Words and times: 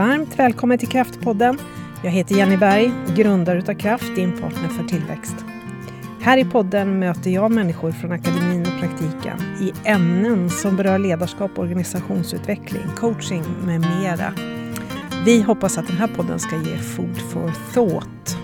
Varmt 0.00 0.38
välkommen 0.38 0.78
till 0.78 0.88
Kraftpodden. 0.88 1.58
Jag 2.04 2.10
heter 2.10 2.34
Jenny 2.34 2.56
Berg, 2.56 2.92
grundare 3.16 3.58
utav 3.58 3.74
Kraft, 3.74 4.14
din 4.14 4.40
partner 4.40 4.68
för 4.68 4.84
tillväxt. 4.84 5.34
Här 6.20 6.38
i 6.38 6.44
podden 6.44 6.98
möter 6.98 7.30
jag 7.30 7.52
människor 7.52 7.92
från 7.92 8.12
akademin 8.12 8.60
och 8.60 8.80
praktiken 8.80 9.38
i 9.60 9.72
ämnen 9.84 10.50
som 10.50 10.76
berör 10.76 10.98
ledarskap, 10.98 11.58
organisationsutveckling, 11.58 12.82
coaching 12.96 13.42
med 13.66 13.80
mera. 13.80 14.34
Vi 15.24 15.42
hoppas 15.42 15.78
att 15.78 15.86
den 15.86 15.96
här 15.96 16.08
podden 16.08 16.38
ska 16.38 16.56
ge 16.56 16.76
food 16.76 17.18
for 17.18 17.52
thought. 17.74 18.36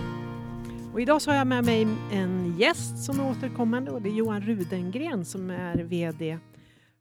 Och 0.92 1.00
idag 1.00 1.22
så 1.22 1.30
har 1.30 1.38
jag 1.38 1.46
med 1.46 1.64
mig 1.64 1.88
en 2.12 2.56
gäst 2.58 3.04
som 3.04 3.20
är 3.20 3.30
återkommande 3.30 3.90
och 3.90 4.02
det 4.02 4.08
är 4.08 4.14
Johan 4.14 4.40
Rudengren 4.40 5.24
som 5.24 5.50
är 5.50 5.76
VD 5.76 6.38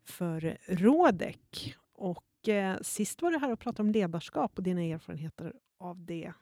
för 0.05 0.57
Rådek. 0.67 1.75
Och 1.97 2.23
eh, 2.48 2.77
sist 2.81 3.22
var 3.22 3.31
du 3.31 3.38
här 3.38 3.52
och 3.52 3.59
pratade 3.59 3.88
om 3.88 3.91
ledarskap 3.91 4.58
och 4.58 4.63
dina 4.63 4.81
erfarenheter 4.81 5.53
av 5.77 6.05
det. 6.05 6.34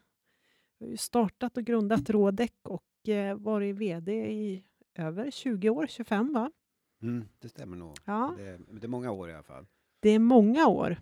Du 0.80 0.86
har 0.86 0.92
ju 0.92 0.98
startat 0.98 1.58
och 1.58 1.64
grundat 1.64 2.10
Rådek 2.10 2.54
och 2.64 3.10
eh, 3.10 3.36
varit 3.38 3.76
VD 3.76 4.12
i 4.32 4.64
över 4.96 5.32
20 5.32 5.70
år, 5.70 5.88
25 5.88 6.34
va? 6.34 6.52
Mm, 7.02 7.26
det 7.40 7.50
stämmer 7.50 7.78
nog. 7.78 7.98
Ja. 8.06 8.36
Det, 8.38 8.60
det 8.72 8.86
är 8.86 8.90
många 8.90 9.12
år 9.12 9.30
i 9.30 9.34
alla 9.34 9.44
fall. 9.44 9.66
Det 10.00 10.10
är 10.10 10.20
många 10.20 10.68
år. 10.68 11.02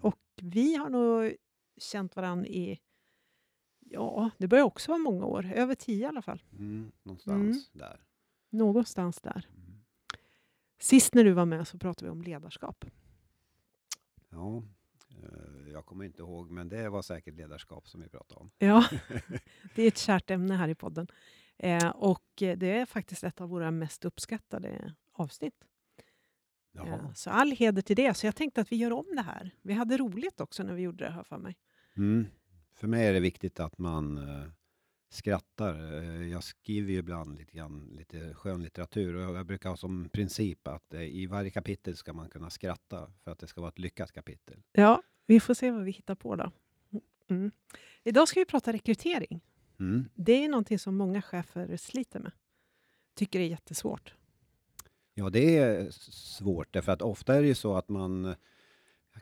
Och 0.00 0.20
vi 0.42 0.74
har 0.74 0.88
nog 0.90 1.34
känt 1.76 2.16
varandra 2.16 2.46
i, 2.46 2.80
ja, 3.80 4.30
det 4.38 4.48
börjar 4.48 4.64
också 4.64 4.90
vara 4.90 4.98
många 4.98 5.24
år. 5.24 5.52
Över 5.54 5.74
tio 5.74 6.02
i 6.02 6.04
alla 6.04 6.22
fall. 6.22 6.42
Mm, 6.52 6.92
någonstans 7.02 7.70
där. 7.72 8.00
Någonstans 8.50 9.20
där. 9.20 9.48
Mm. 9.56 9.80
Sist 10.78 11.14
när 11.14 11.24
du 11.24 11.32
var 11.32 11.46
med 11.46 11.68
så 11.68 11.78
pratade 11.78 12.06
vi 12.06 12.10
om 12.10 12.22
ledarskap. 12.22 12.84
Ja, 14.30 14.62
eh, 15.22 15.72
jag 15.72 15.86
kommer 15.86 16.04
inte 16.04 16.22
ihåg, 16.22 16.50
men 16.50 16.68
det 16.68 16.88
var 16.88 17.02
säkert 17.02 17.34
ledarskap 17.34 17.88
som 17.88 18.00
vi 18.00 18.08
pratade 18.08 18.40
om. 18.40 18.50
Ja, 18.58 18.88
det 19.74 19.82
är 19.82 19.88
ett 19.88 19.98
kärt 19.98 20.30
ämne 20.30 20.54
här 20.54 20.68
i 20.68 20.74
podden. 20.74 21.06
Eh, 21.58 21.88
och 21.88 22.42
eh, 22.42 22.58
det 22.58 22.70
är 22.78 22.86
faktiskt 22.86 23.24
ett 23.24 23.40
av 23.40 23.48
våra 23.48 23.70
mest 23.70 24.04
uppskattade 24.04 24.94
avsnitt. 25.12 25.64
Eh, 26.74 27.12
så 27.14 27.30
all 27.30 27.52
heder 27.52 27.82
till 27.82 27.96
det. 27.96 28.14
Så 28.14 28.26
jag 28.26 28.36
tänkte 28.36 28.60
att 28.60 28.72
vi 28.72 28.76
gör 28.76 28.92
om 28.92 29.06
det 29.16 29.22
här. 29.22 29.50
Vi 29.62 29.72
hade 29.72 29.96
roligt 29.96 30.40
också 30.40 30.62
när 30.62 30.74
vi 30.74 30.82
gjorde 30.82 31.04
det 31.04 31.10
här 31.10 31.22
för 31.22 31.38
mig. 31.38 31.56
Mm. 31.96 32.26
För 32.74 32.88
mig 32.88 33.06
är 33.06 33.12
det 33.12 33.20
viktigt 33.20 33.60
att 33.60 33.78
man 33.78 34.18
skrattar. 35.10 36.02
Eh, 36.02 36.28
jag 36.28 36.44
skriver 36.44 36.92
ju 36.92 36.98
ibland 36.98 37.38
lite, 37.38 37.56
grann, 37.56 37.88
lite 37.98 38.34
skönlitteratur 38.34 39.14
och 39.14 39.36
jag 39.36 39.46
brukar 39.46 39.68
ha 39.68 39.76
som 39.76 40.08
princip 40.08 40.68
att 40.68 40.94
eh, 40.94 41.02
i 41.02 41.26
varje 41.26 41.50
kapitel 41.50 41.96
ska 41.96 42.12
man 42.12 42.28
kunna 42.28 42.50
skratta 42.50 43.12
för 43.24 43.30
att 43.30 43.38
det 43.38 43.46
ska 43.46 43.60
vara 43.60 43.68
ett 43.68 43.78
lyckat 43.78 44.12
kapitel. 44.12 44.62
Ja, 44.72 45.02
vi 45.26 45.40
får 45.40 45.54
se 45.54 45.70
vad 45.70 45.84
vi 45.84 45.90
hittar 45.90 46.14
på 46.14 46.36
då. 46.36 46.52
Mm. 47.28 47.50
Idag 48.04 48.28
ska 48.28 48.40
vi 48.40 48.46
prata 48.46 48.72
rekrytering. 48.72 49.40
Mm. 49.80 50.08
Det 50.14 50.44
är 50.44 50.48
någonting 50.48 50.78
som 50.78 50.96
många 50.96 51.22
chefer 51.22 51.76
sliter 51.76 52.20
med. 52.20 52.32
Tycker 53.14 53.38
det 53.38 53.44
är 53.44 53.50
jättesvårt. 53.50 54.14
Ja, 55.14 55.30
det 55.30 55.58
är 55.58 55.90
svårt 55.90 56.72
därför 56.72 56.92
att 56.92 57.02
ofta 57.02 57.34
är 57.34 57.42
det 57.42 57.48
ju 57.48 57.54
så 57.54 57.76
att 57.76 57.88
man 57.88 58.34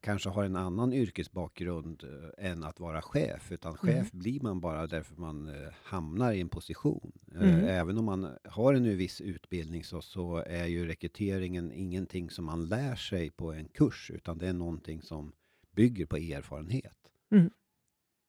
kanske 0.01 0.29
har 0.29 0.45
en 0.45 0.57
annan 0.57 0.93
yrkesbakgrund 0.93 2.05
eh, 2.05 2.51
än 2.51 2.65
att 2.65 2.81
vara 2.81 3.03
chef. 3.03 3.53
Utan 3.53 3.77
chef 3.77 4.13
blir 4.13 4.41
man 4.41 4.61
bara 4.61 4.87
därför 4.87 5.17
man 5.17 5.49
eh, 5.49 5.73
hamnar 5.83 6.33
i 6.33 6.41
en 6.41 6.49
position. 6.49 7.13
Eh, 7.35 7.43
Mm. 7.43 7.65
Även 7.65 7.99
om 7.99 8.05
man 8.05 8.37
har 8.45 8.75
en 8.75 8.97
viss 8.97 9.21
utbildning 9.21 9.85
så, 9.85 10.03
så 10.03 10.37
är 10.37 10.67
ju 10.67 10.87
rekryteringen 10.87 11.73
ingenting 11.73 12.31
som 12.31 12.45
man 12.45 12.67
lär 12.69 12.97
sig 12.97 13.31
på 13.31 13.53
en 13.53 13.69
kurs 13.69 14.11
utan 14.15 14.39
det 14.39 14.49
är 14.49 14.53
någonting 14.53 15.03
som 15.03 15.33
bygger 15.71 16.07
på 16.07 16.17
erfarenhet. 16.17 17.11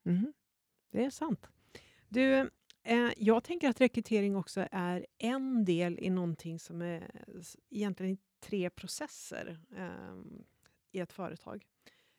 Mhm. 0.04 0.32
Det 0.92 1.04
är 1.04 1.10
sant. 1.10 1.46
Du, 2.08 2.50
eh, 2.82 3.10
jag 3.16 3.44
tänker 3.44 3.68
att 3.68 3.80
rekrytering 3.80 4.36
också 4.36 4.68
är 4.70 5.06
en 5.18 5.64
del 5.64 5.98
i 5.98 6.10
någonting 6.10 6.58
som 6.58 6.82
är 6.82 7.10
egentligen 7.70 8.18
tre 8.40 8.70
processer 8.70 9.58
eh, 9.76 10.14
i 10.92 11.00
ett 11.00 11.12
företag. 11.12 11.66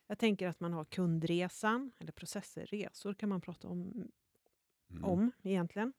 Jag 0.06 0.18
tänker 0.18 0.48
att 0.48 0.60
man 0.60 0.72
har 0.72 0.84
kundresan, 0.84 1.92
eller 1.98 2.12
processer, 2.12 2.66
resor 2.66 3.14
kan 3.14 3.28
man 3.28 3.40
prata 3.40 3.68
om, 3.68 4.08
Mm. 4.90 5.04
om 5.04 5.30
egentligen. 5.42 5.92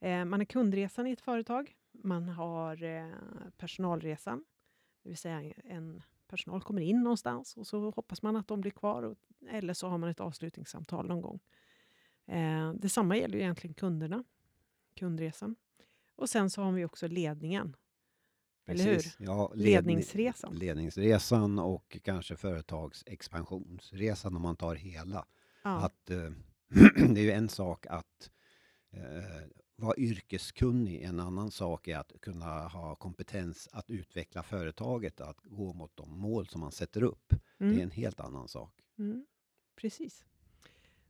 Eh, 0.00 0.24
man 0.24 0.40
har 0.40 0.44
kundresan 0.44 1.06
i 1.06 1.12
ett 1.12 1.20
företag. 1.20 1.74
Man 1.92 2.28
har 2.28 2.82
eh, 2.82 3.10
personalresan, 3.56 4.44
det 5.02 5.08
vill 5.08 5.18
säga 5.18 5.54
en 5.64 6.02
personal 6.26 6.62
kommer 6.62 6.82
in 6.82 7.02
någonstans 7.02 7.56
och 7.56 7.66
så 7.66 7.90
hoppas 7.90 8.22
man 8.22 8.36
att 8.36 8.48
de 8.48 8.60
blir 8.60 8.70
kvar. 8.70 9.02
Och, 9.02 9.18
eller 9.48 9.74
så 9.74 9.88
har 9.88 9.98
man 9.98 10.10
ett 10.10 10.20
avslutningssamtal 10.20 11.08
någon 11.08 11.20
gång. 11.20 11.40
Eh, 12.26 12.72
detsamma 12.72 13.16
gäller 13.16 13.34
ju 13.34 13.40
egentligen 13.42 13.74
kunderna, 13.74 14.24
kundresan. 14.94 15.56
Och 16.14 16.30
sen 16.30 16.50
så 16.50 16.62
har 16.62 16.72
vi 16.72 16.84
också 16.84 17.08
ledningen. 17.08 17.76
Precis. 18.76 19.16
Ja, 19.18 19.52
ledni- 19.54 19.62
Ledningsresan. 19.64 20.54
Ledningsresan 20.58 21.58
och 21.58 21.98
kanske 22.02 22.36
företagsexpansionsresan 22.36 24.36
om 24.36 24.42
man 24.42 24.56
tar 24.56 24.74
hela. 24.74 25.26
Ja. 25.64 25.70
Att, 25.70 26.10
eh, 26.10 26.30
det 27.14 27.20
är 27.20 27.24
ju 27.24 27.30
en 27.32 27.48
sak 27.48 27.86
att 27.86 28.30
eh, 28.92 29.48
vara 29.76 29.96
yrkeskunnig, 29.96 31.02
en 31.02 31.20
annan 31.20 31.50
sak 31.50 31.88
är 31.88 31.98
att 31.98 32.12
kunna 32.20 32.68
ha 32.68 32.94
kompetens 32.96 33.68
att 33.72 33.90
utveckla 33.90 34.42
företaget, 34.42 35.20
att 35.20 35.40
gå 35.42 35.72
mot 35.72 35.96
de 35.96 36.18
mål 36.20 36.46
som 36.46 36.60
man 36.60 36.72
sätter 36.72 37.02
upp. 37.02 37.28
Det 37.58 37.64
är 37.64 37.68
Mm. 37.68 37.80
en 37.80 37.90
helt 37.90 38.20
annan 38.20 38.48
sak. 38.48 38.72
Mm, 38.98 39.26
precis. 39.76 40.24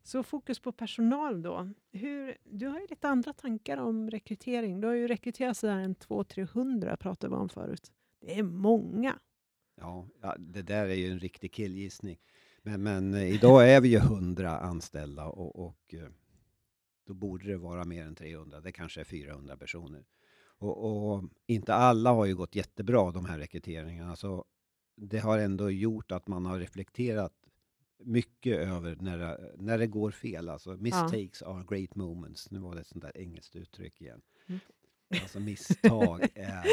Så 0.08 0.22
fokus 0.22 0.58
på 0.58 0.72
personal 0.72 1.42
då. 1.42 1.70
Hur, 1.92 2.36
du 2.44 2.66
har 2.66 2.80
ju 2.80 2.86
lite 2.90 3.08
andra 3.08 3.32
tankar 3.32 3.76
om 3.76 4.10
rekrytering. 4.10 4.80
Du 4.80 4.86
har 4.86 4.94
ju 4.94 5.08
rekryterat 5.08 5.56
sådär 5.56 5.78
en 5.78 5.96
200-300 5.96 6.96
pratade 6.96 7.34
vi 7.34 7.40
om 7.40 7.48
förut. 7.48 7.92
Det 8.20 8.38
är 8.38 8.42
många. 8.42 9.18
Ja, 9.74 10.08
det 10.38 10.62
där 10.62 10.86
är 10.86 10.94
ju 10.94 11.10
en 11.10 11.18
riktig 11.18 11.52
killgissning. 11.52 12.18
Men, 12.62 12.82
men 12.82 13.14
eh, 13.14 13.34
idag 13.34 13.70
är 13.70 13.80
vi 13.80 13.88
ju 13.88 13.96
100 13.96 14.58
anställda 14.58 15.26
och, 15.26 15.66
och 15.66 15.94
eh, 15.94 16.08
då 17.06 17.14
borde 17.14 17.46
det 17.46 17.56
vara 17.56 17.84
mer 17.84 18.06
än 18.06 18.14
300. 18.14 18.60
Det 18.60 18.72
kanske 18.72 19.00
är 19.00 19.04
400 19.04 19.56
personer. 19.56 20.04
Och, 20.58 21.12
och 21.12 21.24
inte 21.46 21.74
alla 21.74 22.12
har 22.12 22.26
ju 22.26 22.36
gått 22.36 22.54
jättebra 22.54 23.10
de 23.10 23.24
här 23.24 23.38
rekryteringarna. 23.38 24.16
Så 24.16 24.44
det 24.96 25.18
har 25.18 25.38
ändå 25.38 25.70
gjort 25.70 26.12
att 26.12 26.28
man 26.28 26.46
har 26.46 26.58
reflekterat 26.58 27.37
mycket 27.98 28.58
över 28.58 28.96
när 29.00 29.18
det, 29.18 29.54
när 29.58 29.78
det 29.78 29.86
går 29.86 30.10
fel. 30.10 30.48
Alltså 30.48 30.76
mistakes 30.76 31.42
are 31.42 31.64
great 31.68 31.94
moments. 31.94 32.50
Nu 32.50 32.58
var 32.58 32.74
det 32.74 32.80
ett 32.80 32.86
sånt 32.86 33.02
där 33.02 33.16
engelskt 33.16 33.56
uttryck 33.56 34.00
igen. 34.00 34.20
Mm. 34.46 34.60
Alltså 35.22 35.40
misstag 35.50 36.22
är 36.34 36.64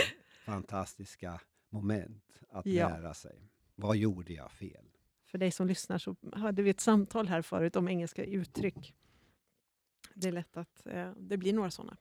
fantastiska 0.46 1.42
moment 1.70 2.40
att 2.50 2.66
Ja. 2.66 2.90
lära 2.90 3.14
sig. 3.14 3.50
Vad 3.76 3.98
gjorde 3.98 4.34
jag 4.34 4.52
fel? 4.52 4.86
För 5.26 5.38
dig 5.38 5.52
som 5.52 5.68
lyssnar 5.68 5.98
så 5.98 6.16
hade 6.34 6.64
vi 6.64 6.70
ett 6.70 6.80
samtal 6.80 7.28
här 7.28 7.42
förut 7.42 7.76
om 7.76 7.88
engelska 7.88 8.24
uttryck. 8.24 8.94
Det 10.14 10.28
är 10.28 10.32
lätt 10.32 10.58
att 10.58 10.86
eh, 10.88 11.12
det 11.18 11.38
blir 11.38 11.54
några 11.54 11.72
sådana. 11.72 11.98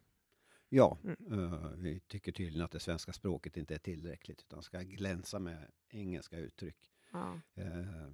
Ja, 0.68 0.98
Mm. 1.04 1.52
eh, 1.52 1.70
vi 1.76 2.00
tycker 2.00 2.32
tydligen 2.32 2.64
att 2.64 2.70
det 2.70 2.80
svenska 2.80 3.12
språket 3.12 3.56
inte 3.56 3.74
är 3.74 3.78
tillräckligt 3.78 4.40
utan 4.42 4.62
ska 4.62 4.80
glänsa 4.82 5.38
med 5.38 5.70
engelska 5.88 6.38
uttryck. 6.38 6.76
Ja. 7.12 7.40
Eh, 7.54 8.08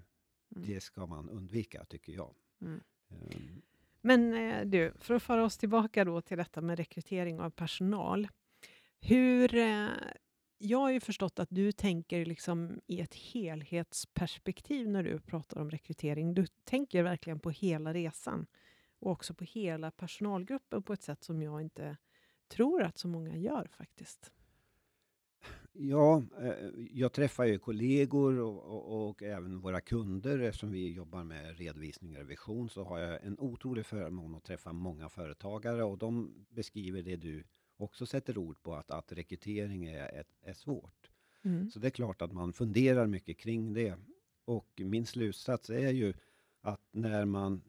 Det 0.51 0.81
ska 0.81 1.07
man 1.07 1.29
undvika 1.29 1.85
tycker 1.85 2.13
jag. 2.13 2.35
Mm. 2.61 2.81
Eh, 3.11 3.41
Men 4.01 4.35
eh, 4.35 4.67
du, 4.67 4.93
för 4.99 5.15
att 5.15 5.23
föra 5.23 5.45
oss 5.45 5.59
tillbaka 5.59 6.05
då 6.05 6.21
till 6.21 6.37
detta 6.37 6.61
med 6.61 6.79
rekrytering 6.79 7.41
av 7.41 7.51
personal. 7.51 8.29
Hur, 9.01 9.55
eh, 9.55 9.89
jag 10.59 10.79
har 10.79 10.91
ju 10.91 11.01
förstått 11.01 11.39
att 11.39 11.49
du 11.51 11.73
tänker 11.73 12.25
liksom 12.25 12.81
i 12.87 13.01
ett 13.01 13.15
helhetsperspektiv 13.15 14.89
när 14.89 15.03
du 15.03 15.21
pratar 15.21 15.61
om 15.61 15.71
rekrytering. 15.71 16.35
Du 16.35 16.47
tänker 16.47 17.03
verkligen 17.03 17.41
på 17.41 17.51
hela 17.51 17.95
resan 17.95 18.47
och 18.99 19.11
också 19.11 19.35
på 19.35 19.45
hela 19.45 19.91
personalgruppen 19.91 20.83
på 20.83 20.93
ett 20.93 21.03
sätt 21.03 21.25
som 21.25 21.43
jag 21.43 21.61
inte 21.61 21.97
tror 22.49 22.83
att 22.83 22.99
så 22.99 23.09
många 23.09 23.37
gör 23.37 23.69
faktiskt. 23.73 24.33
Ja, 25.73 26.23
eh, 26.41 26.55
jag 26.91 27.13
träffar 27.13 27.45
ju 27.45 27.59
kollegor 27.59 28.39
och, 28.39 28.65
och, 28.65 29.09
och 29.09 29.23
även 29.23 29.61
våra 29.61 29.81
kunder. 29.81 30.39
Eftersom 30.39 30.71
vi 30.71 30.93
jobbar 30.93 31.25
med 31.25 31.59
redovisning 31.59 32.11
och 32.11 32.17
revision 32.17 32.69
så 32.69 32.85
har 32.85 32.99
jag 32.99 33.25
en 33.25 33.39
otrolig 33.39 33.87
förmån 33.87 34.35
att 34.35 34.45
träffa 34.45 34.73
många 34.73 35.09
företagare 35.09 35.85
och 35.85 35.99
de 35.99 36.35
beskriver 36.49 37.03
det 37.03 37.17
du 37.17 37.45
också 37.77 38.07
sätter 38.07 38.39
ord 38.39 38.63
på, 38.63 38.75
att, 38.75 38.91
att 38.91 39.13
rekrytering 39.13 39.85
är, 39.85 40.25
är 40.43 40.53
svårt. 40.53 41.11
Mm. 41.43 41.71
Så 41.71 41.79
det 41.79 41.89
är 41.89 41.91
klart 41.91 42.23
att 42.23 42.33
man 42.33 42.53
funderar 42.53 43.07
mycket 43.07 43.39
kring 43.39 43.73
det. 43.73 43.95
Och 44.45 44.81
min 44.85 45.07
slutsats 45.07 45.71
är 45.71 45.91
ju 45.91 46.15
att 46.61 46.81
när 46.93 47.25
man 47.25 47.63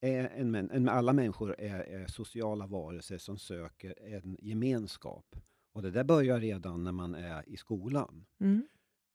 är 0.00 0.28
en, 0.28 0.54
en, 0.54 0.88
alla 0.88 1.12
människor 1.12 1.60
är, 1.60 1.80
är 1.80 2.06
sociala 2.06 2.66
varelser 2.66 3.18
som 3.18 3.38
söker 3.38 3.94
en 4.14 4.36
gemenskap. 4.40 5.36
Och 5.72 5.82
det 5.82 5.90
där 5.90 6.04
börjar 6.04 6.40
redan 6.40 6.84
när 6.84 6.92
man 6.92 7.14
är 7.14 7.48
i 7.48 7.56
skolan. 7.56 8.24
Mm. 8.40 8.68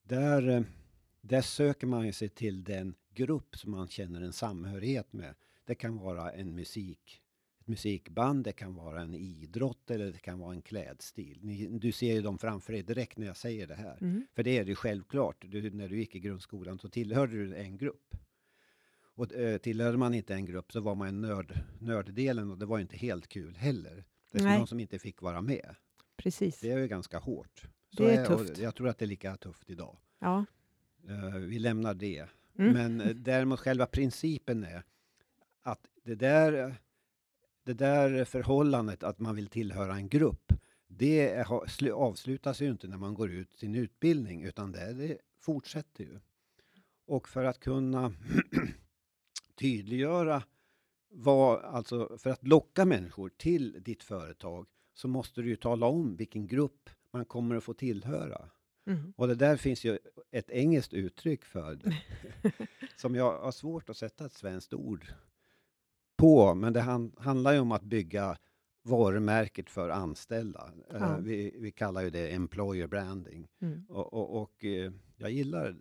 Där, 0.04 0.50
eh, 0.50 0.64
där 1.22 1.42
söker 1.42 1.88
man 1.88 2.14
sig 2.14 2.30
till 2.30 2.64
den 2.64 2.96
grupp 3.14 3.56
som 3.58 3.72
man 3.72 3.88
känner 3.88 4.22
en 4.22 4.34
samhörighet 4.34 5.14
med. 5.14 5.36
Det 5.66 5.76
kan 5.76 5.98
vara 5.98 6.32
en 6.32 6.56
musik, 6.56 7.22
ett 7.60 7.68
musikband, 7.68 8.44
det 8.44 8.52
kan 8.52 8.76
vara 8.76 9.02
en 9.02 9.14
idrott 9.14 9.92
eller 9.92 10.12
det 10.12 10.20
kan 10.20 10.40
vara 10.40 10.54
en 10.54 10.62
klädstil. 10.62 11.40
Ni, 11.42 11.68
du 11.68 11.92
ser 11.92 12.14
ju 12.14 12.22
dem 12.22 12.38
framför 12.38 12.74
dig 12.74 12.84
direkt 12.84 13.18
när 13.18 13.28
jag 13.28 13.38
säger 13.38 13.68
det 13.68 13.76
här. 13.76 13.98
Mm. 14.02 14.28
För 14.36 14.44
det 14.44 14.58
är 14.58 14.66
det 14.66 14.76
självklart. 14.76 15.46
Du, 15.48 15.72
när 15.72 15.90
du 15.90 15.98
gick 15.98 16.16
i 16.16 16.20
grundskolan 16.20 16.80
så 16.80 16.90
tillhörde 16.90 17.34
du 17.34 17.56
en 17.56 17.78
grupp. 17.78 18.16
Och 19.16 19.34
eh, 19.34 19.58
tillhörde 19.58 19.98
man 19.98 20.14
inte 20.14 20.34
en 20.34 20.46
grupp 20.46 20.72
så 20.72 20.80
var 20.80 20.96
man 20.96 21.08
en 21.08 21.22
nörd, 21.22 21.60
nörddelen 21.80 22.52
och 22.52 22.58
det 22.58 22.66
var 22.66 22.80
inte 22.80 22.98
helt 22.98 23.28
kul 23.28 23.56
heller. 23.56 24.06
Det 24.32 24.44
Nej. 24.44 24.58
någon 24.58 24.68
som 24.68 24.80
inte 24.80 25.00
fick 25.00 25.22
vara 25.22 25.42
med. 25.42 25.76
Precis. 26.24 26.60
Det 26.60 26.72
är 26.72 26.78
ju 26.78 26.88
ganska 26.88 27.20
hårt. 27.20 27.64
Det 27.98 28.16
är 28.16 28.26
tufft. 28.26 28.58
Jag 28.58 28.76
tror 28.76 28.88
att 28.90 28.98
det 28.98 29.06
är 29.06 29.08
lika 29.08 29.38
tufft 29.38 29.70
idag. 29.70 29.98
Ja. 30.20 30.46
Eh, 31.10 31.36
vi 31.40 31.60
lämnar 31.60 31.94
det. 31.94 32.26
Mm. 32.60 32.74
Men 32.74 33.02
eh, 33.02 33.16
däremot 33.16 33.60
själva 33.60 33.86
principen 33.86 34.64
är 34.64 34.84
att 35.62 35.88
det 36.04 36.16
där, 36.16 36.76
det 37.64 37.74
där 37.74 38.26
förhållandet 38.26 39.04
att 39.04 39.20
man 39.20 39.36
vill 39.36 39.48
tillhöra 39.48 39.96
en 39.96 40.10
grupp, 40.10 40.54
det 40.88 41.30
är- 41.30 41.92
avslutas 41.92 42.62
ju 42.62 42.70
inte 42.70 42.88
när 42.88 42.98
man 42.98 43.14
går 43.14 43.32
ut 43.32 43.54
sin 43.54 43.76
utbildning, 43.76 44.44
utan 44.44 44.72
det, 44.72 44.94
det 44.94 45.18
fortsätter 45.40 46.04
ju. 46.04 46.20
Och 47.06 47.30
för 47.30 47.44
att 47.46 47.60
kunna 47.60 48.14
tydliggöra 49.56 50.44
vad, 51.10 51.62
alltså 51.64 52.18
för 52.18 52.30
att 52.30 52.48
locka 52.48 52.86
människor 52.86 53.30
till 53.38 53.84
ditt 53.84 54.04
företag 54.04 54.68
så 54.94 55.08
måste 55.08 55.42
du 55.42 55.50
ju 55.50 55.56
tala 55.56 55.86
om 55.86 56.16
vilken 56.16 56.48
grupp 56.48 56.90
man 57.12 57.26
kommer 57.26 57.56
att 57.56 57.64
få 57.64 57.74
tillhöra. 57.74 58.50
Mm. 58.86 59.14
Och 59.18 59.28
det 59.28 59.36
där 59.36 59.58
finns 59.58 59.84
ju 59.84 60.00
ett 60.32 60.50
engelskt 60.50 60.94
uttryck 60.94 61.46
för 61.46 61.76
det, 61.76 61.96
som 62.96 63.16
jag 63.16 63.40
har 63.40 63.52
svårt 63.52 63.90
att 63.90 63.98
sätta 63.98 64.26
ett 64.26 64.34
svenskt 64.34 64.74
ord 64.74 65.08
på. 66.18 66.56
Men 66.56 66.74
det 66.74 66.82
han, 66.82 67.12
handlar 67.18 67.54
ju 67.54 67.60
om 67.60 67.72
att 67.72 67.84
bygga 67.84 68.38
varumärket 68.84 69.70
för 69.70 69.90
anställda. 69.90 70.72
Eh, 70.90 70.98
Ja. 71.00 71.18
vi, 71.22 71.56
vi 71.60 71.72
kallar 71.72 72.02
ju 72.02 72.10
det 72.10 72.34
employer 72.34 72.88
branding. 72.88 73.48
Mm. 73.62 73.86
Och, 73.90 74.14
och, 74.14 74.42
och 74.42 74.66
eh, 74.66 74.92
jag 75.18 75.32
gillar 75.32 75.76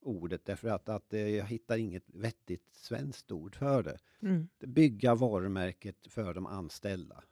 ordet 0.00 0.44
därför 0.44 0.68
att, 0.68 0.88
att 0.88 1.14
eh, 1.14 1.28
jag 1.28 1.44
hittar 1.46 1.76
inget 1.78 2.04
vettigt 2.06 2.74
svenskt 2.74 3.32
ord 3.32 3.56
för 3.56 3.82
det. 3.82 3.98
Mm. 4.22 4.48
Bygga 4.66 5.14
varumärket 5.14 6.06
för 6.06 6.34
de 6.34 6.46
anställda. 6.46 7.22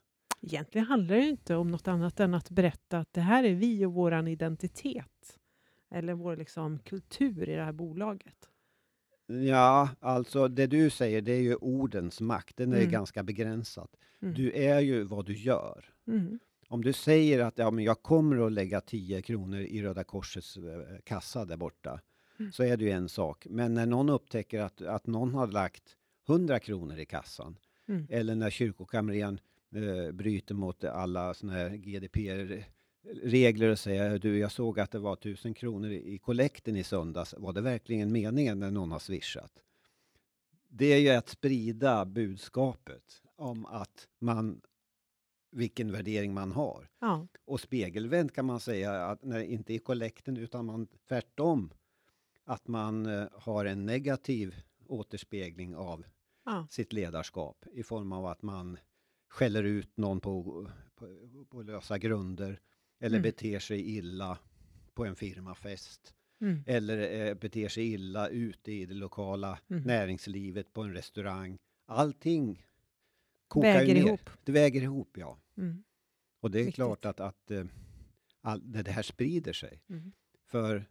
Egentligen 0.42 0.86
handlar 0.86 1.16
det 1.16 1.22
ju 1.22 1.30
inte 1.30 1.56
om 1.56 1.70
något 1.70 1.88
annat 1.88 2.20
än 2.20 2.34
att 2.34 2.50
berätta 2.50 2.98
att 2.98 3.12
det 3.12 3.20
här 3.20 3.44
är 3.44 3.54
vi 3.54 3.84
och 3.86 3.92
vår 3.92 4.28
identitet. 4.28 5.38
Eller 5.90 6.14
vår 6.14 6.36
liksom, 6.36 6.78
kultur 6.78 7.48
i 7.48 7.56
det 7.56 7.62
här 7.64 7.72
bolaget. 7.72 8.48
Ja, 9.26 9.88
alltså 10.00 10.48
det 10.48 10.66
du 10.66 10.90
säger 10.90 11.22
det 11.22 11.32
är 11.32 11.40
ju 11.42 11.54
ordens 11.54 12.20
makt. 12.20 12.56
Den 12.56 12.72
är 12.72 12.76
Mm. 12.78 12.90
ganska 12.90 13.22
begränsad. 13.22 13.88
Mm. 14.22 14.34
Du 14.34 14.52
är 14.52 14.80
ju 14.80 15.02
vad 15.02 15.26
du 15.26 15.36
gör. 15.36 15.84
Mm. 16.06 16.38
Om 16.68 16.84
du 16.84 16.92
säger 16.92 17.40
att 17.40 17.58
ja, 17.58 17.70
men 17.70 17.84
jag 17.84 18.02
kommer 18.02 18.46
att 18.46 18.52
lägga 18.52 18.80
10 18.80 19.22
kronor 19.22 19.60
i 19.60 19.82
Röda 19.82 20.04
Korsets 20.04 20.56
eh, 20.56 20.62
kassa 21.04 21.44
där 21.44 21.56
borta, 21.56 22.00
Mm. 22.38 22.52
så 22.52 22.62
är 22.62 22.76
det 22.76 22.84
ju 22.84 22.90
en 22.90 23.08
sak. 23.08 23.46
Men 23.50 23.74
när 23.74 23.86
någon 23.86 24.08
upptäcker 24.10 24.60
att, 24.60 24.82
att 24.82 25.06
någon 25.06 25.34
har 25.34 25.46
lagt 25.46 25.96
100 26.28 26.58
kronor 26.58 26.98
i 26.98 27.04
kassan, 27.06 27.56
Mm. 27.88 28.06
eller 28.10 28.34
när 28.34 28.50
kyrkokamrern 28.50 29.40
eh, 29.74 30.12
bryter 30.12 30.54
mot 30.54 30.84
alla 30.84 31.34
såna 31.34 31.52
här 31.52 31.70
GDPR-regler 31.70 33.68
och 33.68 33.78
säger 33.78 34.18
du, 34.18 34.38
jag 34.38 34.52
såg 34.52 34.80
att 34.80 34.90
det 34.90 34.98
var 34.98 35.12
1000 35.12 35.54
kronor 35.54 35.90
i 35.90 36.18
kollekten 36.18 36.76
i 36.76 36.84
söndags. 36.84 37.34
Var 37.38 37.52
det 37.52 37.60
verkligen 37.60 38.12
meningen 38.12 38.58
när 38.58 38.70
någon 38.70 38.90
har 38.92 38.98
swishat? 38.98 39.52
Det 40.68 40.86
är 40.86 40.98
ju 40.98 41.08
att 41.08 41.28
sprida 41.28 42.04
budskapet 42.04 43.22
om 43.36 43.66
att 43.66 44.08
man, 44.18 44.60
vilken 45.50 45.92
värdering 45.92 46.34
man 46.34 46.52
har. 46.52 46.88
Ja. 47.00 47.26
Och 47.44 47.60
spegelvänt 47.60 48.32
kan 48.32 48.44
man 48.44 48.60
säga, 48.60 49.04
att 49.06 49.22
när, 49.24 49.40
inte 49.40 49.74
i 49.74 49.78
kollekten 49.78 50.36
utan 50.36 50.66
man 50.66 50.86
tvärtom, 51.08 51.72
att 52.44 52.68
man 52.68 53.06
eh, 53.06 53.26
har 53.32 53.64
en 53.64 53.86
negativ 53.86 54.54
återspegling 54.86 55.76
av 55.76 56.04
Ja. 56.44 56.66
sitt 56.70 56.92
ledarskap 56.92 57.64
i 57.72 57.82
form 57.82 58.12
av 58.12 58.26
att 58.26 58.42
man 58.42 58.78
skäller 59.30 59.62
ut 59.64 59.96
någon 59.96 60.20
på, 60.20 60.68
på, 60.94 61.08
på 61.50 61.62
lösa 61.62 61.98
grunder 61.98 62.60
eller 63.00 63.16
Mm. 63.16 63.22
beter 63.22 63.58
sig 63.58 63.96
illa 63.96 64.38
på 64.94 65.04
en 65.04 65.16
firmafest 65.16 66.14
Mm. 66.42 66.64
eller 66.66 67.26
eh, 67.28 67.34
beter 67.34 67.68
sig 67.68 67.92
illa 67.92 68.28
ute 68.28 68.72
i 68.72 68.86
det 68.86 68.94
lokala 68.94 69.58
Mm. 69.70 69.82
näringslivet 69.82 70.72
på 70.72 70.82
en 70.82 70.92
restaurang. 70.92 71.58
Allting 71.86 72.66
kokar 73.48 73.74
Väger 73.74 73.94
ner. 73.94 74.06
ihop. 74.06 74.30
Det 74.44 74.52
väger 74.52 74.82
ihop, 74.82 75.16
ja. 75.18 75.38
Mm. 75.56 75.82
Och 76.40 76.50
det 76.50 76.58
är 76.58 76.64
Viktigt. 76.64 76.74
klart 76.74 77.04
att, 77.04 77.20
att 77.20 77.50
eh, 77.50 77.64
all, 78.40 78.72
det 78.72 78.90
här 78.90 79.02
sprider 79.02 79.52
sig. 79.52 79.82
Mm. 79.88 80.12
För 80.46 80.84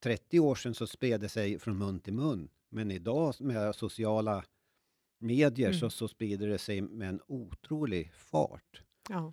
30 0.00 0.40
år 0.40 0.54
sedan 0.54 0.74
så 0.74 0.86
spred 0.86 1.20
det 1.20 1.28
sig 1.28 1.58
från 1.58 1.78
mun 1.78 2.00
till 2.00 2.12
mun. 2.14 2.48
Men 2.68 2.90
idag 2.90 3.34
med 3.40 3.74
sociala 3.74 4.44
medier 5.26 5.68
Mm. 5.68 5.80
så, 5.80 5.90
så 5.90 6.08
sprider 6.08 6.48
det 6.48 6.58
sig 6.58 6.80
med 6.80 7.08
en 7.08 7.20
otrolig 7.26 8.12
fart. 8.14 8.82
Ja. 9.08 9.32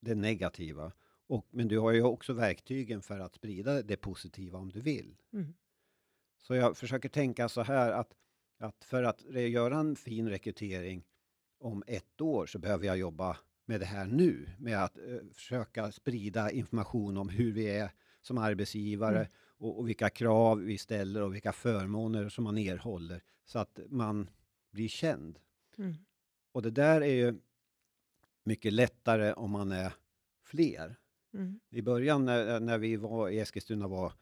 Det 0.00 0.14
negativa. 0.14 0.92
Och, 1.26 1.46
men 1.50 1.68
du 1.68 1.78
har 1.78 1.92
ju 1.92 2.02
också 2.02 2.32
verktygen 2.32 3.02
för 3.02 3.18
att 3.18 3.34
sprida 3.34 3.82
det 3.82 3.96
positiva 3.96 4.58
om 4.58 4.70
du 4.72 4.80
vill. 4.80 5.16
Mm. 5.32 5.54
Så 6.38 6.54
jag 6.54 6.76
försöker 6.76 7.08
tänka 7.08 7.48
så 7.48 7.62
här 7.62 7.92
att, 7.92 8.12
att 8.58 8.84
för 8.84 9.02
att 9.02 9.24
göra 9.34 9.78
en 9.78 9.96
fin 9.96 10.28
rekrytering 10.28 11.04
om 11.60 11.82
ett 11.86 12.20
år 12.20 12.46
så 12.46 12.58
behöver 12.58 12.86
jag 12.86 12.98
jobba 12.98 13.36
med 13.64 13.80
det 13.80 13.86
här 13.86 14.06
nu. 14.06 14.48
Med 14.58 14.84
att 14.84 14.98
eh, 14.98 15.04
försöka 15.34 15.92
sprida 15.92 16.50
information 16.50 17.16
om 17.16 17.28
hur 17.28 17.52
vi 17.52 17.70
är 17.70 17.90
som 18.20 18.38
arbetsgivare 18.38 19.18
Mm. 19.18 19.30
och, 19.58 19.78
och 19.78 19.88
vilka 19.88 20.10
krav 20.10 20.58
vi 20.58 20.78
ställer 20.78 21.22
och 21.22 21.34
vilka 21.34 21.52
förmåner 21.52 22.28
som 22.28 22.44
man 22.44 22.58
erhåller 22.58 23.22
så 23.44 23.58
att 23.58 23.80
man 23.88 24.30
blir 24.70 24.88
känd. 24.88 25.38
Mm. 25.78 25.94
Och 26.52 26.62
det 26.62 26.70
där 26.70 27.00
är 27.00 27.14
ju 27.14 27.40
mycket 28.44 28.72
lättare 28.72 29.32
om 29.32 29.50
man 29.50 29.72
är 29.72 29.92
fler. 30.42 30.96
Mm. 31.34 31.60
I 31.70 31.82
början 31.82 32.24
när, 32.24 32.60
när 32.60 32.78
vi 32.78 32.96
var 32.96 33.28
i 33.28 33.38
Eskilstuna 33.38 33.88
var 33.88 34.12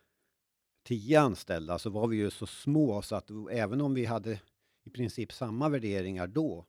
tio 0.82 1.20
anställda 1.20 1.78
så 1.78 1.90
var 1.90 2.08
vi 2.08 2.16
ju 2.16 2.30
så 2.30 2.46
små 2.46 3.02
så 3.02 3.16
att 3.16 3.30
även 3.50 3.80
om 3.80 3.94
vi 3.94 4.04
hade 4.04 4.40
i 4.84 4.90
princip 4.90 5.32
samma 5.32 5.68
värderingar 5.68 6.26
då, 6.26 6.66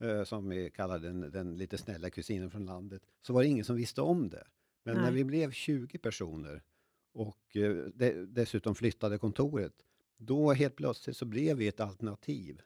eh, 0.00 0.24
som 0.24 0.48
vi 0.48 0.70
kallade 0.70 1.08
den, 1.08 1.30
den 1.30 1.56
lite 1.56 1.78
snälla 1.78 2.10
kusinen 2.10 2.50
från 2.50 2.66
landet, 2.66 3.02
så 3.22 3.32
var 3.32 3.42
det 3.42 3.48
ingen 3.48 3.64
som 3.64 3.76
visste 3.76 4.00
om 4.00 4.28
det. 4.28 4.46
Men 4.84 4.94
när 4.94 5.02
Nej. 5.02 5.12
vi 5.12 5.24
blev 5.24 5.50
20 5.50 5.98
personer 5.98 6.62
och 7.12 7.56
eh, 7.56 7.76
de, 7.94 8.26
dessutom 8.26 8.74
flyttade 8.74 9.18
kontoret, 9.18 9.74
då 10.16 10.52
helt 10.52 10.76
plötsligt 10.76 11.16
så 11.16 11.24
blev 11.24 11.56
vi 11.56 11.68
ett 11.68 11.80
alternativ. 11.80 12.62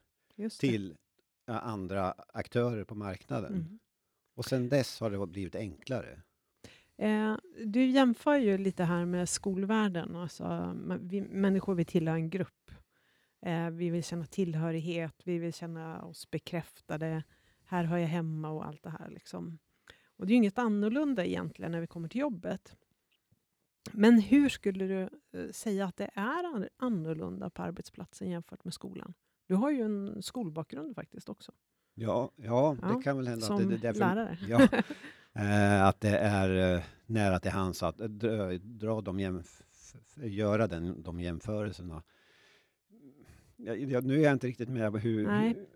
Till 0.58 0.96
eh, 1.48 1.66
andra 1.66 2.12
aktörer 2.12 2.84
på 2.84 2.94
marknaden. 2.94 3.52
Mm. 3.52 3.78
Och 4.36 4.44
sen 4.44 4.68
dess 4.68 5.00
har 5.00 5.10
det 5.10 5.26
blivit 5.26 5.54
enklare. 5.54 6.22
Eh, 6.96 7.36
du 7.64 7.86
jämför 7.86 8.36
ju 8.36 8.58
lite 8.58 8.84
här 8.84 9.04
med 9.04 9.28
skolvärlden. 9.28 10.16
Alltså, 10.16 10.76
vi, 11.00 11.20
människor 11.20 11.74
vill 11.74 11.86
tillhöra 11.86 12.16
en 12.16 12.30
grupp. 12.30 12.70
Eh, 13.46 13.70
vi 13.70 13.90
vill 13.90 14.04
känna 14.04 14.26
tillhörighet, 14.26 15.22
vi 15.24 15.38
vill 15.38 15.52
känna 15.52 16.04
oss 16.04 16.30
bekräftade. 16.30 17.22
Här 17.64 17.84
hör 17.84 17.98
jag 17.98 18.08
hemma 18.08 18.50
och 18.50 18.66
allt 18.66 18.82
det 18.82 18.90
här. 18.90 19.10
Liksom. 19.10 19.58
Och 20.16 20.26
det 20.26 20.30
är 20.30 20.34
ju 20.34 20.36
inget 20.36 20.58
annorlunda 20.58 21.24
egentligen 21.24 21.72
när 21.72 21.80
vi 21.80 21.86
kommer 21.86 22.08
till 22.08 22.20
jobbet. 22.20 22.76
Men 23.92 24.20
hur 24.20 24.48
skulle 24.48 24.86
du 24.86 25.02
eh, 25.40 25.50
säga 25.50 25.84
att 25.86 25.96
det 25.96 26.10
är 26.14 26.44
an- 26.54 26.68
annorlunda 26.76 27.50
på 27.50 27.62
arbetsplatsen 27.62 28.30
jämfört 28.30 28.64
med 28.64 28.74
skolan? 28.74 29.14
Du 29.46 29.54
har 29.54 29.70
ju 29.70 29.82
en 29.82 30.22
skolbakgrund 30.22 30.94
faktiskt 30.94 31.28
också, 31.28 31.52
Ja, 31.94 32.30
ja, 32.36 32.76
Ja, 32.82 32.88
det 32.88 33.02
kan 33.02 33.16
väl 33.16 33.28
hända 33.28 33.46
som 33.46 33.56
att 33.56 33.62
det, 33.62 33.68
det 33.68 33.74
är 33.74 33.78
därför, 33.92 33.98
lärare. 34.00 34.38
Ja, 34.48 34.62
eh, 35.42 35.84
att 35.86 36.00
det 36.00 36.18
är 36.18 36.76
eh, 36.76 36.82
nära 37.06 37.40
till 37.40 37.50
hands 37.50 37.82
att 37.82 37.96
dra, 37.96 38.58
dra 38.58 39.00
de 39.00 39.20
jämf- 39.20 39.62
göra 40.16 40.66
den, 40.66 41.02
de 41.02 41.20
jämförelserna. 41.20 42.02
Jag, 43.56 43.78
jag, 43.78 44.04
nu 44.04 44.14
är 44.18 44.24
jag 44.24 44.32
inte 44.32 44.46
riktigt 44.46 44.68
med 44.68 44.92
på 44.92 44.98
hur... 44.98 45.26
Nej. 45.26 45.68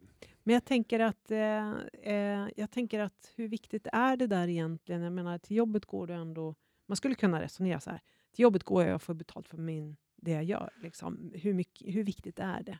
Men 0.42 0.54
jag 0.54 0.64
tänker 0.64 1.00
att, 1.00 1.30
eh, 1.30 1.72
eh, 2.02 2.48
jag 2.56 2.70
tänker 2.70 3.00
att 3.00 3.32
hur 3.36 3.48
viktigt 3.48 3.86
är 3.92 4.16
det 4.16 4.26
där 4.26 4.48
egentligen? 4.48 5.02
Jag 5.02 5.12
menar, 5.12 5.38
till 5.38 5.56
jobbet 5.56 5.86
går 5.86 6.06
du 6.06 6.14
ändå... 6.14 6.54
Man 6.86 6.96
skulle 6.96 7.14
kunna 7.14 7.42
resonera 7.42 7.80
så 7.80 7.90
här. 7.90 8.00
Till 8.32 8.42
jobbet 8.42 8.64
går 8.64 8.84
jag 8.84 8.94
och 8.94 9.02
får 9.02 9.14
betalt 9.14 9.48
för 9.48 9.56
min, 9.58 9.96
det 10.16 10.30
jag 10.30 10.44
gör. 10.44 10.70
Liksom. 10.82 11.32
Hur, 11.34 11.54
mycket, 11.54 11.94
hur 11.94 12.04
viktigt 12.04 12.38
är 12.38 12.62
det? 12.62 12.78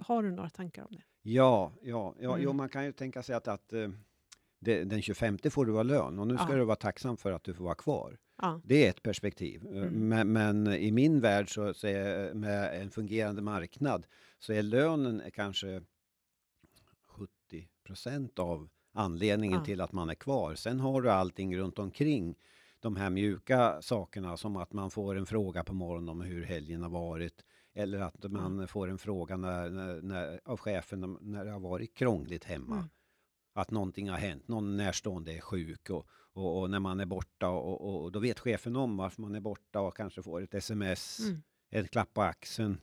Har 0.00 0.22
du 0.22 0.30
några 0.30 0.50
tankar 0.50 0.82
om 0.82 0.88
det? 0.96 1.02
Ja, 1.22 1.72
ja, 1.82 2.14
ja 2.20 2.30
Mm. 2.32 2.42
jo, 2.44 2.52
man 2.52 2.68
kan 2.68 2.84
ju 2.84 2.92
tänka 2.92 3.22
sig 3.22 3.34
att, 3.34 3.48
att 3.48 3.72
eh, 3.72 3.88
det, 4.60 4.84
den 4.84 5.02
25 5.02 5.38
får 5.50 5.66
du 5.66 5.72
vara 5.72 5.82
lön 5.82 6.18
och 6.18 6.26
nu 6.26 6.36
ska 6.36 6.46
Ja. 6.50 6.56
du 6.56 6.64
vara 6.64 6.76
tacksam 6.76 7.16
för 7.16 7.32
att 7.32 7.44
du 7.44 7.54
får 7.54 7.64
vara 7.64 7.74
kvar. 7.74 8.18
Ja. 8.42 8.60
Det 8.64 8.86
är 8.86 8.90
ett 8.90 9.02
perspektiv. 9.02 9.66
Eh, 9.66 9.72
Mm. 9.82 10.08
Men, 10.08 10.32
men 10.32 10.66
i 10.74 10.90
min 10.92 11.20
värld 11.20 11.54
så, 11.54 11.74
så 11.74 11.86
är, 11.86 12.34
med 12.34 12.82
en 12.82 12.90
fungerande 12.90 13.42
marknad 13.42 14.06
så 14.38 14.52
är 14.52 14.62
lönen 14.62 15.22
kanske 15.32 15.82
70 17.08 17.68
procent 17.86 18.38
av 18.38 18.68
anledningen 18.92 19.58
Ja. 19.58 19.64
till 19.64 19.80
att 19.80 19.92
man 19.92 20.10
är 20.10 20.14
kvar. 20.14 20.54
Sen 20.54 20.80
har 20.80 21.02
du 21.02 21.10
allting 21.10 21.56
runt 21.56 21.78
omkring 21.78 22.34
de 22.80 22.96
här 22.96 23.10
mjuka 23.10 23.82
sakerna 23.82 24.36
som 24.36 24.56
att 24.56 24.72
man 24.72 24.90
får 24.90 25.16
en 25.16 25.26
fråga 25.26 25.64
på 25.64 25.74
morgonen 25.74 26.08
om 26.08 26.20
hur 26.20 26.44
helgen 26.44 26.82
har 26.82 26.90
varit. 26.90 27.44
Eller 27.74 27.98
att 27.98 28.30
man 28.30 28.68
får 28.68 28.88
en 28.90 28.98
fråga 28.98 29.36
när, 29.36 29.70
när, 29.70 30.02
när, 30.02 30.40
av 30.44 30.56
chefen 30.56 31.18
när 31.20 31.44
det 31.44 31.50
har 31.50 31.60
varit 31.60 31.94
krångligt 31.94 32.44
hemma. 32.44 32.76
Mm. 32.76 32.88
Att 33.52 33.70
någonting 33.70 34.10
har 34.10 34.18
hänt, 34.18 34.48
någon 34.48 34.76
närstående 34.76 35.32
är 35.32 35.40
sjuk 35.40 35.90
och, 35.90 36.06
och, 36.32 36.60
och 36.60 36.70
när 36.70 36.80
man 36.80 37.00
är 37.00 37.06
borta 37.06 37.48
och, 37.48 38.04
och, 38.04 38.12
då 38.12 38.18
vet 38.18 38.38
chefen 38.38 38.76
om 38.76 38.96
varför 38.96 39.22
man 39.22 39.34
är 39.34 39.40
borta 39.40 39.80
och 39.80 39.96
kanske 39.96 40.22
får 40.22 40.42
ett 40.42 40.54
sms, 40.54 41.20
Mm. 41.20 41.42
en 41.70 41.88
klapp 41.88 42.14
på 42.14 42.22
axeln. 42.22 42.80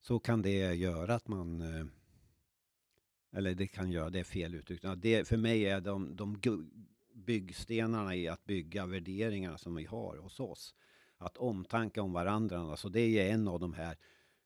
Så 0.00 0.18
kan 0.18 0.42
det 0.42 0.74
göra 0.74 1.14
att 1.14 1.28
man 1.28 1.60
eh, 1.60 1.86
eller 3.34 3.54
det 3.54 3.66
kan 3.66 3.90
göra, 3.90 4.10
det 4.10 4.18
är 4.20 4.24
fel 4.24 4.54
uttryckt. 4.54 4.84
Det, 4.96 5.28
för 5.28 5.36
mig 5.36 5.66
är 5.66 5.80
de, 5.80 6.16
de 6.16 6.40
byggstenarna 7.14 8.16
i 8.16 8.28
att 8.28 8.44
bygga 8.44 8.86
värderingarna 8.86 9.58
som 9.58 9.74
vi 9.74 9.84
har 9.84 10.16
hos 10.16 10.40
oss. 10.40 10.74
Att 11.18 11.36
omtanka 11.36 12.02
om 12.02 12.12
varandra. 12.12 12.58
Alltså 12.58 12.88
det 12.88 13.00
är 13.00 13.34
en 13.34 13.48
av 13.48 13.60
de 13.60 13.72
här 13.72 13.96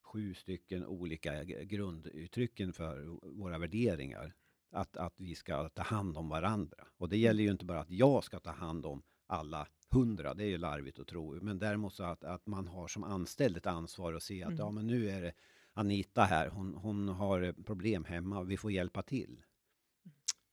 sju 0.03 0.35
stycken 0.35 0.87
olika 0.87 1.45
grunduttrycken 1.45 2.73
för 2.73 3.19
våra 3.23 3.59
värderingar. 3.59 4.35
Att, 4.71 4.97
att 4.97 5.15
vi 5.17 5.35
ska 5.35 5.69
ta 5.69 5.83
hand 5.83 6.17
om 6.17 6.29
varandra. 6.29 6.87
Och 6.97 7.09
det 7.09 7.17
gäller 7.19 7.45
ju 7.45 7.51
inte 7.51 7.65
bara 7.65 7.81
att 7.81 7.91
jag 7.91 8.25
ska 8.25 8.41
ta 8.41 8.51
hand 8.51 8.87
om 8.87 9.03
alla 9.27 9.69
hundra, 9.91 10.35
det 10.35 10.45
är 10.45 10.49
ju 10.49 10.59
larvigt 10.59 10.99
att 10.99 11.07
tro. 11.07 11.41
Men 11.43 11.59
däremot 11.59 11.95
så 11.95 12.05
att, 12.05 12.25
att 12.25 12.47
man 12.47 12.69
har 12.69 12.89
som 12.89 13.05
anställd 13.05 13.57
ett 13.57 13.67
ansvar 13.67 14.15
att 14.15 14.23
se 14.23 14.43
att 14.43 14.49
Mm. 14.49 14.59
ja 14.59 14.71
men 14.71 14.87
nu 14.87 15.11
är 15.11 15.23
det 15.23 15.33
Anita 15.73 16.23
här, 16.23 16.49
hon, 16.49 16.75
hon 16.75 17.09
har 17.09 17.63
problem 17.63 18.05
hemma, 18.05 18.43
vi 18.43 18.57
får 18.57 18.73
hjälpa 18.73 19.03
till. 19.03 19.43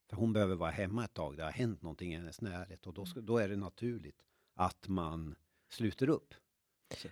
För 0.10 0.16
hon 0.16 0.34
behöver 0.34 0.56
vara 0.56 0.72
hemma 0.72 1.06
ett 1.06 1.14
tag, 1.14 1.38
det 1.38 1.44
har 1.44 1.52
hänt 1.52 1.82
någonting 1.82 2.14
i 2.14 2.18
hennes 2.18 2.42
närhet 2.42 2.88
och 2.88 2.94
då, 2.94 3.06
ska, 3.06 3.22
då 3.22 3.38
är 3.38 3.50
det 3.50 3.56
naturligt 3.56 4.24
att 4.54 4.88
man 4.88 5.36
sluter 5.70 6.10
upp. 6.10 6.34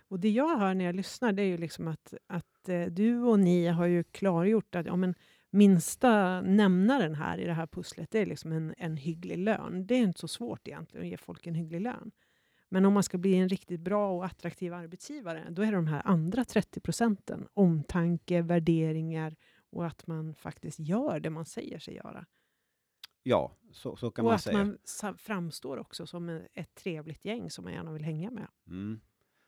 Och 0.07 0.19
det 0.19 0.29
jag 0.29 0.57
hör 0.57 0.73
när 0.73 0.85
jag 0.85 0.95
lyssnar, 0.95 1.33
det 1.33 1.41
är 1.41 1.47
ju 1.47 1.57
liksom 1.57 1.87
att, 1.87 2.13
att 2.27 2.69
eh, 2.69 2.85
du 2.85 3.19
och 3.19 3.39
ni 3.39 3.67
har 3.67 3.85
ju 3.85 4.03
klargjort 4.03 4.75
att 4.75 4.85
ja, 4.85 4.95
men 4.95 5.15
minsta 5.49 6.41
nämnaren 6.41 7.15
här 7.15 7.37
i 7.37 7.45
det 7.45 7.53
här 7.53 7.67
pusslet, 7.67 8.11
det 8.11 8.19
är 8.19 8.25
liksom 8.25 8.51
en, 8.51 8.73
en 8.77 8.97
hygglig 8.97 9.37
lön. 9.37 9.87
Det 9.87 9.95
är 9.95 9.99
inte 9.99 10.19
så 10.19 10.27
svårt 10.27 10.67
egentligen 10.67 11.05
att 11.05 11.09
ge 11.09 11.17
folk 11.17 11.47
en 11.47 11.55
hygglig 11.55 11.81
lön. 11.81 12.11
Men 12.69 12.85
om 12.85 12.93
man 12.93 13.03
ska 13.03 13.17
bli 13.17 13.35
en 13.35 13.49
riktigt 13.49 13.79
bra 13.79 14.11
och 14.11 14.25
attraktiv 14.25 14.73
arbetsgivare, 14.73 15.43
då 15.49 15.61
är 15.61 15.65
det 15.65 15.77
de 15.77 15.87
här 15.87 16.01
andra 16.05 16.45
30 16.45 16.79
procenten. 16.79 17.47
Omtanke, 17.53 18.41
värderingar 18.41 19.35
och 19.71 19.85
att 19.85 20.07
man 20.07 20.35
faktiskt 20.35 20.79
gör 20.79 21.19
det 21.19 21.29
man 21.29 21.45
säger 21.45 21.79
sig 21.79 21.95
göra. 21.95 22.25
Ja, 23.23 23.57
så, 23.71 23.95
så 23.95 24.11
kan 24.11 24.25
och 24.25 24.29
man 24.29 24.35
att 24.35 24.41
säga. 24.43 24.57
man 24.57 24.77
sa- 24.83 25.13
framstår 25.17 25.77
också 25.77 26.05
som 26.07 26.29
ett 26.53 26.75
trevligt 26.75 27.25
gäng 27.25 27.49
som 27.49 27.63
man 27.63 27.73
gärna 27.73 27.91
vill 27.93 28.03
hänga 28.03 28.31
med. 28.31 28.47
Mm. 28.67 28.99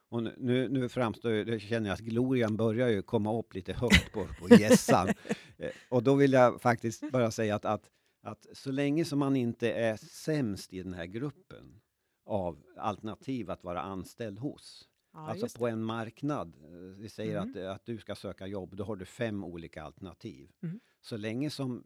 Och 0.10 0.24
nu- 0.24 0.68
nu, 0.70 0.90
framstår 0.90 1.32
det 1.32 1.60
känner 1.60 1.90
jag 1.90 1.94
att 1.94 2.00
glorian 2.00 2.58
börjar 2.58 2.88
ju 2.90 3.02
komma 3.02 3.40
upp 3.40 3.54
lite 3.54 3.74
högt 3.74 4.12
på, 4.14 4.28
på 4.40 4.56
gässan. 4.56 5.08
Eh, 5.58 5.70
och 5.90 6.04
då 6.04 6.16
vill 6.16 6.34
jag 6.34 6.62
faktiskt 6.62 7.12
bara 7.12 7.32
säga 7.32 7.56
att, 7.56 7.66
att, 7.66 7.90
att 8.24 8.46
så 8.54 8.72
länge 8.72 9.06
som 9.06 9.20
man 9.20 9.36
inte 9.36 9.72
är 9.72 9.98
sämst 9.98 10.74
i 10.74 10.84
den 10.84 10.94
här 10.94 11.06
gruppen 11.06 11.82
av 12.26 12.64
alternativ 12.78 13.50
att 13.52 13.64
vara 13.64 13.82
anställd 13.82 14.40
hos. 14.40 14.90
Ja, 15.14 15.20
alltså 15.30 15.58
på 15.60 15.68
en 15.68 15.84
marknad, 15.84 16.56
eh, 16.64 16.72
vi 16.98 17.10
säger 17.10 17.38
Mm. 17.42 17.50
att, 17.70 17.76
att 17.76 17.86
du 17.86 17.98
ska 17.98 18.16
söka 18.16 18.48
jobb, 18.48 18.76
då 18.76 18.84
har 18.84 18.96
du 18.96 19.06
fem 19.06 19.44
olika 19.44 19.84
alternativ. 19.84 20.52
Mm. 20.64 20.80
Så 21.02 21.18
länge 21.18 21.50
som, 21.50 21.84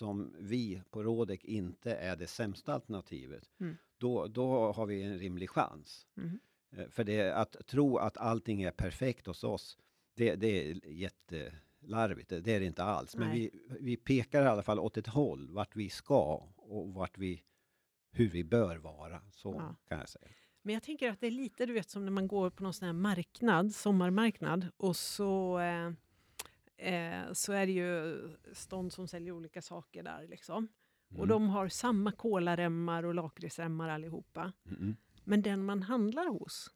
som 0.00 0.34
vi 0.38 0.82
på 0.90 1.02
Rådek 1.02 1.44
inte 1.44 1.94
är 1.94 2.16
det 2.16 2.26
sämsta 2.26 2.74
alternativet, 2.74 3.50
Mm. 3.60 3.76
då, 3.98 4.26
då 4.26 4.72
har 4.72 4.86
vi 4.86 5.02
en 5.02 5.18
rimlig 5.18 5.50
chans. 5.50 6.06
Mm. 6.16 6.40
Eh, 6.76 6.88
För 6.88 7.04
det, 7.04 7.30
att 7.36 7.56
tro 7.66 7.96
att 7.98 8.16
allting 8.16 8.62
är 8.62 8.70
perfekt 8.70 9.26
hos 9.26 9.44
oss, 9.44 9.78
det, 10.16 10.34
det 10.34 10.70
är 10.70 10.86
jättelarvigt. 10.86 12.28
Det, 12.28 12.40
det 12.40 12.52
är 12.52 12.60
det 12.60 12.66
inte 12.66 12.84
alls. 12.84 13.16
Men 13.16 13.28
Nej. 13.28 13.38
vi, 13.68 13.76
vi 13.80 13.96
pekar 13.96 14.42
i 14.42 14.48
alla 14.48 14.62
fall 14.62 14.78
åt 14.78 14.96
ett 14.96 15.06
håll, 15.06 15.50
vart 15.50 15.76
vi 15.76 15.90
ska 15.90 16.34
och 16.56 16.94
vart 16.94 17.18
vi, 17.18 17.42
hur 18.12 18.30
vi 18.30 18.44
bör 18.44 18.76
vara. 18.76 19.22
Så 19.32 19.54
Ja. 19.58 19.76
kan 19.88 19.98
jag 19.98 20.08
säga. 20.08 20.28
Men 20.62 20.74
jag 20.74 20.82
tänker 20.82 21.10
att 21.10 21.20
det 21.20 21.26
är 21.26 21.30
lite 21.30 21.66
du 21.66 21.72
vet 21.72 21.90
som 21.90 22.04
när 22.04 22.12
man 22.12 22.28
går 22.28 22.50
på 22.50 22.62
någon 22.62 22.74
sån 22.74 22.86
här 22.86 22.92
marknad, 22.92 23.74
sommarmarknad 23.74 24.66
och 24.76 24.96
så, 24.96 25.58
eh, 25.58 25.90
eh, 26.80 27.32
så 27.32 27.52
är 27.52 27.66
det 27.66 27.72
ju 27.72 28.20
stånd 28.52 28.92
som 28.92 29.08
säljer 29.08 29.32
olika 29.32 29.62
saker 29.62 30.02
där. 30.02 30.26
Liksom. 30.28 30.68
Och 31.08 31.14
Mm. 31.16 31.28
de 31.28 31.48
har 31.48 31.68
samma 31.68 32.12
kolaremmar 32.12 33.02
och 33.02 33.14
lakritsremmar 33.14 33.88
allihopa. 33.88 34.52
Mm. 34.66 34.96
Men 35.24 35.42
den 35.42 35.64
man 35.64 35.82
handlar 35.82 36.26
hos, 36.28 36.70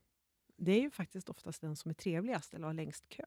det 0.57 0.73
är 0.73 0.81
ju 0.81 0.91
faktiskt 0.91 1.31
oftast 1.31 1.61
den 1.61 1.77
som 1.77 1.89
är 1.91 1.95
trevligast 1.95 2.55
eller 2.55 2.67
har 2.67 2.75
längst 2.75 3.09
kö. 3.09 3.25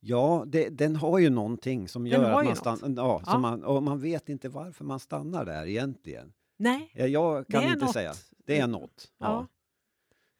Ja, 0.00 0.44
det, 0.46 0.68
den 0.68 0.96
har 0.96 1.18
ju 1.18 1.30
någonting 1.30 1.88
som 1.88 2.04
Den 2.04 2.12
gör 2.12 2.38
att 2.40 2.44
man 2.44 2.56
stannar. 2.56 3.02
Ja, 3.02 3.22
Ja. 3.26 3.38
Man, 3.38 3.64
och 3.64 3.82
man 3.82 4.00
vet 4.00 4.28
inte 4.28 4.48
varför 4.48 4.84
man 4.84 5.00
stannar 5.00 5.44
där 5.44 5.66
egentligen. 5.66 6.32
Nej, 6.56 6.90
Ja, 6.94 7.06
Jag 7.06 7.46
kan 7.48 7.62
inte 7.64 7.84
något. 7.84 7.92
säga. 7.92 8.12
Det 8.38 8.58
är 8.58 8.66
något. 8.66 9.12
Ja. 9.18 9.46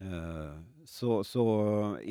Eh, 0.00 0.60
Så, 0.86 1.24
så 1.24 1.42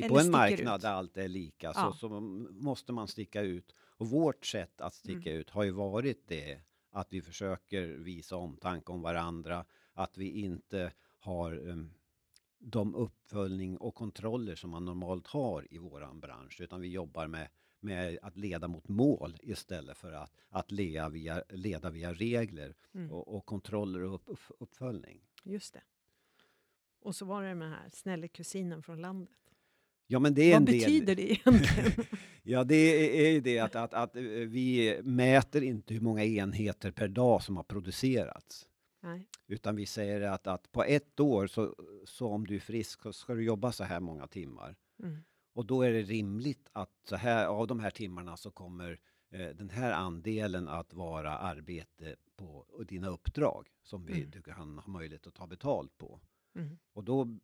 på 0.08 0.18
en 0.18 0.30
marknad 0.30 0.76
ut. 0.76 0.82
där 0.82 0.92
allt 0.92 1.16
är 1.16 1.28
lika 1.28 1.66
Ja. 1.74 1.92
så, 1.92 1.92
så 1.92 2.20
måste 2.50 2.92
man 2.92 3.08
sticka 3.08 3.40
ut. 3.42 3.74
Och 3.78 4.06
vårt 4.10 4.46
sätt 4.46 4.80
att 4.80 4.94
sticka 4.94 5.30
Mm. 5.30 5.40
ut 5.40 5.50
har 5.50 5.62
ju 5.64 5.70
varit 5.70 6.28
det 6.28 6.60
att 6.90 7.12
vi 7.12 7.22
försöker 7.22 7.86
visa 7.86 8.36
omtanke 8.36 8.92
om 8.92 9.02
varandra. 9.02 9.64
Att 9.92 10.18
vi 10.18 10.30
inte 10.30 10.92
har 11.18 11.58
um, 11.68 11.94
de 12.58 12.94
uppföljning 12.94 13.76
och 13.76 13.94
kontroller 13.94 14.54
som 14.54 14.70
man 14.70 14.84
normalt 14.84 15.26
har 15.26 15.66
i 15.74 15.78
våran 15.78 16.20
bransch. 16.20 16.60
Utan 16.60 16.80
vi 16.80 16.88
jobbar 16.88 17.26
med, 17.26 17.48
med 17.80 18.18
att 18.22 18.36
leda 18.36 18.68
mot 18.68 18.88
mål 18.88 19.36
istället 19.42 19.96
för 19.96 20.12
att, 20.12 20.32
att 20.48 20.70
leda, 20.70 21.08
via, 21.08 21.42
leda 21.48 21.90
via 21.90 22.12
regler 22.12 22.74
Mm. 22.94 23.10
och, 23.12 23.36
och 23.36 23.46
kontroller 23.46 24.02
och 24.02 24.14
upp, 24.14 24.40
uppföljning. 24.58 25.20
just 25.44 25.74
det. 25.74 25.82
Och 27.06 27.14
så 27.16 27.24
var 27.24 27.42
det 27.42 27.54
med 27.54 27.66
den 27.66 27.72
här 27.74 27.90
snälla 27.92 28.28
kusinen 28.28 28.82
från 28.82 29.00
landet. 29.00 29.30
Ja, 30.06 30.18
men 30.18 30.34
det 30.34 30.42
är 30.42 30.52
Vad 30.52 30.56
en 30.60 30.64
del. 30.64 30.78
betyder 30.80 31.14
det 31.16 31.22
egentligen? 31.32 32.06
Ja, 32.42 32.64
det 32.64 32.74
är 32.74 33.26
är 33.26 33.30
ju 33.30 33.40
det 33.40 33.58
att, 33.58 33.74
att, 33.76 33.94
att 33.94 34.16
eh, 34.16 34.22
vi 34.22 35.00
mäter 35.02 35.62
inte 35.62 35.94
hur 35.94 36.00
många 36.00 36.24
enheter 36.24 36.90
per 36.90 37.08
dag 37.08 37.42
som 37.42 37.56
har 37.56 37.64
producerats. 37.64 38.68
Nej. 39.02 39.28
Utan 39.46 39.76
vi 39.76 39.86
säger 39.86 40.20
att, 40.20 40.46
att 40.46 40.72
på 40.72 40.84
ett 40.84 41.20
år, 41.20 41.46
så, 41.46 41.74
så 42.04 42.28
om 42.28 42.46
du 42.46 42.54
är 42.56 42.60
frisk, 42.60 43.02
så 43.02 43.12
ska 43.12 43.34
du 43.34 43.44
jobba 43.44 43.72
så 43.72 43.84
här 43.84 44.00
många 44.00 44.26
timmar. 44.26 44.76
Mm. 45.02 45.16
Och 45.54 45.66
då 45.66 45.82
är 45.82 45.92
det 45.92 46.02
rimligt 46.02 46.68
att 46.72 46.90
så 47.08 47.16
här, 47.16 47.46
av 47.46 47.66
de 47.66 47.80
här 47.80 47.90
timmarna 47.90 48.36
så 48.36 48.50
kommer 48.50 48.98
eh, 49.30 49.48
den 49.48 49.70
här 49.70 49.92
andelen 49.92 50.68
att 50.68 50.94
vara 50.94 51.38
arbete 51.38 52.16
på 52.36 52.66
dina 52.88 53.08
uppdrag 53.08 53.68
som 53.82 54.06
vi, 54.06 54.12
Mm. 54.18 54.30
du 54.30 54.42
kan 54.42 54.78
ha 54.78 54.92
möjlighet 54.92 55.26
att 55.26 55.34
ta 55.34 55.46
betalt 55.46 55.98
på. 55.98 56.20
Mm. 56.56 56.78
Och 56.92 57.04
då 57.04 57.38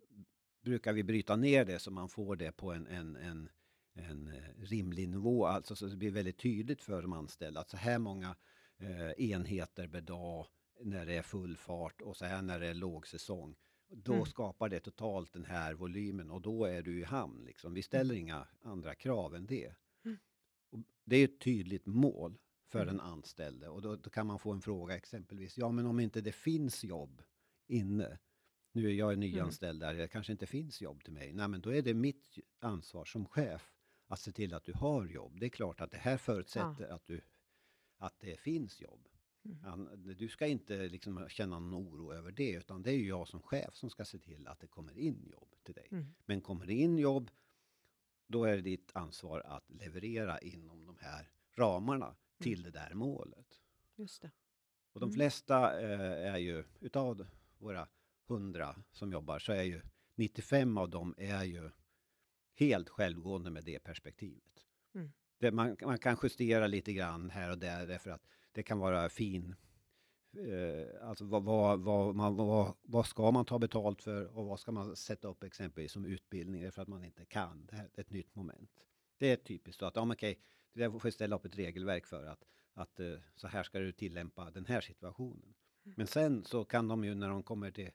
brukar 0.63 0.93
vi 0.93 1.03
bryta 1.03 1.37
ner 1.37 1.65
det 1.65 1.79
så 1.79 1.91
man 1.91 2.09
får 2.09 2.37
det 2.37 2.53
på 2.53 2.73
en, 2.73 2.87
en, 2.87 3.17
en, 3.17 3.49
en 3.95 4.29
eh, 4.29 4.43
rimlig 4.59 5.09
nivå. 5.09 5.47
Alltså 5.47 5.77
så 5.77 5.87
det 5.87 5.97
blir 5.97 6.11
väldigt 6.11 6.39
tydligt 6.39 6.83
för 6.83 7.03
de 7.03 7.13
anställda 7.13 7.61
att 7.61 7.71
så 7.71 7.77
här 7.77 7.99
många 7.99 8.37
eh, 8.79 9.11
enheter 9.11 9.89
per 9.89 10.01
dag 10.01 10.47
när 10.81 11.07
det 11.07 11.15
är 11.15 11.23
full 11.23 11.57
fart 11.57 12.01
och 12.03 12.17
så 12.17 12.25
här 12.25 12.43
när 12.43 12.61
det 12.61 12.67
är 12.67 12.75
lågsäsong. 12.75 13.55
Då 13.89 14.13
Mm. 14.13 14.27
skapar 14.27 14.69
det 14.69 14.81
totalt 14.81 15.33
den 15.33 15.45
här 15.45 15.75
volymen 15.75 16.31
och 16.31 16.41
då 16.43 16.65
är 16.65 16.83
du 16.83 17.01
i 17.01 17.05
hamn. 17.05 17.45
Liksom. 17.45 17.75
Vi 17.75 17.83
ställer 17.83 18.15
inga 18.15 18.47
andra 18.63 18.95
krav 18.95 19.35
än 19.35 19.47
det. 19.47 19.75
Mm. 20.05 20.19
Och 20.71 20.79
det 21.05 21.17
är 21.17 21.25
ett 21.25 21.41
tydligt 21.41 21.87
mål 21.87 22.39
för 22.69 22.83
Mm. 22.83 22.97
den 22.97 23.07
anställde 23.07 23.69
och 23.69 23.83
då, 23.83 23.97
då 23.97 24.11
kan 24.11 24.27
man 24.27 24.39
få 24.39 24.53
en 24.53 24.61
fråga 24.61 24.97
exempelvis. 24.97 25.59
Ja, 25.59 25.73
men 25.73 25.87
om 25.87 26.01
inte 26.01 26.21
det 26.21 26.33
finns 26.33 26.85
jobb 26.85 27.23
inne 27.67 28.19
nu 28.73 28.89
är 28.89 28.93
jag 28.95 29.19
nyanställd 29.19 29.81
där, 29.81 29.95
det 29.95 30.09
kanske 30.09 30.33
inte 30.33 30.47
finns 30.47 30.81
jobb 30.81 31.05
till 31.05 31.13
mig. 31.13 31.33
Nej, 31.33 31.49
men 31.49 31.61
då 31.61 31.75
är 31.75 31.83
det 31.83 31.95
mitt 31.95 32.39
ansvar 32.59 33.05
som 33.05 33.27
chef 33.27 33.73
att 34.07 34.21
se 34.21 34.33
till 34.33 34.55
att 34.55 34.65
du 34.65 34.73
har 34.73 35.07
jobb. 35.07 35.41
Det 35.41 35.47
är 35.47 35.51
klart 35.51 35.81
att 35.81 35.91
det 35.91 35.97
här 35.97 36.17
förutsätter 36.17 36.89
att, 36.89 37.07
du, 37.07 37.21
att 37.97 38.21
det 38.21 38.41
finns 38.41 38.81
jobb. 38.81 39.09
Mm. 39.45 40.17
Du 40.17 40.29
ska 40.29 40.47
inte 40.47 40.89
liksom 40.89 41.29
känna 41.29 41.59
någon 41.59 41.75
oro 41.75 42.13
över 42.13 42.33
det, 42.33 42.51
utan 42.51 42.83
det 42.83 42.91
är 42.91 42.97
ju 42.97 43.09
jag 43.09 43.29
som 43.29 43.43
chef 43.43 43.75
som 43.75 43.91
ska 43.91 44.05
se 44.05 44.19
till 44.19 44.47
att 44.47 44.61
det 44.61 44.67
kommer 44.67 44.99
in 44.99 45.29
jobb 45.33 45.55
till 45.63 45.75
dig. 45.75 45.89
Mm. 45.91 46.15
Men 46.27 46.41
kommer 46.41 46.67
det 46.67 46.75
in 46.75 46.99
jobb, 46.99 47.31
då 48.27 48.45
är 48.45 48.57
det 48.57 48.63
ditt 48.63 48.91
ansvar 48.95 49.41
att 49.41 49.71
leverera 49.71 50.39
inom 50.39 50.87
de 50.87 50.99
här 51.01 51.31
ramarna 51.55 52.17
till 52.39 52.63
det 52.63 52.71
där 52.71 52.95
målet. 52.95 53.61
Just 53.97 54.23
det. 54.23 54.31
Och 54.93 55.01
de 55.01 55.07
Mm. 55.07 55.15
flesta 55.15 55.81
eh, 55.81 56.35
är 56.35 56.39
ju, 56.39 56.65
utav 56.81 57.27
våra 57.59 57.89
100 58.31 58.77
som 58.93 59.13
jobbar, 59.13 59.39
så 59.39 59.53
är 59.53 59.63
ju 59.63 59.83
95 60.15 60.79
av 60.79 60.91
dem 60.91 61.15
är 61.19 61.45
ju 61.45 61.71
helt 62.55 62.89
självgående 62.89 63.51
med 63.51 63.65
det 63.65 63.79
perspektivet. 63.79 64.67
Mm. 64.95 65.13
Det, 65.39 65.53
man, 65.53 65.77
man 65.83 65.99
kan 65.99 66.17
justera 66.23 66.67
lite 66.67 66.93
grann 66.93 67.31
här 67.31 67.51
och 67.51 67.59
där 67.59 67.87
därför 67.87 68.11
att 68.11 68.27
det 68.53 68.63
kan 68.63 68.79
vara 68.79 69.09
fin 69.09 69.55
Eh, 70.37 71.09
alltså 71.09 71.25
vad, 71.25 71.45
vad, 71.45 71.81
vad, 71.81 72.15
man, 72.15 72.37
vad, 72.37 72.75
vad 72.83 73.07
ska 73.07 73.31
man 73.31 73.45
ta 73.45 73.59
betalt 73.59 74.03
för 74.03 74.37
och 74.37 74.47
vad 74.47 74.61
ska 74.61 74.73
man 74.73 74.97
sätta 74.97 75.29
upp 75.29 75.43
exempelvis 75.43 75.93
som 75.93 76.05
utbildning 76.05 76.63
därför 76.63 76.83
att 76.83 76.89
man 76.89 77.05
inte 77.05 77.25
kan. 77.25 77.67
Det 77.67 77.77
här 77.77 77.91
är 77.95 78.01
ett 78.01 78.11
nytt 78.11 78.35
moment. 78.35 78.71
Det 79.19 79.31
är 79.31 79.37
typiskt 79.37 79.81
så 79.81 79.87
att, 79.87 79.97
ja 79.97 80.05
men 80.05 80.15
okej, 80.15 80.39
det 80.73 80.81
där 80.81 80.91
får 80.91 81.01
vi 81.01 81.13
ställa 81.13 81.37
upp 81.37 81.45
ett 81.45 81.59
regelverk 81.59 82.07
för 82.07 82.25
att, 82.25 82.45
att 82.75 83.01
eh, 83.01 83.15
så 83.37 83.49
här 83.49 83.63
ska 83.63 83.79
du 83.79 83.93
tillämpa 83.93 84.51
den 84.51 84.67
här 84.67 84.81
situationen. 84.81 85.55
Men 85.83 86.07
sen 86.07 86.45
så 86.45 86.65
kan 86.65 86.89
de 86.89 87.05
ju 87.05 87.15
när 87.15 87.29
de 87.29 87.43
kommer 87.43 87.71
till, 87.71 87.91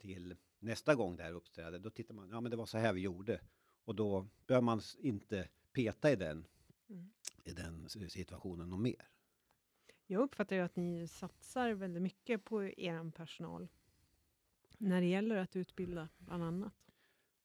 till 0.00 0.36
nästa 0.58 0.94
gång 0.94 1.16
det 1.16 1.22
här 1.22 1.32
uppträder, 1.32 1.78
då 1.78 1.90
tittar 1.90 2.14
man, 2.14 2.28
ja 2.30 2.40
men 2.40 2.50
det 2.50 2.56
var 2.56 2.66
så 2.66 2.78
här 2.78 2.92
vi 2.92 3.00
gjorde. 3.00 3.40
Och 3.84 3.94
då 3.94 4.26
bör 4.46 4.60
man 4.60 4.80
inte 4.98 5.48
peta 5.72 6.12
i 6.12 6.16
den, 6.16 6.46
Mm. 6.88 7.10
i 7.44 7.52
den 7.52 7.88
situationen 7.88 8.72
och 8.72 8.78
mer. 8.78 9.08
Jag 10.06 10.22
uppfattar 10.22 10.56
ju 10.56 10.62
att 10.62 10.76
ni 10.76 11.08
satsar 11.08 11.70
väldigt 11.72 12.02
mycket 12.02 12.44
på 12.44 12.62
er 12.64 13.10
personal 13.10 13.68
när 14.78 15.00
det 15.00 15.06
gäller 15.06 15.36
att 15.36 15.56
utbilda, 15.56 16.08
bland 16.18 16.44
annat. 16.44 16.72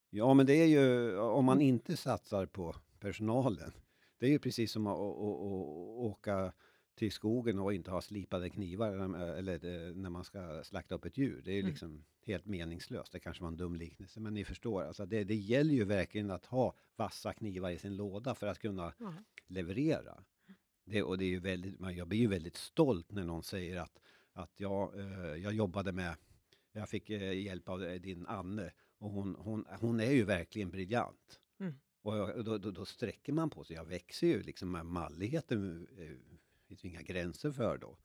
Ja, 0.10 0.34
men 0.34 0.46
det 0.46 0.54
är 0.54 0.66
ju 0.66 1.18
om 1.20 1.46
man 1.46 1.62
inte 1.62 1.98
satsar 1.98 2.46
på 2.46 2.76
personalen. 3.00 3.72
Det 4.18 4.26
är 4.26 4.30
ju 4.30 4.40
precis 4.40 4.72
som 4.72 4.88
att 4.88 4.98
åka 4.98 6.54
till 6.96 7.12
skogen 7.12 7.60
och 7.60 7.74
inte 7.74 7.92
ha 7.92 8.02
slipade 8.02 8.50
knivar 8.50 8.92
eller- 8.94 9.36
eller 9.36 9.88
eh, 9.90 9.96
när 9.96 10.10
man 10.10 10.24
ska 10.24 10.64
slakta 10.64 10.96
upp 10.96 11.06
ett 11.06 11.18
djur. 11.18 11.42
Det 11.46 11.52
är 11.52 11.56
ju 11.56 11.60
Mm. 11.60 11.70
liksom 11.72 12.06
helt 12.26 12.46
meningslöst. 12.46 13.12
Det 13.12 13.20
kanske 13.20 13.44
var 13.44 13.48
en 13.48 13.58
dum 13.58 13.76
liknelse, 13.76 14.20
men 14.20 14.34
ni 14.34 14.46
förstår. 14.46 14.84
Alltså 14.84 15.06
det, 15.06 15.24
det 15.24 15.36
gäller 15.36 15.74
ju 15.74 15.84
verkligen 15.84 16.32
att 16.32 16.46
ha 16.46 16.76
vassa 16.96 17.34
knivar 17.34 17.70
i 17.72 17.78
sin 17.78 17.96
låda 17.96 18.36
för 18.36 18.48
att 18.48 18.60
kunna 18.60 18.94
Ja. 19.00 19.14
leverera. 19.48 20.24
Det, 20.86 21.04
och 21.04 21.18
det 21.18 21.26
är 21.26 21.30
ju 21.30 21.40
väldigt, 21.40 21.80
man- 21.80 21.96
jag 21.96 22.08
blir 22.08 22.20
ju 22.20 22.28
väldigt 22.28 22.56
stolt 22.56 23.12
när 23.12 23.24
någon 23.24 23.44
säger 23.44 23.78
att, 23.78 24.00
att 24.34 24.60
jag, 24.60 25.00
eh, 25.00 25.36
jag 25.36 25.54
jobbade 25.54 25.92
med, 25.92 26.16
jag 26.72 26.90
fick 26.90 27.10
eh, 27.10 27.34
hjälp 27.44 27.70
av 27.70 27.84
eh, 27.84 28.02
din 28.02 28.26
Anne 28.28 28.72
och 28.98 29.10
hon, 29.12 29.36
hon, 29.40 29.66
hon 29.80 30.00
är 30.00 30.12
ju 30.12 30.24
verkligen 30.24 30.70
briljant. 30.72 31.40
Mm. 31.60 31.74
Och 32.02 32.18
jag- 32.18 32.46
då, 32.46 32.58
då, 32.58 32.72
då 32.72 32.86
sträcker 32.86 33.34
man 33.34 33.50
på 33.50 33.64
sig, 33.64 33.76
jag 33.76 33.86
växer 33.86 34.28
ju 34.28 34.44
liksom 34.44 34.72
med 34.72 34.86
malligheten, 34.86 35.88
eh, 35.98 36.38
finns 36.68 36.86
inga 36.86 37.02
gränser 37.02 37.52
för 37.52 37.78
då. 37.78 37.98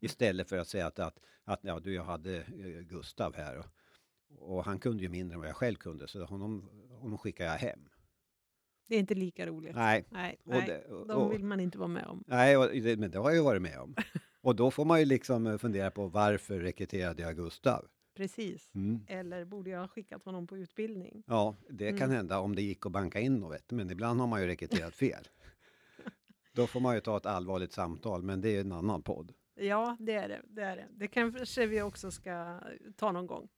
Istället 0.00 0.48
för 0.48 0.58
att 0.58 0.68
säga 0.68 0.86
att, 0.86 0.98
att, 0.98 1.18
att 1.44 1.60
ja, 1.62 1.80
du, 1.80 1.94
jag 1.94 2.04
hade 2.04 2.36
eh, 2.36 2.44
Gustav 2.80 3.34
här 3.36 3.58
och, 3.58 3.66
och 4.56 4.64
han 4.64 4.78
kunde 4.78 5.02
ju 5.02 5.08
mindre 5.08 5.34
än 5.34 5.40
vad 5.40 5.48
jag 5.48 5.56
själv 5.56 5.76
kunde 5.76 6.08
så 6.08 6.24
honom, 6.24 6.68
honom 6.90 7.18
skickar 7.18 7.44
jag 7.44 7.52
hem. 7.52 7.88
Det 8.88 8.94
är 8.94 8.98
inte 8.98 9.14
lika 9.14 9.46
roligt. 9.46 9.74
Nej, 9.74 10.04
Nej, 10.10 10.36
och 10.44 10.50
nej 10.52 10.64
det- 10.66 10.84
och- 10.94 11.06
de 11.06 11.30
vill 11.30 11.44
man 11.44 11.60
inte 11.60 11.78
vara 11.78 11.88
med 11.88 12.06
om. 12.06 12.24
Nej, 12.26 12.80
det, 12.80 12.96
men 12.96 13.10
det 13.10 13.18
har 13.18 13.30
jag 13.30 13.36
ju 13.36 13.42
varit 13.42 13.62
med 13.62 13.78
om. 13.80 13.94
Och 14.40 14.56
då 14.56 14.70
får 14.70 14.84
man 14.84 14.98
ju 15.00 15.04
liksom 15.04 15.46
eh, 15.46 15.58
fundera 15.58 15.90
på 15.90 16.08
varför 16.08 16.60
rekryterade 16.60 17.22
jag 17.22 17.36
Gustav? 17.36 17.86
Precis. 18.14 18.70
Mm. 18.74 19.00
Eller 19.08 19.44
borde 19.44 19.70
jag 19.70 19.80
ha 19.80 19.88
skickat 19.88 20.24
honom 20.24 20.46
på 20.46 20.56
utbildning? 20.56 21.22
Ja, 21.26 21.56
det 21.70 21.88
kan 21.88 21.96
Mm. 22.02 22.16
hända 22.16 22.38
om 22.40 22.54
det 22.54 22.62
gick 22.62 22.86
att 22.86 22.92
banka 22.92 23.20
in 23.20 23.34
något, 23.36 23.70
men 23.70 23.90
ibland 23.90 24.20
har 24.20 24.26
man 24.26 24.40
ju 24.40 24.46
rekryterat 24.46 24.94
fel. 24.94 25.28
Då 26.52 26.66
får 26.66 26.80
man 26.80 26.94
ju 26.94 27.00
ta 27.00 27.16
ett 27.16 27.26
allvarligt 27.26 27.72
samtal, 27.72 28.22
men 28.22 28.40
det 28.40 28.56
är 28.56 28.60
en 28.60 28.72
annan 28.72 29.02
podd. 29.02 29.32
Ja, 29.56 29.96
det 30.00 30.12
är 30.14 30.28
det. 30.28 30.42
Det, 30.44 30.62
är 30.62 30.76
det. 30.76 30.86
det 30.90 31.08
kanske 31.08 31.66
vi 31.66 31.82
också 31.82 32.10
ska 32.10 32.60
ta 32.96 33.12
någon 33.12 33.26
gång. 33.26 33.48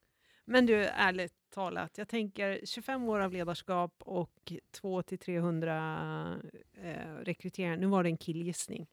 Men 0.44 0.66
du, 0.66 0.74
ärligt 0.84 1.34
talat, 1.54 1.98
jag 1.98 2.08
tänker 2.08 2.60
25 2.64 3.08
år 3.08 3.20
av 3.20 3.32
ledarskap 3.32 3.94
och 3.98 4.52
200-300 4.82 6.50
eh, 6.82 7.14
rekryteringar. 7.24 7.76
Nu 7.76 7.86
var 7.86 8.02
det 8.02 8.08
en 8.08 8.16
killgissning. 8.16 8.86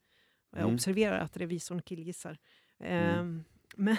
Jag 0.52 0.62
Mm. 0.62 0.74
observerar 0.74 1.20
att 1.20 1.38
revisorn 1.38 1.82
killgissar. 1.82 2.38
Mm. 2.80 3.20
Ehm, 3.20 3.44
men 3.76 3.98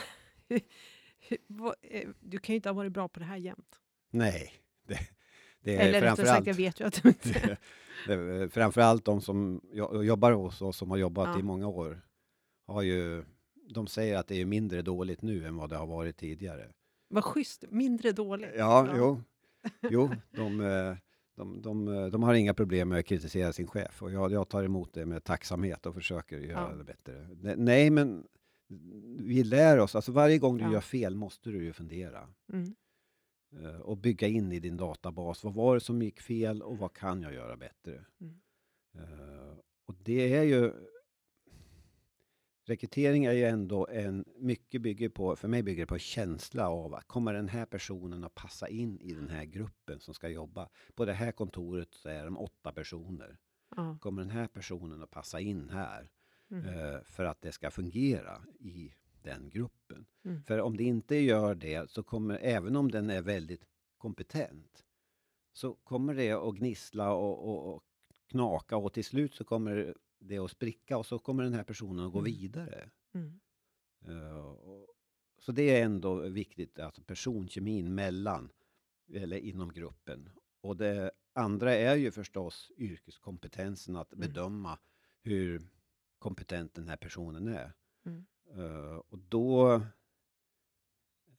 hur, 0.48 0.60
hur, 1.28 1.38
vad, 1.46 1.74
eh, 1.82 2.08
du 2.20 2.38
kan 2.38 2.52
ju 2.52 2.56
inte 2.56 2.68
ha 2.68 2.74
varit 2.74 2.92
bra 2.92 3.08
på 3.08 3.18
det 3.20 3.26
här 3.26 3.36
jämt. 3.36 3.80
Nej, 4.10 4.52
det, 4.86 4.98
det 5.60 5.76
är 5.76 5.80
Eller 5.88 6.00
rättare 6.00 6.26
sagt, 6.26 6.46
jag 6.46 6.54
vet 6.54 6.80
ju 6.80 6.84
att 6.84 7.02
du 7.02 7.08
inte... 7.08 7.58
det, 8.06 8.16
det, 8.38 8.48
framförallt 8.48 9.04
de 9.04 9.20
som 9.20 9.60
jo- 9.72 10.02
jobbar 10.02 10.32
hos 10.32 10.62
oss, 10.62 10.76
som 10.76 10.90
har 10.90 10.96
jobbat 10.98 11.28
Ja. 11.34 11.40
i 11.40 11.42
många 11.42 11.68
år, 11.68 12.00
har 12.66 12.82
ju, 12.82 13.24
de 13.70 13.86
säger 13.86 14.16
att 14.18 14.28
det 14.28 14.40
är 14.40 14.44
mindre 14.44 14.82
dåligt 14.82 15.22
nu 15.22 15.46
än 15.46 15.56
vad 15.56 15.70
det 15.70 15.76
har 15.76 15.86
varit 15.86 16.16
tidigare. 16.16 16.72
Vad 17.08 17.24
schysst, 17.24 17.64
mindre 17.70 18.12
dåligt. 18.12 18.50
Ja, 18.56 18.94
jo. 18.96 19.22
Jo, 19.90 20.10
de, 20.30 20.60
eh, 20.60 20.96
de, 21.36 21.62
de, 21.62 21.88
eh, 21.88 22.06
de 22.06 22.22
har 22.22 22.34
inga 22.34 22.54
problem 22.54 22.88
med 22.88 22.98
att 22.98 23.06
kritisera 23.06 23.52
sin 23.52 23.66
chef 23.66 24.02
och 24.02 24.12
jag, 24.12 24.32
jag 24.32 24.48
tar 24.48 24.64
emot 24.64 24.92
det 24.92 25.06
med 25.06 25.24
tacksamhet 25.24 25.86
och 25.86 25.94
försöker 25.94 26.38
göra 26.38 26.68
Ja. 26.70 26.76
det 26.76 26.84
bättre. 26.84 27.12
Ne- 27.42 27.56
Nej, 27.56 27.90
men 27.90 28.26
vi 29.18 29.44
lär 29.44 29.78
oss. 29.78 29.94
Alltså 29.96 30.12
varje 30.12 30.38
gång 30.38 30.58
du 30.58 30.64
Ja. 30.64 30.72
gör 30.72 30.80
fel 30.80 31.14
måste 31.14 31.50
du 31.50 31.64
ju 31.64 31.72
fundera 31.72 32.28
Mm. 32.52 32.74
eh, 33.64 33.80
och 33.80 33.96
bygga 33.98 34.28
in 34.28 34.52
i 34.52 34.60
din 34.60 34.76
databas. 34.76 35.44
Vad 35.44 35.54
var 35.54 35.74
det 35.74 35.80
som 35.80 36.02
gick 36.02 36.20
fel 36.20 36.62
och 36.62 36.78
vad 36.78 36.92
kan 36.92 37.22
jag 37.22 37.34
göra 37.34 37.56
bättre? 37.56 38.04
Mm. 38.20 38.34
Och 39.86 39.94
det 39.98 40.34
är 40.36 40.42
ju 40.42 40.72
Rekrytering 42.68 43.24
är 43.24 43.32
ju 43.32 43.44
ändå 43.44 43.86
en, 43.86 44.24
mycket 44.38 44.82
bygger 44.82 45.08
på, 45.08 45.36
för 45.36 45.48
mig 45.48 45.62
bygger 45.62 45.82
det 45.82 45.86
på 45.86 45.98
känsla 45.98 46.68
av 46.68 46.94
att 46.94 47.08
kommer 47.08 47.34
den 47.34 47.48
här 47.48 47.66
personen 47.66 48.24
att 48.24 48.34
passa 48.34 48.68
in 48.68 49.00
i 49.00 49.14
den 49.14 49.28
här 49.28 49.44
gruppen 49.44 50.00
som 50.00 50.14
ska 50.14 50.28
jobba? 50.28 50.68
På 50.94 51.04
det 51.04 51.12
här 51.12 51.32
kontoret 51.32 51.94
så 51.94 52.08
är 52.08 52.24
de 52.24 52.38
åtta 52.38 52.72
personer. 52.72 53.38
Ja. 53.76 53.98
Kommer 54.00 54.22
den 54.22 54.30
här 54.30 54.46
personen 54.46 55.02
att 55.02 55.10
passa 55.10 55.40
in 55.40 55.68
här? 55.68 56.10
Mm. 56.50 56.64
Eh, 56.64 57.02
för 57.02 57.24
att 57.24 57.42
det 57.42 57.52
ska 57.52 57.70
fungera 57.70 58.42
i 58.58 58.94
den 59.22 59.50
gruppen. 59.50 60.06
Mm. 60.24 60.42
För 60.42 60.60
om 60.60 60.76
det 60.76 60.84
inte 60.84 61.16
gör 61.16 61.54
det 61.54 61.90
så 61.90 62.02
kommer, 62.02 62.38
även 62.42 62.76
om 62.76 62.90
den 62.90 63.10
är 63.10 63.22
väldigt 63.22 63.64
kompetent, 63.98 64.84
så 65.52 65.74
kommer 65.74 66.14
det 66.14 66.32
att 66.32 66.54
gnissla 66.54 67.12
och, 67.12 67.48
och, 67.48 67.74
och 67.74 67.82
knaka 68.26 68.76
och 68.76 68.92
till 68.92 69.04
slut 69.04 69.34
så 69.34 69.44
kommer 69.44 69.94
det 70.18 70.38
att 70.38 70.50
spricka 70.50 70.98
och 70.98 71.06
så 71.06 71.18
kommer 71.18 71.42
den 71.44 71.52
här 71.54 71.64
personen 71.64 72.06
att 72.06 72.12
gå 72.12 72.18
Mm. 72.18 72.32
vidare. 72.32 72.90
Mm. 73.14 73.40
Eh, 74.06 74.36
och, 74.46 74.86
så 75.38 75.52
det 75.52 75.62
är 75.62 75.84
ändå 75.84 76.28
viktigt, 76.28 76.78
alltså 76.78 77.02
personkemin 77.02 77.94
mellan, 77.94 78.52
eller 79.12 79.36
inom 79.38 79.72
gruppen. 79.72 80.30
Och 80.60 80.76
det 80.76 81.10
andra 81.32 81.74
är 81.74 81.94
ju 81.96 82.10
förstås 82.10 82.72
yrkeskompetensen, 82.76 83.96
att 83.96 84.12
Mm. 84.12 84.28
bedöma 84.28 84.78
hur 85.22 85.68
kompetent 86.18 86.74
den 86.74 86.88
här 86.88 86.96
personen 86.96 87.48
är. 87.48 87.72
Mm. 88.06 88.26
Eh, 88.54 88.96
och 88.96 89.18
då... 89.18 89.74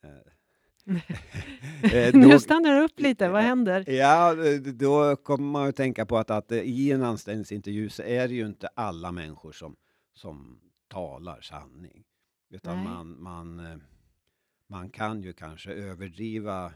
eh, 0.01 0.31
eh, 1.93 2.15
nu 2.15 2.29
då- 2.29 2.39
stannar 2.39 2.75
det 2.75 2.81
upp 2.81 2.99
lite, 2.99 3.29
vad 3.29 3.41
händer? 3.41 3.89
Ja, 3.89 4.45
eh, 4.45 4.59
då 4.61 5.15
kommer 5.15 5.47
man 5.47 5.69
att 5.69 5.75
tänka 5.75 6.05
på 6.05 6.17
att, 6.17 6.29
att 6.31 6.51
i 6.51 6.91
en 6.91 7.03
anställningsintervju 7.03 7.89
så 7.89 8.03
är 8.03 8.27
det 8.27 8.33
ju 8.33 8.45
inte 8.45 8.67
alla 8.67 9.11
människor 9.11 9.51
som, 9.51 9.75
som 10.13 10.59
talar 10.87 11.41
sanning. 11.41 12.03
Utan 12.49 12.75
Nej. 12.75 12.83
man, 12.85 13.21
man, 13.21 13.59
eh, 13.59 13.77
man 14.67 14.89
kan 14.89 15.21
ju 15.21 15.33
kanske 15.33 15.71
överdriva 15.71 16.73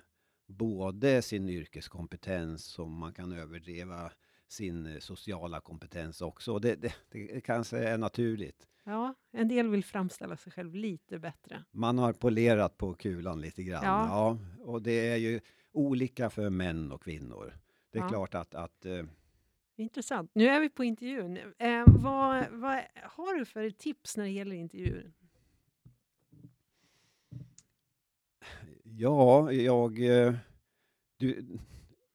både 0.48 1.22
sin 1.22 1.50
yrkeskompetens 1.50 2.80
och 2.80 2.88
man 2.88 3.14
kan 3.14 3.32
överdriva 3.32 4.12
sin 4.52 4.86
eh, 4.86 5.00
sociala 5.00 5.62
kompetens 5.62 6.22
också. 6.22 6.60
Det, 6.60 6.76
det, 6.76 6.94
det 7.12 7.42
kanske 7.42 7.78
är 7.78 7.98
naturligt. 7.98 8.68
Ja, 8.84 9.16
en 9.32 9.48
del 9.48 9.68
vill 9.70 9.84
framställa 9.84 10.38
sig 10.38 10.52
själv 10.52 10.76
lite 10.76 11.20
bättre. 11.20 11.64
Man 11.72 11.98
har 11.98 12.14
polerat 12.14 12.78
på 12.78 12.94
kulan 12.94 13.42
lite 13.42 13.64
grann. 13.64 13.84
Ja. 13.84 14.08
Ja. 14.58 14.64
och 14.64 14.82
det 14.82 15.10
är 15.12 15.18
ju 15.18 15.40
olika 15.72 16.30
för 16.30 16.50
män 16.50 16.92
och 16.92 17.04
kvinnor. 17.04 17.54
Det 17.92 17.98
är 18.00 18.04
Ja. 18.04 18.10
klart 18.10 18.36
att, 18.36 18.56
att 18.56 18.86
eh, 18.86 19.04
Intressant. 19.76 20.32
Nu 20.34 20.48
är 20.48 20.60
vi 20.60 20.70
på 20.70 20.84
intervjun. 20.84 21.38
Eh, 21.58 21.84
vad, 21.88 22.46
vad 22.52 22.82
har 23.04 23.36
du 23.40 23.46
för 23.46 23.70
tips 23.70 24.18
när 24.18 24.24
det 24.24 24.30
gäller 24.30 24.56
intervjuer? 24.56 25.12
ja, 28.84 29.52
jag... 29.52 30.00
eh, 30.28 30.34
Du, 31.18 31.46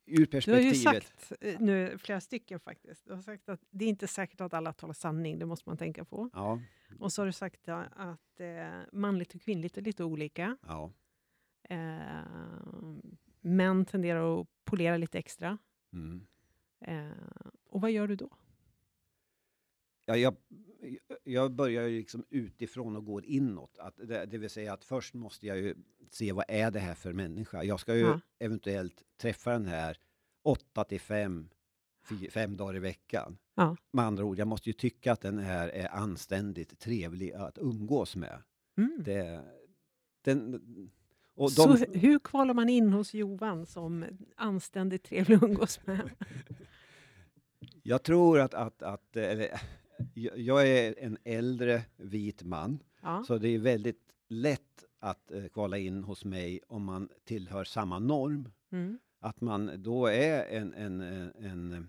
ur 0.07 0.17
Du 0.17 0.53
har 0.53 0.59
ju 0.61 0.71
perspektivet... 0.71 0.83
sagt 0.83 1.33
eh, 1.41 1.61
nu 1.61 1.99
flera 1.99 2.21
stycken 2.21 2.61
faktiskt. 2.61 3.05
Du 3.05 3.13
har 3.15 3.23
sagt 3.23 3.49
att 3.49 3.61
det 3.71 3.85
är 3.85 3.89
inte 3.89 4.07
säkert 4.07 4.41
att 4.41 4.55
alla 4.55 4.73
talar 4.73 4.95
sanning, 4.95 5.39
det 5.39 5.47
måste 5.47 5.69
man 5.69 5.77
tänka 5.77 6.05
på. 6.05 6.31
Ja, 6.33 6.61
Och 6.99 7.13
så 7.13 7.23
har 7.23 7.27
du 7.27 7.33
sagt 7.33 7.69
att 7.69 8.41
eh, 8.41 8.81
manligt 8.93 9.35
och 9.35 9.41
kvinnligt 9.41 9.79
är 9.79 9.83
lite 9.83 10.05
olika. 10.05 10.57
ja. 10.67 10.93
Eh, 11.69 12.21
män 13.41 13.85
tenderar 13.85 14.41
att 14.41 14.47
polera 14.65 14.97
lite 14.97 15.19
extra. 15.19 15.59
Mm. 15.93 16.27
Eh, 16.81 17.11
och 17.69 17.81
vad 17.81 17.91
gör 17.91 18.07
du 18.09 18.17
då? 18.17 18.31
Ja, 20.09 20.17
jag, 20.17 20.37
jag 21.25 21.53
börjar 21.53 21.87
ju 21.87 21.99
liksom 21.99 22.25
utifrån 22.31 22.97
och 22.97 23.05
går 23.05 23.25
inåt. 23.25 23.79
Att 23.79 23.97
det, 23.97 24.27
det 24.27 24.39
vill 24.39 24.51
säga 24.51 24.73
att 24.73 24.85
först 24.85 25.15
måste 25.15 25.47
jag 25.47 25.59
ju 25.59 25.75
se 26.11 26.33
vad 26.33 26.45
är 26.49 26.71
det 26.71 26.79
här 26.81 26.95
för 26.95 27.13
människa. 27.13 27.63
Jag 27.63 27.81
ska 27.81 27.95
ju 27.95 28.01
Ja. 28.01 28.21
eventuellt 28.39 29.03
träffa 29.21 29.51
den 29.53 29.67
här 29.67 29.99
8 30.43 30.85
till 30.85 31.01
5, 31.01 31.49
fem 32.31 32.57
dagar 32.57 32.77
i 32.77 32.79
veckan. 32.79 33.39
Ja. 33.55 33.77
Med 33.93 34.05
andra 34.05 34.25
ord, 34.25 34.39
jag 34.39 34.49
måste 34.49 34.69
ju 34.69 34.73
tycka 34.73 35.13
att 35.13 35.21
den 35.21 35.39
här 35.39 35.69
är 35.69 35.89
anständigt 35.95 36.79
trevlig 36.79 37.33
att 37.33 37.59
umgås 37.59 38.17
med. 38.17 38.43
Mm. 38.77 39.03
Det, 39.05 39.45
den, 40.25 40.61
Så 41.51 41.67
de, 41.67 41.77
hu- 41.77 41.97
hur 41.99 42.19
kvalar 42.19 42.55
man 42.55 42.69
in 42.69 42.93
hos 42.93 43.15
Johan 43.15 43.67
som 43.67 44.05
anständigt 44.37 45.03
trevlig 45.05 45.37
att 45.37 45.43
umgås 45.43 45.87
med? 45.87 46.11
jag 47.83 48.03
tror 48.03 48.41
att, 48.41 48.55
att, 48.55 48.83
att 48.83 49.17
eller, 49.17 49.61
jag 50.15 50.39
jag 50.39 50.69
är 50.69 50.95
en 50.99 51.19
äldre 51.25 51.83
vit 51.97 52.43
man. 52.43 52.83
Ja. 53.03 53.25
Så 53.27 53.39
det 53.39 53.49
är 53.49 53.59
väldigt 53.59 54.03
lätt 54.29 54.85
att 54.99 55.31
eh, 55.31 55.45
kvala 55.45 55.79
in 55.79 56.05
hos 56.05 56.25
mig 56.25 56.61
om 56.69 56.85
man 56.85 57.09
tillhör 57.25 57.65
samma 57.65 57.99
norm. 57.99 58.49
Mm. 58.73 58.99
Att 59.21 59.41
man 59.41 59.83
då 59.83 60.07
är 60.07 60.47
en, 60.47 60.75
en, 60.75 61.01
en, 61.01 61.33
en 61.73 61.89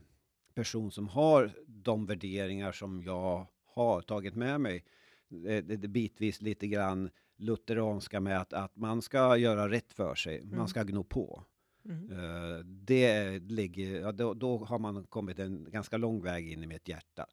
person 0.54 0.91
som 0.91 1.08
har 1.08 1.52
de 1.67 2.06
värderingar 2.06 2.72
som 2.72 3.04
jag 3.04 3.48
har 3.65 4.02
tagit 4.02 4.36
med 4.36 4.62
mig. 4.62 4.84
Det, 5.30 5.62
det, 5.62 5.76
det 5.76 5.88
bitvis 5.88 6.41
lite 6.41 6.67
grann 6.67 7.10
lutheranska 7.38 8.20
med 8.20 8.41
att, 8.41 8.54
att 8.54 8.76
man 8.76 9.02
ska 9.02 9.38
göra 9.38 9.70
rätt 9.70 9.93
för 9.93 10.15
sig. 10.15 10.39
Mm. 10.39 10.58
Man 10.58 10.67
ska 10.67 10.84
gno 10.84 11.04
på. 11.04 11.43
Mm. 11.86 12.12
Eh, 12.12 12.60
det 12.65 13.39
ligger, 13.39 14.02
ja, 14.02 14.12
då, 14.12 14.34
då 14.34 14.58
har 14.58 14.80
man 14.80 15.04
kommit 15.04 15.39
en 15.39 15.72
ganska 15.72 15.98
lång 15.98 16.22
väg 16.22 16.52
in 16.52 16.63
i 16.63 16.67
mitt 16.67 16.88
hjärta. 16.88 17.26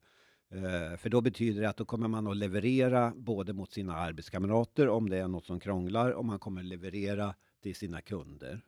Eh, 0.55 0.97
för 0.97 1.09
då 1.09 1.21
betyder 1.21 1.63
det 1.63 1.69
att 1.69 1.77
då 1.77 1.85
kommer 1.85 2.09
man 2.09 2.27
att 2.27 2.37
leverera 2.37 3.13
både 3.17 3.53
mot 3.53 3.73
sina 3.73 3.97
arbetskamrater 3.97 4.89
om 4.89 5.09
det 5.09 5.19
är 5.19 5.29
något 5.29 5.45
som 5.45 5.61
krånglar 5.61 6.11
och 6.11 6.25
man 6.25 6.39
kommer 6.39 6.63
leverera 6.63 7.35
till 7.63 7.75
sina 7.75 8.01
kunder. 8.01 8.63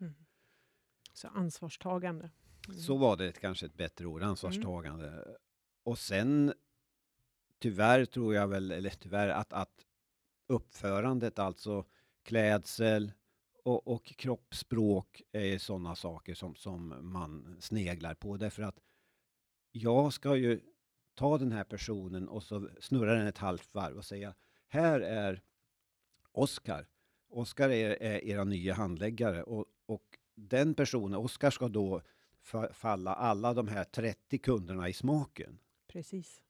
Så 1.12 1.28
ansvarstagande. 1.28 2.30
Mm. 2.68 2.80
Så 2.80 2.96
var 2.96 3.16
det 3.16 3.40
kanske 3.40 3.66
ett 3.66 3.74
bättre 3.74 4.06
ord, 4.06 4.22
ansvarstagande. 4.22 5.24
Och 5.84 5.98
sen 5.98 6.52
tyvärr 7.58 8.04
tror 8.04 8.34
jag 8.34 8.48
väl, 8.48 8.70
eller 8.70 8.90
tyvärr 8.90 9.28
att, 9.28 9.52
att 9.52 9.86
uppförandet, 10.48 11.38
alltså 11.38 11.84
klädsel 12.22 13.12
och, 13.64 13.88
och 13.88 14.06
kroppsspråk 14.06 15.22
är 15.32 15.58
sådana 15.58 15.94
saker 15.96 16.34
som, 16.34 16.54
som 16.54 17.10
man 17.12 17.56
sneglar 17.60 18.14
på. 18.14 18.36
Därför 18.36 18.62
att 18.62 18.78
jag 19.72 20.12
ska 20.12 20.36
ju 20.36 20.60
ta 21.16 21.38
den 21.38 21.52
här 21.52 21.64
personen 21.64 22.28
och 22.28 22.42
så 22.42 22.68
snurra 22.80 23.14
den 23.14 23.26
ett 23.26 23.38
halvt 23.38 23.74
varv 23.74 23.96
och 23.96 24.04
säga 24.04 24.34
här 24.68 25.00
är 25.00 25.42
Oskar. 26.32 26.86
Oskar 27.28 27.70
är, 27.70 28.02
är 28.02 28.24
era 28.24 28.44
nya 28.44 28.74
handläggare 28.74 29.42
och, 29.42 29.64
och 29.86 30.18
den 30.34 30.74
personen, 30.74 31.14
Oskar 31.18 31.50
ska 31.50 31.68
då 31.68 32.02
fa- 32.44 32.72
falla 32.72 33.14
alla 33.14 33.54
de 33.54 33.68
här 33.68 33.84
30 33.84 34.38
kunderna 34.38 34.88
i 34.88 34.92
smaken. 34.92 35.58
Precis. 35.88 36.42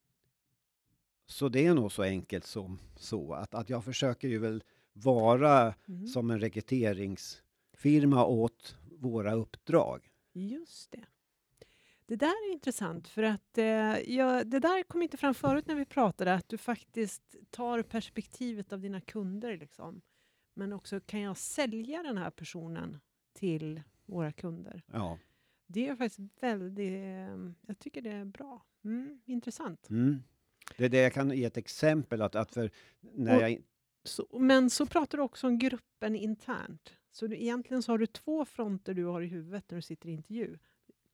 Så 1.26 1.48
det 1.48 1.66
är 1.66 1.74
nog 1.74 1.92
så 1.92 2.02
enkelt 2.02 2.44
som 2.44 2.79
så 2.96 3.33
att, 3.33 3.55
att 3.55 3.70
jag 3.70 3.85
försöker 3.85 4.29
ju 4.29 4.38
väl 4.38 4.62
vara 4.92 5.74
Mm. 5.88 6.07
som 6.07 6.31
en 6.31 6.40
rekryteringsfirma 6.40 8.24
åt 8.26 8.76
våra 8.98 9.35
uppdrag. 9.35 10.11
Just 10.33 10.90
det. 10.90 11.05
Det 12.09 12.16
där 12.16 12.49
är 12.49 12.53
intressant 12.53 13.09
för 13.09 13.23
att 13.23 13.59
eh, 13.59 14.14
jag, 14.14 14.47
det 14.47 14.59
där 14.59 14.83
kom 14.83 15.03
inte 15.03 15.16
fram 15.16 15.35
förut 15.35 15.66
när 15.66 15.75
vi 15.75 15.85
pratade, 15.85 16.35
att 16.35 16.49
du 16.49 16.59
faktiskt 16.59 17.35
tar 17.51 17.83
perspektivet 17.83 18.73
av 18.73 18.81
dina 18.81 19.01
kunder. 19.01 19.57
Liksom. 19.57 20.01
Men 20.55 20.73
också, 20.73 21.01
kan 21.01 21.21
jag 21.21 21.37
sälja 21.37 22.03
den 22.03 22.19
här 22.19 22.31
personen 22.31 22.99
till 23.33 23.83
våra 24.05 24.33
kunder? 24.33 24.83
Ja. 24.92 25.19
Det 25.66 25.88
är 25.88 25.97
faktiskt 25.97 26.42
väldigt, 26.42 26.90
eh, 26.90 27.53
jag 27.66 27.79
tycker 27.79 28.03
det 28.03 28.11
är 28.12 28.25
bra. 28.25 28.62
Mm, 28.85 29.21
intressant. 29.25 29.90
Mm. 29.90 30.23
Det 30.77 30.85
är 30.85 30.88
det 30.88 31.01
jag 31.03 31.12
kan 31.12 31.31
ge 31.31 31.45
ett 31.45 31.57
exempel 31.57 32.23
att, 32.23 32.35
att 32.35 32.53
för 32.53 32.71
när 33.01 33.37
Och- 33.37 33.42
jag 33.42 33.59
Så, 34.05 34.27
men 34.40 34.71
så 34.71 34.87
pratar 34.87 35.19
du 35.19 35.25
också 35.25 35.47
om 35.47 35.59
gruppen 35.59 36.16
internt. 36.16 36.92
Så 37.11 37.27
du, 37.27 37.37
egentligen 37.37 37.83
så 37.83 37.92
har 37.92 37.99
du 37.99 38.07
två 38.07 38.45
fronter 38.45 38.95
du 38.95 39.05
har 39.05 39.23
i 39.23 39.27
huvudet 39.27 39.71
när 39.71 39.77
du 39.77 39.83
sitter 39.83 40.09
i 40.09 40.12
intervju. 40.12 40.59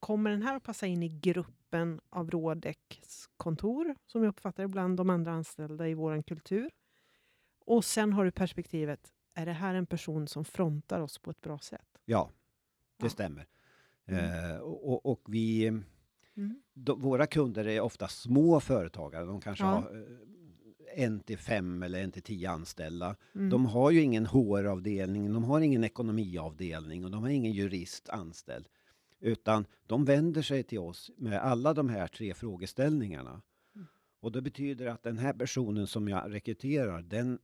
Kommer 0.03 0.31
den 0.31 0.43
här 0.43 0.57
att 0.57 0.63
passa 0.63 0.87
in 0.87 1.03
i 1.03 1.09
gruppen 1.09 2.01
av 2.11 2.31
Rådeks 2.31 3.29
kontor, 3.37 3.95
som 4.07 4.23
jag 4.23 4.31
uppfattar 4.31 4.67
bland 4.67 4.97
de 4.97 5.11
andra 5.11 5.33
anställda 5.33 5.89
i 5.89 5.95
vår 5.95 6.23
kultur? 6.23 6.71
Och 7.65 7.85
sen 7.85 8.13
har 8.13 8.25
du 8.25 8.31
perspektivet, 8.31 9.13
är 9.35 9.47
det 9.47 9.53
här 9.53 9.75
en 9.75 9.87
person 9.87 10.29
som 10.29 10.45
frontar 10.45 11.01
oss 11.01 11.19
på 11.19 11.31
ett 11.31 11.41
bra 11.41 11.59
sätt? 11.59 11.99
Ja, 12.05 12.31
det 12.99 13.07
Ja. 13.07 13.11
stämmer. 13.11 13.47
Mm. 14.07 14.51
Eh, 14.55 14.59
och, 14.59 15.07
och- 15.07 15.23
vi, 15.29 15.67
Mm. 16.37 16.63
då, 16.73 16.95
våra 16.95 17.27
kunder 17.27 17.67
är 17.69 17.81
ofta 17.81 18.09
små 18.09 18.61
företagare. 18.61 19.25
De 19.25 19.41
kanske 19.41 19.65
Ja. 19.65 19.71
har 19.71 19.97
eh, 20.97 21.05
en 21.05 21.21
till 21.21 21.39
fem 21.39 21.83
eller 21.83 22.03
en 22.03 22.13
till 22.13 22.23
tio 22.23 22.51
anställda. 22.51 23.17
Mm. 23.35 23.51
De 23.51 23.67
har 23.67 23.91
ju 23.91 24.01
ingen 24.01 24.27
HR-avdelning, 24.27 25.33
de 25.33 25.45
har 25.45 25.61
ingen 25.61 25.85
ekonomiavdelning 25.85 27.05
och 27.05 27.11
de 27.11 27.23
har 27.23 27.31
ingen 27.31 27.53
jurist 27.53 28.09
anställd. 28.09 28.69
Utan 29.23 29.67
de 29.87 30.05
vänder 30.05 30.43
sig 30.43 30.63
till 30.63 30.79
oss 30.79 31.11
med 31.17 31.43
alla 31.43 31.75
de 31.75 31.89
här 31.89 32.07
tre 32.07 32.35
frågeställningarna. 32.35 33.43
Mm. 33.75 33.87
Och 34.21 34.33
det 34.33 34.43
betyder 34.43 34.87
att 34.87 35.03
den 35.03 35.19
här 35.19 35.33
personen 35.33 35.87
som 35.87 36.09
jag 36.09 36.35
rekryterar, 36.35 37.03
den, 37.03 37.39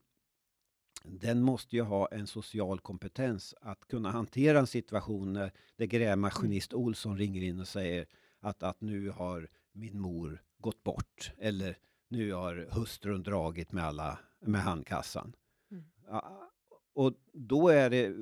den 1.03 1.41
måste 1.41 1.75
ju 1.75 1.81
ha 1.81 2.07
en 2.07 2.27
social 2.27 2.79
kompetens 2.79 3.55
att 3.61 3.87
kunna 3.87 4.11
hantera 4.11 4.59
en 4.59 4.67
situation 4.67 5.33
när 5.33 5.51
det 5.75 5.87
grävmaskinist 5.87 6.73
Olsson 6.73 7.17
ringer 7.17 7.41
in 7.41 7.59
och 7.59 7.67
säger 7.67 8.07
att, 8.39 8.63
att 8.63 8.81
nu 8.81 9.09
har 9.09 9.49
min 9.71 9.99
mor 9.99 10.43
gått 10.57 10.83
bort 10.83 11.31
eller 11.37 11.77
nu 12.07 12.33
har 12.33 12.67
hustrun 12.71 13.23
dragit 13.23 13.71
med, 13.71 13.83
alla, 13.83 14.19
med 14.39 14.61
handkassan. 14.61 15.35
Mm. 15.71 15.83
Ja, 16.07 16.51
och 16.93 17.13
då 17.33 17.69
är 17.69 17.89
det, 17.89 18.15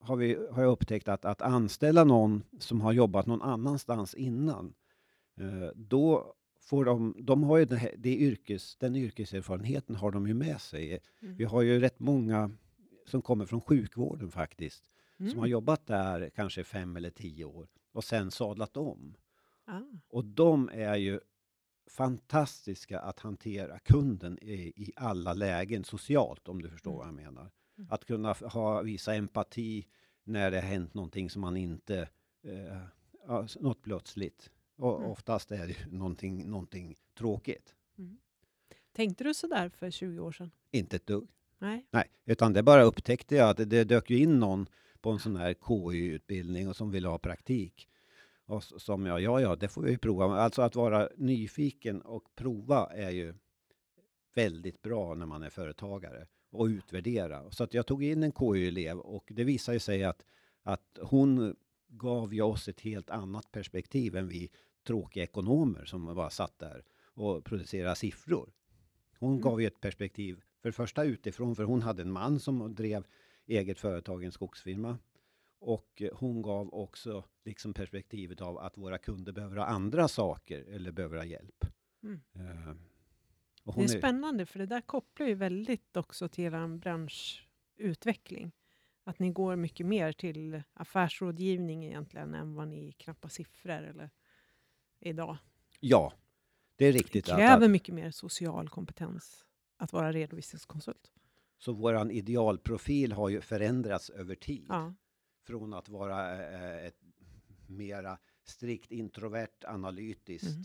har, 0.00 0.16
vi, 0.16 0.38
har 0.50 0.62
jag 0.62 0.72
upptäckt 0.72 1.08
att, 1.08 1.24
att 1.24 1.42
anställa 1.42 2.04
någon 2.04 2.42
som 2.58 2.80
har 2.80 2.92
jobbat 2.92 3.26
någon 3.26 3.42
annanstans 3.42 4.14
innan, 4.14 4.74
eh, 5.40 5.68
då 5.76 6.34
får 6.60 6.84
de, 6.84 7.14
de 7.20 7.42
har 7.42 7.58
ju 7.58 7.64
det 7.64 7.76
här, 7.76 7.94
det 7.98 8.16
yrkes, 8.16 8.76
den 8.76 8.96
yrkeserfarenheten 8.96 9.96
har 9.96 10.10
de 10.10 10.26
ju 10.26 10.34
med 10.34 10.60
sig. 10.60 10.98
Mm. 11.22 11.36
Vi 11.36 11.44
har 11.44 11.62
ju 11.62 11.80
rätt 11.80 12.00
många 12.00 12.50
som 13.06 13.22
kommer 13.22 13.46
från 13.46 13.60
sjukvården 13.60 14.30
faktiskt, 14.30 14.84
Mm. 15.20 15.30
som 15.30 15.40
har 15.40 15.46
jobbat 15.46 15.86
där 15.86 16.30
kanske 16.30 16.64
fem 16.64 16.96
eller 16.96 17.10
tio 17.10 17.44
år 17.44 17.68
och 17.92 18.04
sen 18.04 18.30
sadlat 18.30 18.76
om. 18.76 19.14
Ah. 19.64 19.80
Och 20.08 20.24
de 20.24 20.70
är 20.72 20.96
ju 20.96 21.20
fantastiska 21.90 23.00
att 23.00 23.18
hantera 23.18 23.78
kunden 23.78 24.38
i, 24.42 24.72
i 24.76 24.92
alla 24.96 25.32
lägen 25.34 25.84
socialt, 25.84 26.48
om 26.48 26.62
du 26.62 26.70
förstår 26.70 26.90
Mm. 26.92 26.98
vad 26.98 27.06
jag 27.24 27.32
menar. 27.32 27.50
Mm. 27.78 27.88
Att 27.90 28.04
kunna 28.04 28.32
ha, 28.32 28.82
visa 28.82 29.14
empati 29.14 29.86
när 30.24 30.50
det 30.50 30.56
har 30.60 30.68
hänt 30.68 30.94
någonting 30.94 31.30
som 31.30 31.40
man 31.40 31.56
inte, 31.56 32.08
eh, 32.42 33.44
något 33.60 33.82
plötsligt. 33.82 34.50
Och 34.76 34.98
Mm. 34.98 35.10
oftast 35.10 35.52
är 35.52 35.66
det 35.66 35.92
någonting, 35.92 36.50
någonting 36.50 36.94
tråkigt. 37.14 37.74
Tänkte 38.92 39.24
du 39.24 39.34
så 39.34 39.46
där 39.46 39.68
för 39.68 39.90
20 39.90 40.20
år 40.20 40.32
sedan? 40.32 40.50
Inte 40.70 40.96
ett 40.96 41.06
dugg. 41.06 41.28
Nej. 41.58 41.86
Nej, 41.90 42.10
utan 42.24 42.52
det 42.52 42.62
bara 42.62 42.82
upptäckte 42.82 43.36
jag 43.36 43.50
att 43.50 43.56
det, 43.56 43.64
det 43.64 43.84
dök 43.84 44.10
ju 44.10 44.18
in 44.18 44.38
någon 44.40 44.66
på 45.00 45.10
en 45.10 45.18
sån 45.18 45.36
här 45.36 45.54
KY-utbildning 45.54 46.68
och 46.68 46.76
som 46.76 46.90
ville 46.90 47.08
ha 47.08 47.18
praktik. 47.18 47.88
Och 48.44 48.64
som 48.64 49.06
jag, 49.06 49.20
ja, 49.20 49.40
ja, 49.40 49.56
det 49.56 49.68
får 49.68 49.82
vi 49.82 49.98
prova. 49.98 50.24
Alltså 50.24 50.62
att 50.62 50.74
vara 50.76 51.08
nyfiken 51.16 52.02
och 52.02 52.34
prova 52.34 52.86
är 52.86 53.10
ju 53.10 53.34
väldigt 54.34 54.82
bra 54.82 55.14
när 55.14 55.26
man 55.26 55.42
är 55.42 55.50
företagare 55.50 56.26
och 56.50 56.64
utvärdera. 56.66 57.50
Så 57.50 57.64
att 57.64 57.74
jag 57.74 57.86
tog 57.86 58.04
in 58.04 58.22
en 58.22 58.32
KY-elev 58.32 58.98
och 58.98 59.32
det 59.34 59.44
visade 59.44 59.80
sig 59.80 60.04
att, 60.04 60.24
att 60.62 60.98
hon 61.02 61.56
gav 61.88 62.34
ju 62.34 62.42
oss 62.42 62.68
ett 62.68 62.80
helt 62.80 63.10
annat 63.10 63.52
perspektiv 63.52 64.16
än 64.16 64.28
vi 64.28 64.50
tråkiga 64.86 65.22
ekonomer 65.24 65.84
som 65.84 66.14
bara 66.14 66.30
satt 66.30 66.58
där 66.58 66.84
och 67.04 67.44
producerade 67.44 67.96
siffror. 67.96 68.52
Hon 69.18 69.30
Mm. 69.30 69.40
gav 69.40 69.60
ju 69.60 69.66
ett 69.66 69.80
perspektiv, 69.80 70.40
för 70.62 70.68
det 70.68 70.72
första 70.72 71.04
utifrån, 71.04 71.56
för 71.56 71.64
hon 71.64 71.82
hade 71.82 72.02
en 72.02 72.12
man 72.12 72.40
som 72.40 72.74
drev 72.74 73.06
eget 73.46 73.80
företag, 73.80 74.24
en 74.24 74.32
skogsfirma. 74.32 74.98
Och 75.60 76.02
hon 76.12 76.42
gav 76.42 76.74
också 76.74 77.24
liksom 77.44 77.74
perspektivet 77.74 78.40
av 78.40 78.58
att 78.58 78.78
våra 78.78 78.98
kunder 78.98 79.32
behöver 79.32 79.56
ha 79.56 79.64
andra 79.64 80.08
saker 80.08 80.60
eller 80.60 80.92
behöver 80.92 81.16
ha 81.16 81.24
hjälp. 81.24 81.64
Mm. 82.02 82.20
Och 82.32 82.76
Det 83.76 83.82
är 83.84 83.88
spännande, 83.88 84.46
för 84.46 84.58
det 84.58 84.66
där 84.66 84.80
kopplar 84.80 85.26
ju 85.26 85.34
väldigt 85.34 85.96
också 85.96 86.28
till 86.28 86.44
er 86.44 86.76
branschutveckling. 86.78 88.52
Att 89.04 89.18
ni 89.18 89.30
går 89.30 89.56
mycket 89.56 89.86
mer 89.86 90.12
till 90.12 90.62
affärsrådgivning 90.72 91.84
egentligen 91.84 92.34
än 92.34 92.54
vad 92.54 92.68
ni 92.68 92.92
knappar 92.92 93.28
siffror 93.28 93.72
eller 93.72 94.10
idag. 95.00 95.36
Ja, 95.80 96.12
Det 96.76 96.84
är 96.84 96.92
Det 96.92 96.98
riktigt. 96.98 97.28
att- 97.28 97.36
kräver 97.36 97.64
att, 97.64 97.70
mycket 97.70 97.94
mer 97.94 98.10
social 98.10 98.68
kompetens 98.68 99.44
att 99.76 99.92
vara 99.92 100.12
redovisningskonsult. 100.12 101.12
så 101.58 101.72
våran 101.72 102.10
idealprofil 102.10 103.12
har 103.12 103.28
ju 103.28 103.40
förändrats 103.40 104.10
över 104.10 104.34
tid. 104.34 104.66
Ja. 104.68 104.94
Från 105.46 105.74
att 105.74 105.88
vara 105.88 106.32
eh, 106.52 106.86
ett 106.86 106.98
mera 107.66 108.18
strikt 108.44 108.92
introvert 108.92 109.64
analytiskt 109.64 110.48
Mm. 110.48 110.64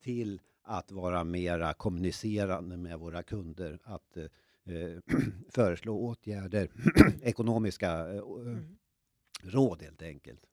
till 0.00 0.40
att 0.64 0.92
vara 0.92 1.24
mera 1.24 1.74
kommunicerande 1.74 2.76
med 2.76 2.98
våra 2.98 3.22
kunder. 3.22 3.78
Att 3.84 4.16
eh, 4.16 4.24
eh, 4.64 4.98
föreslå 5.50 5.96
åtgärder, 5.98 6.68
ekonomiska 7.22 7.90
eh, 7.90 8.22
Mm. 8.22 8.76
råd 9.42 9.82
helt 9.82 10.02
enkelt. 10.02 10.46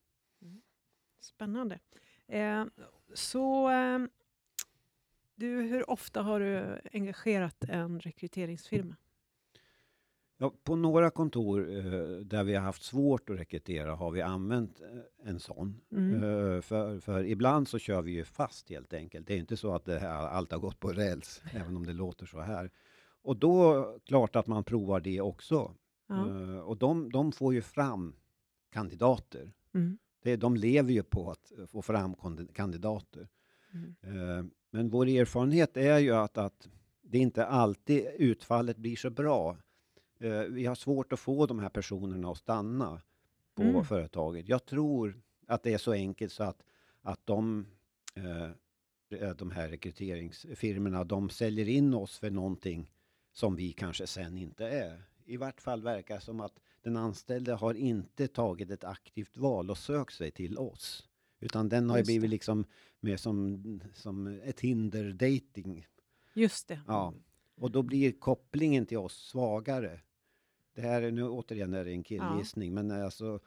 Spännande. 1.19 1.79
Eh, 2.27 2.65
så 3.13 3.69
eh, 3.69 3.99
du, 5.35 5.61
hur 5.61 5.89
ofta 5.89 6.21
har 6.21 6.39
du 6.39 6.81
engagerat 6.93 7.63
en 7.63 7.99
rekryteringsfirma? 7.99 8.95
Ja, 10.41 10.53
på 10.63 10.75
några 10.75 11.09
kontor 11.09 11.69
eh, 11.69 12.17
där 12.25 12.43
vi 12.43 12.55
har 12.55 12.61
haft 12.61 12.83
svårt 12.83 13.29
att 13.29 13.39
rekrytera 13.39 13.95
har 13.95 14.11
vi 14.11 14.21
använt 14.21 14.81
eh, 14.81 15.29
en 15.29 15.39
sån. 15.39 15.81
Mm. 15.91 16.13
Eh, 16.13 16.61
för, 16.61 16.99
för 16.99 17.23
ibland 17.23 17.67
så 17.67 17.79
kör 17.79 18.01
vi 18.01 18.11
ju 18.11 18.23
fast 18.23 18.69
helt 18.69 18.93
enkelt. 18.93 19.27
Det 19.27 19.33
är 19.33 19.37
inte 19.37 19.57
så 19.57 19.75
att 19.75 19.85
det 19.85 19.99
här, 19.99 20.27
allt 20.27 20.51
har 20.51 20.59
gått 20.59 20.79
på 20.79 20.87
räls, 20.91 21.41
även 21.53 21.77
om 21.77 21.85
det 21.85 21.93
låter 21.93 22.25
så 22.25 22.39
här. 22.39 22.71
Och 23.21 23.37
då, 23.37 23.85
klart 24.05 24.35
att 24.35 24.47
man 24.47 24.63
provar 24.63 24.99
det 24.99 25.21
också. 25.21 25.75
Ja. 26.07 26.27
Eh, 26.27 26.59
och 26.59 26.77
de, 26.77 27.11
de 27.11 27.31
får 27.31 27.53
ju 27.53 27.61
fram 27.61 28.15
kandidater. 28.71 29.53
Mm. 29.73 29.97
Det, 30.23 30.35
de 30.35 30.55
lever 30.55 30.91
ju 30.91 31.03
på 31.03 31.31
att 31.31 31.51
få 31.71 31.81
fram 31.81 32.15
kandidater. 32.53 33.27
Mm. 33.73 33.95
Eh, 34.01 34.45
Men 34.71 34.89
vår 34.89 35.07
erfarenhet 35.07 35.77
är 35.77 35.97
ju 35.97 36.11
att, 36.11 36.37
att 36.37 36.67
det 37.01 37.17
inte 37.17 37.45
alltid 37.45 38.07
utfallet 38.17 38.77
blir 38.77 38.95
så 38.95 39.09
bra. 39.09 39.57
Eh, 40.21 40.41
Vi 40.41 40.65
har 40.65 40.75
svårt 40.75 41.13
att 41.13 41.19
få 41.19 41.45
de 41.45 41.59
här 41.59 41.69
personerna 41.69 42.31
att 42.31 42.37
stanna 42.37 43.01
på 43.55 43.61
Mm. 43.63 43.83
företaget. 43.85 44.49
Jag 44.49 44.65
tror 44.65 45.21
att 45.47 45.63
det 45.63 45.73
är 45.73 45.77
så 45.77 45.91
enkelt 45.91 46.31
så 46.33 46.43
att, 46.43 46.63
att 47.01 47.25
de, 47.25 47.65
eh, 48.15 49.29
de 49.35 49.51
här 49.51 49.69
rekryteringsfirmorna, 49.69 51.03
de 51.03 51.29
säljer 51.29 51.69
in 51.69 51.93
oss 51.93 52.19
för 52.19 52.29
någonting 52.31 52.91
som 53.33 53.55
vi 53.55 53.71
kanske 53.73 54.07
sen 54.07 54.37
inte 54.37 54.65
är. 54.67 55.03
I 55.25 55.37
vart 55.37 55.61
fall 55.61 55.81
verkar 55.83 56.15
det 56.15 56.21
som 56.21 56.39
att 56.39 56.59
den 56.81 56.97
anställde 56.97 57.53
har 57.53 57.73
inte 57.73 58.27
tagit 58.27 58.71
ett 58.71 58.83
aktivt 58.83 59.37
val 59.37 59.69
och 59.69 59.77
sökt 59.77 60.13
sig 60.13 60.31
till 60.31 60.57
oss. 60.57 61.07
Utan 61.39 61.69
den 61.69 61.89
har 61.89 61.97
ju 61.97 62.03
blivit 62.03 62.29
liksom 62.29 62.65
mer 62.99 63.17
som, 63.17 63.63
som 63.93 64.27
ett 64.27 64.59
hinder 64.59 65.11
dating. 65.13 65.87
Just 66.33 66.67
det. 66.67 66.79
Ja. 66.87 67.13
Och 67.55 67.71
då 67.71 67.81
blir 67.83 68.11
kopplingen 68.11 68.85
till 68.85 68.97
oss 68.97 69.13
svagare. 69.29 69.99
Det 70.73 70.81
här 70.81 71.01
är 71.01 71.11
nu 71.11 71.23
återigen 71.29 71.73
är 71.73 71.85
det 71.85 71.91
en 71.91 72.03
killgissning, 72.03 72.73
men 72.73 72.91
alltså 72.91 73.39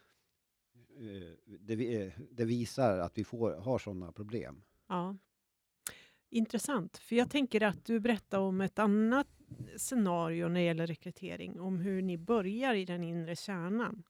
eh, 0.98 1.54
det, 1.60 2.02
eh, 2.02 2.12
det 2.30 2.44
visar 2.44 2.98
att 2.98 3.18
vi 3.18 3.24
får, 3.24 3.52
har 3.56 3.78
sådana 3.78 4.12
problem. 4.12 4.62
Ja. 4.88 5.16
Intressant, 6.30 6.96
för 6.96 7.16
jag 7.16 7.30
tänker 7.30 7.60
att 7.60 7.84
du 7.84 8.00
berättar 8.00 8.38
om 8.38 8.60
ett 8.60 8.78
annat 8.78 9.28
scenario 9.76 10.48
när 10.48 10.54
det 10.60 10.66
gäller 10.66 10.86
rekrytering, 10.86 11.60
om 11.60 11.78
hur 11.80 12.02
ni 12.02 12.18
börjar 12.18 12.74
i 12.74 12.84
den 12.84 13.02
inre 13.04 13.36
kärnan, 13.36 14.02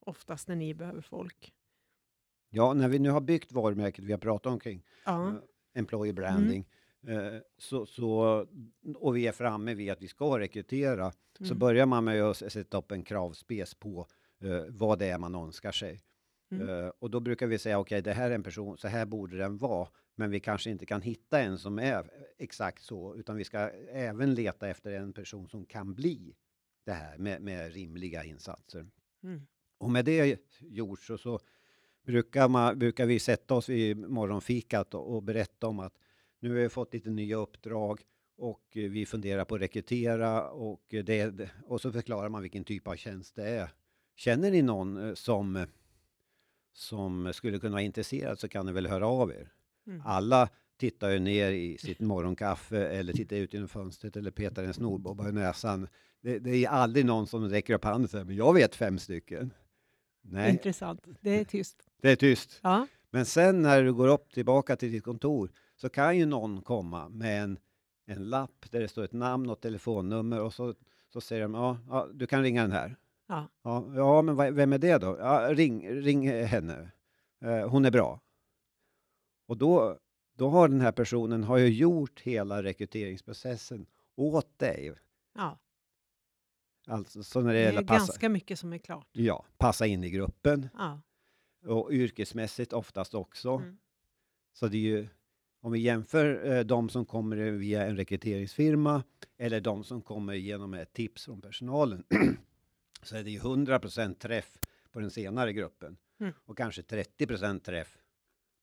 oftast 0.00 0.48
när 0.48 0.56
ni 0.56 0.74
behöver 0.74 1.00
folk. 1.00 1.54
Ja, 2.50 2.74
när 2.74 2.88
vi 2.88 2.98
nu 2.98 3.10
har 3.10 3.20
byggt 3.20 3.52
varumärket 3.52 4.04
vi 4.04 4.12
har 4.12 4.18
pratat 4.18 4.52
omkring, 4.52 4.82
Ja, 5.04 5.28
eh, 5.28 5.34
employer 5.74 6.12
branding, 6.12 6.48
Mm. 6.48 6.60
eh, 6.60 6.79
så, 7.58 7.86
så, 7.86 8.46
och 8.94 9.16
vi 9.16 9.26
är 9.26 9.32
framme 9.32 9.74
vid 9.74 9.90
att 9.90 10.02
vi 10.02 10.08
ska 10.08 10.38
rekrytera, 10.38 11.12
så 11.38 11.44
Mm. 11.44 11.58
börjar 11.58 11.86
man 11.86 12.04
med 12.04 12.22
att 12.22 12.36
sätta 12.36 12.78
upp 12.78 12.92
en 12.92 13.02
kravspec 13.02 13.74
på 13.74 14.06
eh, 14.40 14.64
vad 14.68 14.98
det 14.98 15.06
är 15.06 15.18
man 15.18 15.34
önskar 15.34 15.72
sig. 15.72 16.00
Mm. 16.50 16.68
Eh, 16.68 16.92
och 16.98 17.10
då 17.10 17.20
brukar 17.20 17.46
vi 17.46 17.58
säga, 17.58 17.78
okej, 17.78 18.02
det 18.02 18.12
här 18.12 18.30
är 18.30 18.34
en 18.34 18.42
person, 18.42 18.78
så 18.78 18.88
här 18.88 19.06
borde 19.06 19.36
den 19.38 19.58
vara, 19.58 19.88
men 20.14 20.30
vi 20.30 20.40
kanske 20.40 20.70
inte 20.70 20.86
kan 20.86 21.02
hitta 21.02 21.40
en 21.40 21.58
som 21.58 21.78
är 21.78 22.10
exakt 22.38 22.82
så, 22.82 23.16
utan 23.16 23.36
vi 23.36 23.44
ska 23.44 23.58
även 23.92 24.34
leta 24.34 24.68
efter 24.68 24.92
en 24.92 25.12
person 25.12 25.48
som 25.48 25.66
kan 25.66 25.94
bli 25.94 26.34
det 26.84 26.92
här 26.92 27.18
med, 27.18 27.42
med 27.42 27.72
rimliga 27.72 28.24
insatser. 28.24 28.86
Mm. 29.22 29.46
Och 29.78 29.90
med 29.90 30.04
det 30.04 30.40
gjort 30.60 31.00
så, 31.00 31.18
så 31.18 31.40
brukar, 32.02 32.48
man, 32.48 32.78
brukar 32.78 33.06
vi 33.06 33.18
sätta 33.18 33.54
oss 33.54 33.68
vid 33.68 33.96
morgonfikat 33.96 34.94
och, 34.94 35.14
och 35.14 35.22
berätta 35.22 35.66
om 35.66 35.78
att 35.78 35.94
nu 36.40 36.48
har 36.48 36.56
vi 36.56 36.68
fått 36.68 36.94
lite 36.94 37.10
nya 37.10 37.36
uppdrag 37.36 38.00
och 38.36 38.76
eh, 38.76 38.90
vi 38.90 39.06
funderar 39.06 39.44
på 39.44 39.54
att 39.54 39.60
rekrytera 39.60 40.50
och, 40.50 40.94
eh, 40.94 41.04
det, 41.04 41.50
och 41.64 41.80
så 41.80 41.92
förklarar 41.92 42.28
man 42.28 42.42
vilken 42.42 42.64
typ 42.64 42.88
av 42.88 42.96
tjänst 42.96 43.36
det 43.36 43.48
är. 43.48 43.68
Känner 44.16 44.50
ni 44.50 44.62
någon 44.62 45.08
eh, 45.08 45.14
som, 45.14 45.66
som 46.72 47.32
skulle 47.32 47.58
kunna 47.58 47.72
vara 47.72 47.82
intresserad 47.82 48.38
så 48.38 48.48
kan 48.48 48.66
ni 48.66 48.72
väl 48.72 48.86
höra 48.86 49.06
av 49.06 49.30
er. 49.30 49.52
Mm. 49.86 50.02
Alla 50.04 50.48
tittar 50.76 51.10
ju 51.10 51.18
ner 51.18 51.50
i 51.50 51.78
sitt 51.78 52.00
morgonkaffe 52.00 52.86
eller 52.88 53.12
tittar 53.12 53.36
ut 53.36 53.54
genom 53.54 53.68
fönstret 53.68 54.16
eller 54.16 54.30
petar 54.30 54.64
en 54.64 54.74
snorbobba 54.74 55.28
i 55.28 55.32
näsan. 55.32 55.88
Det, 56.20 56.38
det 56.38 56.64
är 56.64 56.68
aldrig 56.68 57.04
någon 57.04 57.26
som 57.26 57.48
räcker 57.48 57.74
upp 57.74 57.84
handen 57.84 58.04
och 58.04 58.10
säger, 58.10 58.24
men 58.24 58.36
jag 58.36 58.54
vet 58.54 58.74
fem 58.74 58.98
stycken. 58.98 59.52
Nej, 60.22 60.50
Intressant. 60.50 61.06
Det 61.20 61.40
är 61.40 61.44
tyst. 61.44 61.76
det 62.02 62.10
är 62.10 62.16
tyst. 62.16 62.60
Ja. 62.62 62.86
Men 63.10 63.26
sen 63.26 63.62
när 63.62 63.82
du 63.82 63.92
går 63.92 64.08
upp 64.08 64.32
tillbaka 64.32 64.76
till 64.76 64.92
ditt 64.92 65.04
kontor 65.04 65.50
så 65.80 65.88
kan 65.88 66.18
ju 66.18 66.26
någon 66.26 66.62
komma 66.62 67.08
med 67.08 67.42
en, 67.42 67.58
en 68.06 68.24
lapp 68.28 68.70
där 68.70 68.80
det 68.80 68.88
står 68.88 69.04
ett 69.04 69.12
namn 69.12 69.50
och 69.50 69.60
telefonnummer 69.60 70.40
och 70.42 70.54
så, 70.54 70.74
så 71.08 71.20
säger 71.20 71.42
de, 71.42 71.54
ja, 71.54 71.78
ja, 71.88 72.08
du 72.14 72.26
kan 72.26 72.42
ringa 72.42 72.62
den 72.62 72.72
här. 72.72 72.96
Ja. 73.28 73.48
Ja, 73.62 73.92
ja 73.94 74.22
men 74.22 74.36
vad- 74.36 74.54
vem 74.54 74.72
är 74.72 74.78
det 74.78 74.98
då? 74.98 75.16
Ja, 75.18 75.48
ring, 75.54 75.88
ring 75.90 76.28
henne. 76.28 76.90
Eh, 77.44 77.68
hon 77.68 77.84
är 77.84 77.90
bra. 77.90 78.20
Och 79.46 79.56
då, 79.56 79.98
då 80.36 80.48
har 80.48 80.68
den 80.68 80.80
här 80.80 80.92
personen 80.92 81.44
har 81.44 81.58
ju 81.58 81.68
gjort 81.68 82.20
hela 82.20 82.62
rekryteringsprocessen 82.62 83.86
åt 84.16 84.58
dig. 84.58 84.94
ja. 85.34 85.58
Alltså 86.86 87.22
så 87.22 87.40
när 87.40 87.52
det 87.54 87.60
Det 87.60 87.66
är 87.78 87.82
passa, 87.82 87.98
ganska 87.98 88.28
mycket 88.28 88.58
som 88.58 88.72
är 88.72 88.78
klart. 88.78 89.08
ja, 89.12 89.44
passa 89.58 89.86
in 89.86 90.04
i 90.04 90.10
gruppen 90.10 90.68
Ja. 90.74 91.00
och 91.66 91.92
yrkesmässigt 91.92 92.72
oftast 92.72 93.14
också. 93.14 93.50
Mm. 93.50 93.78
Så 94.52 94.68
det 94.68 94.76
är 94.76 94.80
ju, 94.80 95.08
om 95.60 95.72
vi 95.72 95.78
jämför 95.78 96.52
eh, 96.52 96.60
de 96.64 96.88
som 96.88 97.04
kommer 97.04 97.36
via 97.36 97.86
en 97.86 97.96
rekryteringsfirma 97.96 99.02
eller 99.38 99.60
de 99.60 99.84
som 99.84 100.02
kommer 100.02 100.34
genom 100.34 100.74
ett 100.74 100.92
tips 100.92 101.24
från 101.24 101.40
personalen 101.40 102.04
så 103.02 103.16
är 103.16 103.24
det 103.24 103.30
ju 103.30 103.38
100% 103.38 104.14
träff 104.14 104.58
på 104.92 105.00
den 105.00 105.10
senare 105.10 105.52
gruppen 105.52 105.96
Mm. 106.20 106.32
och 106.44 106.56
kanske 106.56 106.82
30% 106.82 107.60
träff 107.60 107.98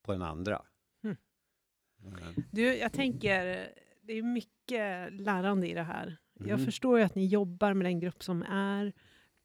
på 0.03 0.11
den 0.11 0.21
andra. 0.21 0.61
Mm. 1.03 1.17
Eh, 2.05 2.43
Du, 2.51 2.61
jag 2.75 2.93
tänker, 2.93 3.69
det 4.01 4.13
är 4.13 4.21
mycket 4.23 5.13
lärande 5.13 5.67
i 5.67 5.73
det 5.73 5.83
här. 5.83 6.17
Jag 6.33 6.49
Mm. 6.49 6.65
förstår 6.65 6.99
ju 6.99 7.05
att 7.05 7.15
ni 7.15 7.25
jobbar 7.27 7.73
med 7.73 7.85
den 7.85 7.99
grupp 7.99 8.23
som 8.23 8.43
är 8.43 8.93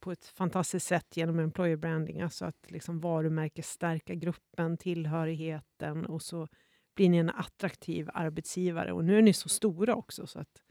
på 0.00 0.12
ett 0.12 0.24
fantastiskt 0.24 0.86
sätt 0.86 1.16
genom 1.16 1.38
employer 1.38 1.76
branding, 1.76 2.20
alltså 2.20 2.44
att 2.44 2.70
liksom 2.70 3.00
varumärkesstärka 3.00 4.14
gruppen, 4.14 4.76
tillhörigheten 4.78 6.06
och 6.06 6.22
så 6.22 6.48
blir 6.94 7.09
ni 7.11 7.16
en 7.16 7.31
attraktiv 7.31 8.09
arbetsgivare. 8.14 8.92
Och 8.92 9.05
nu 9.05 9.18
är 9.18 9.22
ni 9.22 9.33
så 9.33 9.48
stora 9.48 9.94
också 9.94 10.26
så 10.26 10.38
att 10.38 10.62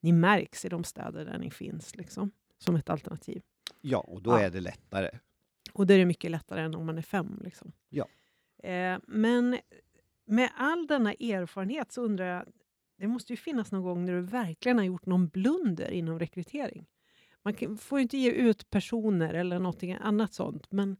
ni 0.00 0.12
märks 0.12 0.64
i 0.64 0.68
de 0.68 0.84
städer 0.84 1.24
där 1.24 1.38
ni 1.38 1.50
finns 1.50 1.96
liksom, 1.96 2.30
som 2.58 2.76
ett 2.76 2.90
alternativ. 2.90 3.42
Ja, 3.80 3.98
och 3.98 4.22
då 4.22 4.30
Ja. 4.30 4.40
är 4.40 4.50
det 4.50 4.60
lättare. 4.60 5.10
Och 5.72 5.86
det 5.86 5.94
är 5.94 5.98
det 5.98 6.04
mycket 6.06 6.30
lättare 6.30 6.60
än 6.62 6.74
om 6.74 6.86
man 6.86 6.98
är 6.98 7.02
fem. 7.02 7.40
Liksom. 7.44 7.72
Ja. 7.88 8.06
Eh, 8.68 8.98
men 9.06 9.58
med 10.24 10.50
all 10.56 10.86
denna 10.86 11.12
erfarenhet 11.12 11.92
så 11.92 12.02
undrar 12.02 12.24
jag, 12.26 12.44
det 12.98 13.06
måste 13.06 13.32
ju 13.32 13.36
finnas 13.36 13.72
någon 13.72 13.82
gång 13.82 14.04
när 14.04 14.12
du 14.12 14.20
verkligen 14.20 14.78
har 14.78 14.84
gjort 14.84 15.06
någon 15.06 15.28
blunder 15.28 15.90
inom 15.90 16.18
rekrytering. 16.18 16.86
Man 17.42 17.54
kan, 17.54 17.78
får 17.78 17.98
ju 17.98 18.02
inte 18.02 18.18
ge 18.18 18.30
ut 18.30 18.70
personer 18.70 19.34
eller 19.34 19.58
något 19.58 19.82
annat 20.00 20.34
sånt, 20.34 20.72
men 20.72 20.96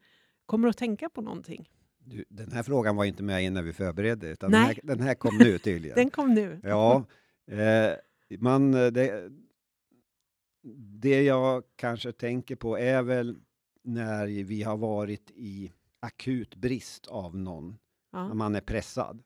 kommer 0.47 0.67
du 0.69 0.71
att 0.71 0.77
tänka 0.77 1.09
på 1.11 1.21
någonting? 1.21 1.71
Du, 2.09 2.25
den 2.29 2.53
här 2.53 2.63
frågan 2.63 2.97
var 2.97 3.05
inte 3.05 3.23
med 3.23 3.45
innan 3.45 3.65
vi 3.65 3.73
förberedde, 3.73 4.29
utan 4.29 4.51
den 4.51 4.61
här, 4.61 4.79
den 4.83 5.01
här 5.01 5.15
kom 5.15 5.39
nu 5.39 5.59
tydligen. 5.59 5.95
Den 5.97 6.11
kom 6.11 6.35
nu. 6.35 6.61
Ja, 6.63 7.05
eh, 7.47 7.93
man, 8.39 8.73
det, 8.73 9.31
det 11.01 11.23
jag 11.23 11.63
kanske 11.77 12.13
tänker 12.13 12.57
på 12.57 12.79
är 12.79 13.03
väl 13.03 13.37
när 13.83 14.27
vi 14.27 14.63
har 14.63 14.77
varit 14.77 15.31
i 15.31 15.73
akut 16.01 16.55
brist 16.55 17.07
av 17.07 17.37
någon, 17.37 17.79
när 18.13 18.21
Ja, 18.21 18.35
man 18.35 18.55
är 18.55 18.61
pressad. 18.61 19.23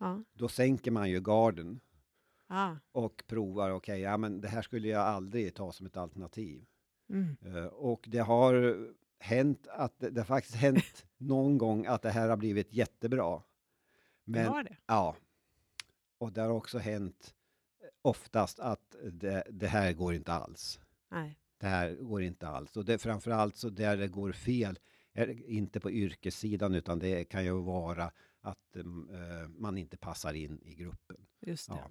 ja, 0.00 0.22
Då 0.32 0.48
sänker 0.48 0.90
man 0.90 1.10
ju 1.10 1.20
garden 1.20 1.80
ja. 2.48 2.76
och 2.92 3.22
provar, 3.26 3.70
okej, 3.70 4.00
ja 4.00 4.16
men 4.16 4.40
det 4.40 4.48
här 4.48 4.62
skulle 4.62 4.88
jag 4.88 5.02
aldrig 5.02 5.54
ta 5.54 5.72
som 5.72 5.86
ett 5.86 5.96
alternativ. 5.96 6.64
Mm. 7.10 7.36
Eh, 7.56 7.64
och 7.66 8.04
det 8.08 8.18
har 8.18 8.76
hänt 9.18 9.66
att, 9.66 9.98
det, 9.98 10.10
det 10.10 10.20
har 10.20 10.26
faktiskt 10.26 10.54
hänt 10.56 11.06
någon 11.16 11.58
gång 11.58 11.86
att 11.86 12.02
det 12.02 12.10
här 12.10 12.28
har 12.28 12.36
blivit 12.36 12.72
jättebra. 12.72 13.42
Men 14.24 14.52
var 14.52 14.62
det. 14.62 14.76
Ja. 14.86 15.16
och 16.18 16.32
det 16.32 16.40
har 16.40 16.50
också 16.50 16.78
hänt 16.78 17.34
eh, 17.82 17.88
oftast 18.02 18.58
att 18.58 18.96
det, 19.12 19.46
det 19.50 19.66
här 19.66 19.92
går 19.92 20.14
inte 20.14 20.32
alls. 20.32 20.80
Nej. 21.10 21.38
Det 21.58 21.66
här 21.66 21.94
går 21.94 22.22
inte 22.22 22.48
alls. 22.48 22.76
Och 22.76 22.84
det 22.84 22.98
framförallt 22.98 23.56
så 23.56 23.70
där 23.70 23.96
det 23.96 24.08
går 24.08 24.32
fel, 24.32 24.78
är 25.12 25.50
inte 25.50 25.80
på 25.80 25.90
yrkessidan 25.90 26.74
utan 26.74 26.98
det 26.98 27.24
kan 27.24 27.44
ju 27.44 27.62
vara 27.62 28.12
att 28.40 28.76
eh, 28.76 28.84
man 29.48 29.78
inte 29.78 29.96
passar 29.96 30.34
in 30.34 30.60
i 30.62 30.74
gruppen. 30.74 31.26
Just 31.40 31.68
det. 31.68 31.74
Ja. 31.74 31.90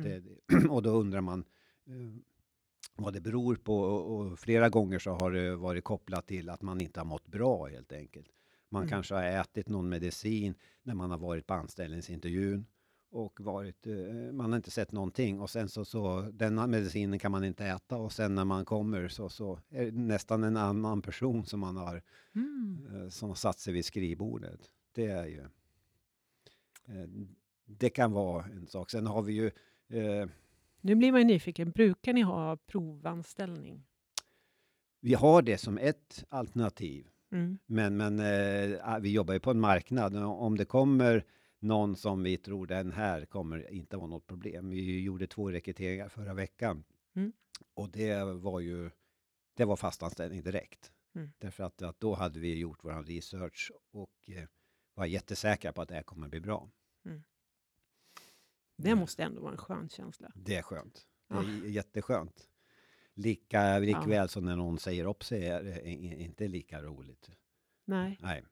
Mm. 0.00 0.24
Det, 0.48 0.68
och 0.70 0.82
då 0.82 0.90
undrar 0.90 1.20
man 1.20 1.44
eh, 1.86 2.22
vad 3.02 3.12
det 3.12 3.20
beror 3.20 3.56
på 3.56 3.80
och, 3.80 4.38
flera 4.38 4.68
gånger 4.68 4.98
så 4.98 5.10
har 5.10 5.30
det 5.30 5.56
varit 5.56 5.84
kopplat 5.84 6.26
till 6.26 6.50
att 6.50 6.62
man 6.62 6.80
inte 6.80 7.00
har 7.00 7.04
mått 7.04 7.26
bra 7.26 7.66
helt 7.66 7.92
enkelt. 7.92 8.26
Man 8.68 8.82
Mm. 8.82 8.90
kanske 8.90 9.14
har 9.14 9.22
ätit 9.22 9.68
någon 9.68 9.88
medicin 9.88 10.54
när 10.82 10.94
man 10.94 11.10
har 11.10 11.18
varit 11.18 11.46
på 11.46 11.54
anställningsintervjun 11.54 12.66
och 13.10 13.40
varit, 13.40 13.86
eh, 13.86 14.32
man 14.32 14.50
har 14.52 14.56
inte 14.56 14.70
sett 14.70 14.92
någonting 14.92 15.40
och 15.40 15.50
sen 15.50 15.68
så, 15.68 15.84
så 15.84 16.20
denna 16.32 16.66
medicinen 16.66 17.18
kan 17.18 17.32
man 17.32 17.44
inte 17.44 17.64
äta 17.66 17.96
och 17.96 18.12
sen 18.12 18.34
när 18.34 18.44
man 18.44 18.64
kommer 18.64 19.08
så, 19.08 19.28
så 19.28 19.60
är 19.70 19.84
det 19.84 19.92
nästan 19.92 20.44
en 20.44 20.56
annan 20.56 21.02
person 21.02 21.44
som 21.46 21.60
man 21.60 21.76
har 21.76 22.02
Mm. 22.34 22.86
eh, 23.02 23.08
som 23.08 23.28
har 23.28 23.36
satt 23.36 23.58
sig 23.58 23.72
vid 23.72 23.84
skrivbordet. 23.84 24.60
Det 24.92 25.06
är 25.06 25.26
ju... 25.26 25.40
Eh, 26.86 27.08
det 27.66 27.90
kan 27.90 28.12
vara 28.12 28.44
en 28.44 28.66
sak. 28.66 28.90
Sen 28.90 29.06
har 29.06 29.22
vi 29.22 29.32
ju... 29.32 29.46
Eh, 30.00 30.28
Nu 30.80 30.94
blir 30.94 31.12
man 31.12 31.20
ju 31.20 31.26
nyfiken. 31.26 31.70
Brukar 31.70 32.12
ni 32.12 32.22
ha 32.22 32.56
provanställning? 32.56 33.84
vi 35.00 35.14
har 35.14 35.42
det 35.42 35.58
som 35.58 35.78
ett 35.78 36.24
alternativ. 36.28 37.08
Mm. 37.32 37.58
Men, 37.66 37.96
men 37.96 38.18
eh, 38.18 38.98
vi 39.00 39.12
jobbar 39.12 39.34
ju 39.34 39.40
på 39.40 39.50
en 39.50 39.60
marknad. 39.60 40.16
Om 40.16 40.56
det 40.56 40.64
kommer 40.64 41.24
någon 41.58 41.96
som 41.96 42.22
vi 42.22 42.36
tror 42.36 42.66
den 42.66 42.92
här 42.92 43.24
kommer 43.24 43.72
inte 43.72 43.96
vara 43.96 44.06
något 44.06 44.26
problem. 44.26 44.70
Vi 44.70 45.00
gjorde 45.00 45.26
två 45.26 45.50
rekryteringar 45.50 46.08
förra 46.08 46.34
veckan. 46.34 46.84
Mm. 47.16 47.32
Och 47.74 47.90
det 47.90 48.24
var 48.24 48.60
ju 48.60 48.90
det 49.54 49.64
var 49.64 49.76
fastanställning 49.76 50.42
direkt. 50.42 50.92
Mm. 51.14 51.30
Därför 51.38 51.64
att, 51.64 51.82
att 51.82 52.00
då 52.00 52.14
hade 52.14 52.40
vi 52.40 52.58
gjort 52.58 52.84
vår 52.84 53.02
research 53.02 53.72
och 53.92 54.30
eh, 54.30 54.48
var 54.94 55.06
jättesäkra 55.06 55.72
på 55.72 55.82
att 55.82 55.88
det 55.88 55.94
här 55.94 56.02
kommer 56.02 56.28
bli 56.28 56.40
bra. 56.40 56.70
Det 58.82 58.94
måste 58.94 59.22
ändå 59.22 59.40
vara 59.40 59.52
en 59.52 59.58
skön 59.58 59.88
känsla. 59.88 60.32
Det 60.34 60.56
är 60.56 60.62
skönt. 60.62 61.06
Det 61.28 61.34
Ja. 61.34 61.40
är 61.42 61.68
jätteskönt. 61.68 62.46
Lika, 63.14 63.78
likväl 63.78 64.28
som 64.28 64.44
när 64.44 64.56
någon 64.56 64.78
säger 64.78 65.04
upp 65.04 65.24
sig 65.24 65.46
är 65.46 65.62
det 65.62 65.88
inte 66.22 66.48
lika 66.48 66.82
roligt. 66.82 67.30
Nej. 67.84 68.18
Nej. 68.22 68.44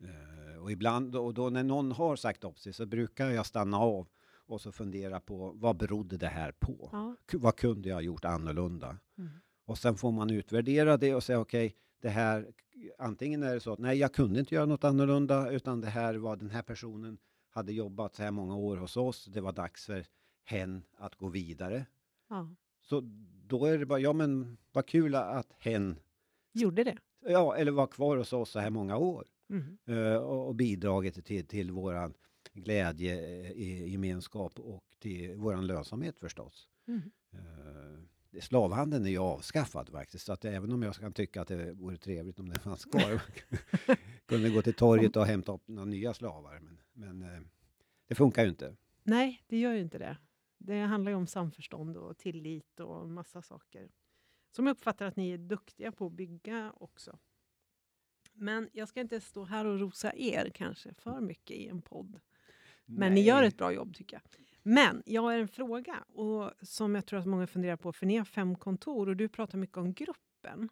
Eh, 0.00 0.62
och 0.62 0.72
ibland, 0.72 1.16
och 1.16 1.34
då 1.34 1.50
när 1.50 1.62
någon 1.64 1.92
har 1.92 2.16
sagt 2.16 2.44
upp 2.44 2.58
sig 2.58 2.72
så 2.72 2.86
brukar 2.86 3.30
jag 3.30 3.46
stanna 3.46 3.78
av 3.78 4.08
och 4.46 4.60
så 4.60 4.72
fundera 4.72 5.20
på 5.20 5.52
vad 5.54 5.76
berodde 5.76 6.16
det 6.16 6.28
här 6.28 6.52
på? 6.52 6.88
Ja. 6.92 7.16
Vad 7.32 7.56
kunde 7.56 7.88
jag 7.88 7.96
ha 7.96 8.02
gjort 8.02 8.24
annorlunda? 8.24 8.98
Mm. 9.18 9.30
Och 9.64 9.78
sen 9.78 9.96
får 9.96 10.12
man 10.12 10.30
utvärdera 10.30 10.96
det 10.96 11.14
och 11.14 11.22
säga 11.22 11.40
okej, 11.40 11.76
det 12.00 12.08
här, 12.08 12.52
antingen 12.98 13.42
är 13.42 13.54
det 13.54 13.60
så 13.60 13.72
att 13.72 13.78
nej, 13.78 13.98
jag 13.98 14.14
kunde 14.14 14.40
inte 14.40 14.54
göra 14.54 14.66
något 14.66 14.84
annorlunda, 14.84 15.50
utan 15.50 15.80
det 15.80 15.88
här 15.88 16.14
var 16.14 16.36
den 16.36 16.50
här 16.50 16.62
personen 16.62 17.18
hade 17.54 17.72
jobbat 17.72 18.14
så 18.14 18.22
här 18.22 18.30
många 18.30 18.56
år 18.56 18.76
hos 18.76 18.96
oss. 18.96 19.24
Det 19.24 19.40
var 19.40 19.52
dags 19.52 19.86
för 19.86 20.06
hen 20.44 20.82
att 20.96 21.14
gå 21.14 21.28
vidare. 21.28 21.86
ja. 22.28 22.48
Så 22.82 23.00
då 23.46 23.64
är 23.66 23.78
det 23.78 23.86
bara, 23.86 23.98
ja 23.98 24.12
men 24.12 24.56
vad 24.72 24.86
kul 24.86 25.14
att 25.14 25.52
hen, 25.58 25.96
Gjorde 26.52 26.84
det? 26.84 26.96
ja, 27.20 27.56
eller 27.56 27.72
var 27.72 27.86
kvar 27.86 28.16
hos 28.16 28.32
oss 28.32 28.50
så 28.50 28.58
här 28.58 28.70
många 28.70 28.96
år 28.96 29.26
Mm. 29.50 29.78
eh, 29.86 30.16
och, 30.16 30.54
bidragit 30.54 31.24
till, 31.24 31.46
till 31.46 31.70
våran 31.70 32.14
glädje 32.52 33.14
eh, 33.52 33.86
gemenskap 33.92 34.60
och 34.60 34.84
till 34.98 35.36
våran 35.36 35.66
lönsamhet 35.66 36.18
förstås. 36.18 36.68
Mm. 36.88 37.02
Eh, 37.32 38.00
Slavhandeln 38.40 39.06
är 39.06 39.10
ju 39.10 39.18
avskaffad 39.18 39.88
faktiskt, 39.88 40.26
så 40.26 40.32
att 40.32 40.44
även 40.44 40.72
om 40.72 40.82
jag 40.82 40.94
kan 40.94 41.12
tycka 41.12 41.42
att 41.42 41.48
det 41.48 41.72
vore 41.72 41.96
trevligt 41.96 42.38
om 42.38 42.48
det 42.48 42.60
fanns 42.60 42.84
kvar, 42.84 43.22
kunde 44.26 44.50
gå 44.50 44.62
till 44.62 44.74
torget 44.74 45.16
och 45.16 45.26
hämta 45.26 45.52
upp 45.52 45.68
några 45.68 45.84
nya 45.84 46.14
slavar, 46.14 46.60
men, 46.60 46.80
men 46.92 47.22
eh, 47.22 47.40
det 48.08 48.14
funkar 48.14 48.42
ju 48.42 48.48
inte. 48.48 48.76
Nej, 49.02 49.44
det 49.46 49.58
gör 49.58 49.72
ju 49.72 49.80
inte 49.80 49.98
det. 49.98 50.16
Det 50.58 50.80
handlar 50.80 51.12
ju 51.12 51.16
om 51.16 51.26
samförstånd 51.26 51.96
och 51.96 52.18
tillit 52.18 52.80
och 52.80 53.08
massa 53.08 53.42
saker. 53.42 53.90
Som 54.50 54.66
jag 54.66 54.74
uppfattar 54.74 55.06
att 55.06 55.16
ni 55.16 55.30
är 55.30 55.38
duktiga 55.38 55.92
på 55.92 56.06
att 56.06 56.12
bygga 56.12 56.72
också. 56.76 57.18
Men 58.32 58.70
jag 58.72 58.88
ska 58.88 59.00
inte 59.00 59.20
stå 59.20 59.44
här 59.44 59.64
och 59.64 59.80
rosa 59.80 60.12
er 60.16 60.50
kanske 60.54 60.94
för 60.94 61.20
mycket 61.20 61.56
i 61.56 61.68
en 61.68 61.82
podd. 61.82 62.20
Men 62.84 63.14
ni 63.14 63.20
gör 63.20 63.38
Nej. 63.38 63.48
ett 63.48 63.56
bra 63.56 63.72
jobb 63.72 63.94
tycker 63.94 64.16
jag. 64.16 64.22
Men 64.66 65.02
jag 65.06 65.22
har 65.22 65.32
en 65.32 65.48
fråga 65.48 66.04
och 66.08 66.50
som 66.62 66.94
jag 66.94 67.06
tror 67.06 67.20
att 67.20 67.26
många 67.26 67.46
funderar 67.46 67.76
på. 67.76 67.92
För 67.92 68.06
ni 68.06 68.16
har 68.16 68.24
fem 68.24 68.56
kontor 68.56 69.08
och 69.08 69.16
du 69.16 69.28
pratar 69.28 69.58
mycket 69.58 69.76
om 69.76 69.94
gruppen. 69.94 70.68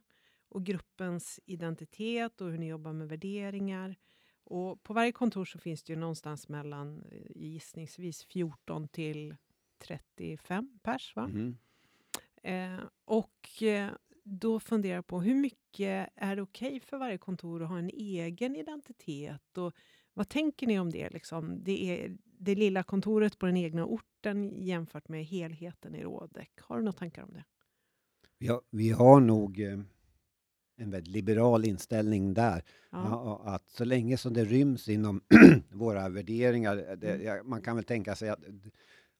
Och 0.49 0.65
gruppens 0.65 1.41
identitet 1.47 2.41
och 2.41 2.51
hur 2.51 2.59
ni 2.59 2.69
jobbar 2.69 2.93
med 2.93 3.09
värderingar. 3.09 3.97
Och 4.45 4.83
på 4.83 4.93
varje 4.93 5.13
kontor 5.13 5.45
så 5.45 5.59
finns 5.59 5.83
det 5.83 5.93
ju 5.93 5.99
någonstans 5.99 6.49
mellan 6.49 7.03
eh, 7.11 7.31
gissningsvis 7.35 8.25
14 8.25 8.89
till 8.89 9.37
35 9.79 10.79
pers. 10.83 11.17
Va? 11.17 11.29
Mhm. 11.29 11.57
Eh, 12.43 12.81
och 13.05 13.63
eh, 13.63 13.91
då 14.25 14.61
funderar 14.61 14.95
jag 14.95 15.07
på 15.07 15.21
hur 15.21 15.35
mycket 15.35 16.09
är 16.17 16.37
det 16.37 16.43
okej 16.43 16.81
för 16.81 16.99
varje 16.99 17.19
kontor 17.19 17.63
att 17.63 17.69
ha 17.69 17.79
en 17.79 17.91
egen 17.91 18.57
identitet? 18.57 19.59
Och 19.59 19.73
vad 20.15 20.29
tänker 20.29 20.67
ni 20.67 20.81
om 20.81 20.91
det? 20.91 21.11
Liksom? 21.11 21.65
Det 21.65 22.05
är 22.05 22.17
det 22.45 22.55
lilla 22.55 22.83
kontoret 22.83 23.39
på 23.39 23.47
den 23.47 23.57
egna 23.57 23.85
orten 23.87 24.63
jämfört 24.63 25.09
med 25.09 25.25
helheten 25.25 25.95
i 25.95 26.03
Rådek. 26.03 26.51
Har 26.61 26.77
du 26.77 26.83
några 26.83 26.99
tankar 26.99 27.23
om 27.23 27.33
det? 27.33 27.45
Vi, 28.39 28.49
har, 28.49 28.61
vi 28.71 28.91
har 28.91 29.21
nog 29.21 29.61
eh, 29.61 29.79
en 30.77 30.91
väldigt 30.91 31.13
liberal 31.15 31.65
inställning 31.65 32.35
där. 32.35 32.63
Ja. 32.91 32.99
Ja, 33.11 33.43
att 33.55 33.69
så 33.69 33.85
länge 33.85 34.17
som 34.17 34.33
det 34.33 34.45
ryms 34.45 34.89
inom 34.89 35.21
våra 35.73 36.09
värderingar, 36.09 36.77
eh, 36.91 36.97
det, 36.97 37.11
Mm. 37.15 37.27
ja, 37.27 37.43
man 37.45 37.63
kan 37.63 37.77
väl 37.77 37.85
tänka 37.85 38.15
sig 38.17 38.29
att, 38.29 38.41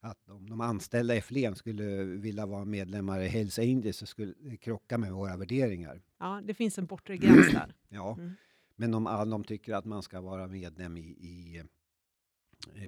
att 0.01 0.31
om 0.31 0.51
de 0.51 0.61
anställda 0.61 1.17
i 1.17 1.21
Flen 1.21 1.55
skulle 1.55 1.85
vilja 2.05 2.47
vara 2.47 2.65
medlemmar 2.65 3.21
i 3.21 3.29
Hells 3.29 3.59
Angels 3.59 3.97
så 3.97 4.07
skulle 4.07 4.35
det 4.41 4.57
krocka 4.57 4.99
med 4.99 5.13
våra 5.13 5.37
värderingar. 5.37 6.03
ja, 6.19 6.41
det 6.45 6.55
finns 6.55 6.79
en 6.79 6.87
bortre 6.87 7.17
gräns 7.17 7.53
där. 7.53 7.75
Ja, 7.89 8.17
Mm. 8.19 8.33
men 8.77 8.95
om 8.95 9.31
de 9.31 9.45
tycker 9.45 9.75
att 9.75 9.85
man 9.85 10.03
ska 10.03 10.21
vara 10.21 10.47
medlem 10.49 10.97
i, 10.97 11.01
i, 11.01 11.63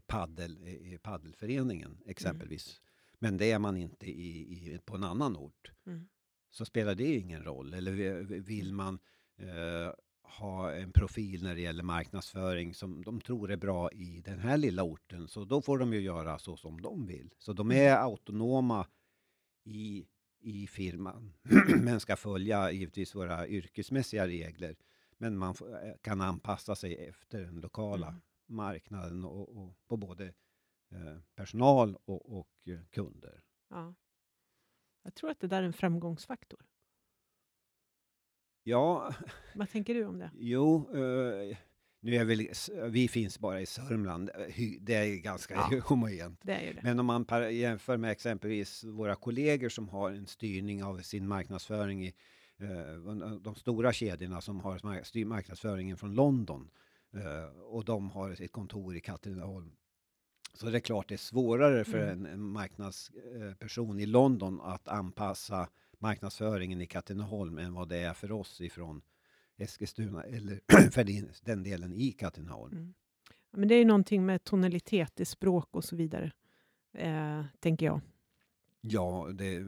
paddel, 0.06 0.68
i 0.68 0.98
paddelföreningen 1.02 1.98
exempelvis, 2.06 2.80
men 3.18 3.36
det 3.36 3.50
är 3.50 3.58
man 3.58 3.76
inte 3.76 4.06
i, 4.10 4.38
i, 4.38 4.78
på 4.84 4.96
en 4.96 5.04
annan 5.04 5.36
ort, 5.36 5.70
Mm. 5.86 6.08
så 6.50 6.64
spelar 6.64 6.94
det 6.94 7.14
ingen 7.16 7.44
roll. 7.44 7.74
Eller 7.74 7.92
vi- 7.92 8.40
vill 8.40 8.72
man 8.72 8.98
eh, 9.36 9.92
ha 10.22 10.72
en 10.72 10.92
profil 10.92 11.42
när 11.42 11.54
det 11.54 11.60
gäller 11.60 11.82
marknadsföring 11.82 12.74
som 12.74 13.02
de 13.04 13.20
tror 13.20 13.50
är 13.50 13.56
bra 13.56 13.90
i 13.92 14.20
den 14.24 14.38
här 14.38 14.56
lilla 14.56 14.82
orten, 14.82 15.28
så 15.28 15.44
då 15.44 15.62
får 15.62 15.78
de 15.78 15.92
ju 15.94 16.00
göra 16.00 16.38
så 16.38 16.56
som 16.56 16.80
de 16.80 17.06
vill. 17.06 17.30
Så 17.38 17.52
de 17.52 17.70
är 17.72 17.96
autonoma 17.96 18.86
i, 19.64 20.06
i 20.40 20.66
firman, 20.66 21.32
men 21.82 22.00
ska 22.00 22.16
följa 22.16 22.70
givetvis 22.72 23.14
våra 23.14 23.48
yrkesmässiga 23.48 24.26
regler. 24.26 24.76
Men 25.18 25.38
man 25.38 25.54
eh, 25.60 25.92
kan 26.00 26.20
anpassa 26.20 26.74
sig 26.76 26.94
efter 27.08 27.40
den 27.42 27.60
lokala 27.60 28.08
Mm. 28.08 28.20
Marknaden 28.46 29.24
och, 29.24 29.56
och 29.56 29.76
på 29.88 29.96
både 29.96 30.24
eh, 30.92 31.18
personal 31.34 31.96
och, 32.04 32.38
och 32.38 32.48
eh, 32.66 32.80
kunder. 32.90 33.42
Ja. 33.70 33.94
Jag 35.02 35.14
tror 35.14 35.30
att 35.30 35.40
det 35.40 35.46
där 35.46 35.62
är 35.62 35.66
en 35.66 35.72
framgångsfaktor. 35.72 36.66
Ja, 38.62 39.14
Vad 39.54 39.70
tänker 39.70 39.94
du 39.94 40.04
om 40.04 40.18
det? 40.18 40.30
Jo, 40.34 40.88
eh, 40.94 41.56
nu 42.00 42.14
är 42.16 42.24
väl, 42.24 42.48
vi 42.90 43.08
finns 43.08 43.38
bara 43.38 43.60
i 43.60 43.66
Sörmland. 43.66 44.30
Det 44.80 44.94
är 44.94 45.16
ganska 45.16 45.54
Ja. 45.54 45.80
homogent. 45.84 46.40
Det 46.42 46.52
är 46.54 46.66
ju 46.66 46.72
det. 46.72 46.80
Men 46.82 47.00
om 47.00 47.06
man 47.06 47.26
jämför 47.54 47.96
med 47.96 48.10
exempelvis 48.10 48.84
våra 48.84 49.14
kollegor 49.16 49.68
som 49.68 49.88
har 49.88 50.10
en 50.10 50.26
styrning 50.26 50.84
av 50.84 50.98
sin 50.98 51.28
marknadsföring 51.28 52.04
i 52.06 52.14
eh, 52.56 53.14
de 53.40 53.54
stora 53.54 53.92
kedjorna 53.92 54.40
som 54.40 54.60
har 54.60 55.24
marknadsföringen 55.24 55.96
från 55.96 56.14
London 56.14 56.70
och 57.64 57.84
de 57.84 58.10
har 58.10 58.34
sitt 58.34 58.52
kontor 58.52 58.96
i 58.96 59.00
Katrineholm. 59.00 59.72
Så 60.54 60.66
det 60.70 60.78
är 60.78 60.80
klart 60.80 61.08
det 61.08 61.14
är 61.14 61.18
svårare 61.18 61.84
för 61.84 61.98
Mm. 61.98 62.26
en, 62.26 62.32
en 62.32 62.40
marknadsperson 62.40 64.00
i 64.00 64.06
London 64.06 64.60
att 64.60 64.88
anpassa 64.88 65.68
marknadsföringen 65.98 66.80
i 66.80 66.86
Katrineholm 66.86 67.58
än 67.58 67.74
vad 67.74 67.88
det 67.88 67.96
är 67.96 68.14
för 68.14 68.32
oss 68.32 68.60
ifrån 68.60 69.02
Eskilstuna 69.56 70.22
eller 70.22 70.60
för 70.90 71.04
den, 71.44 71.62
delen 71.62 71.92
i 71.92 72.12
Katrineholm. 72.12 72.76
Mm. 72.76 72.94
Ja, 73.50 73.58
Men 73.58 73.68
det 73.68 73.74
är 73.74 73.78
ju 73.78 73.84
någonting 73.84 74.26
med 74.26 74.44
tonalitet 74.44 75.20
i 75.20 75.24
språk 75.24 75.68
och 75.70 75.84
så 75.84 75.96
vidare. 75.96 76.32
Eh, 76.92 77.44
tänker 77.60 77.86
jag. 77.86 78.00
Ja, 78.80 79.30
det, 79.34 79.56
eh, 79.56 79.64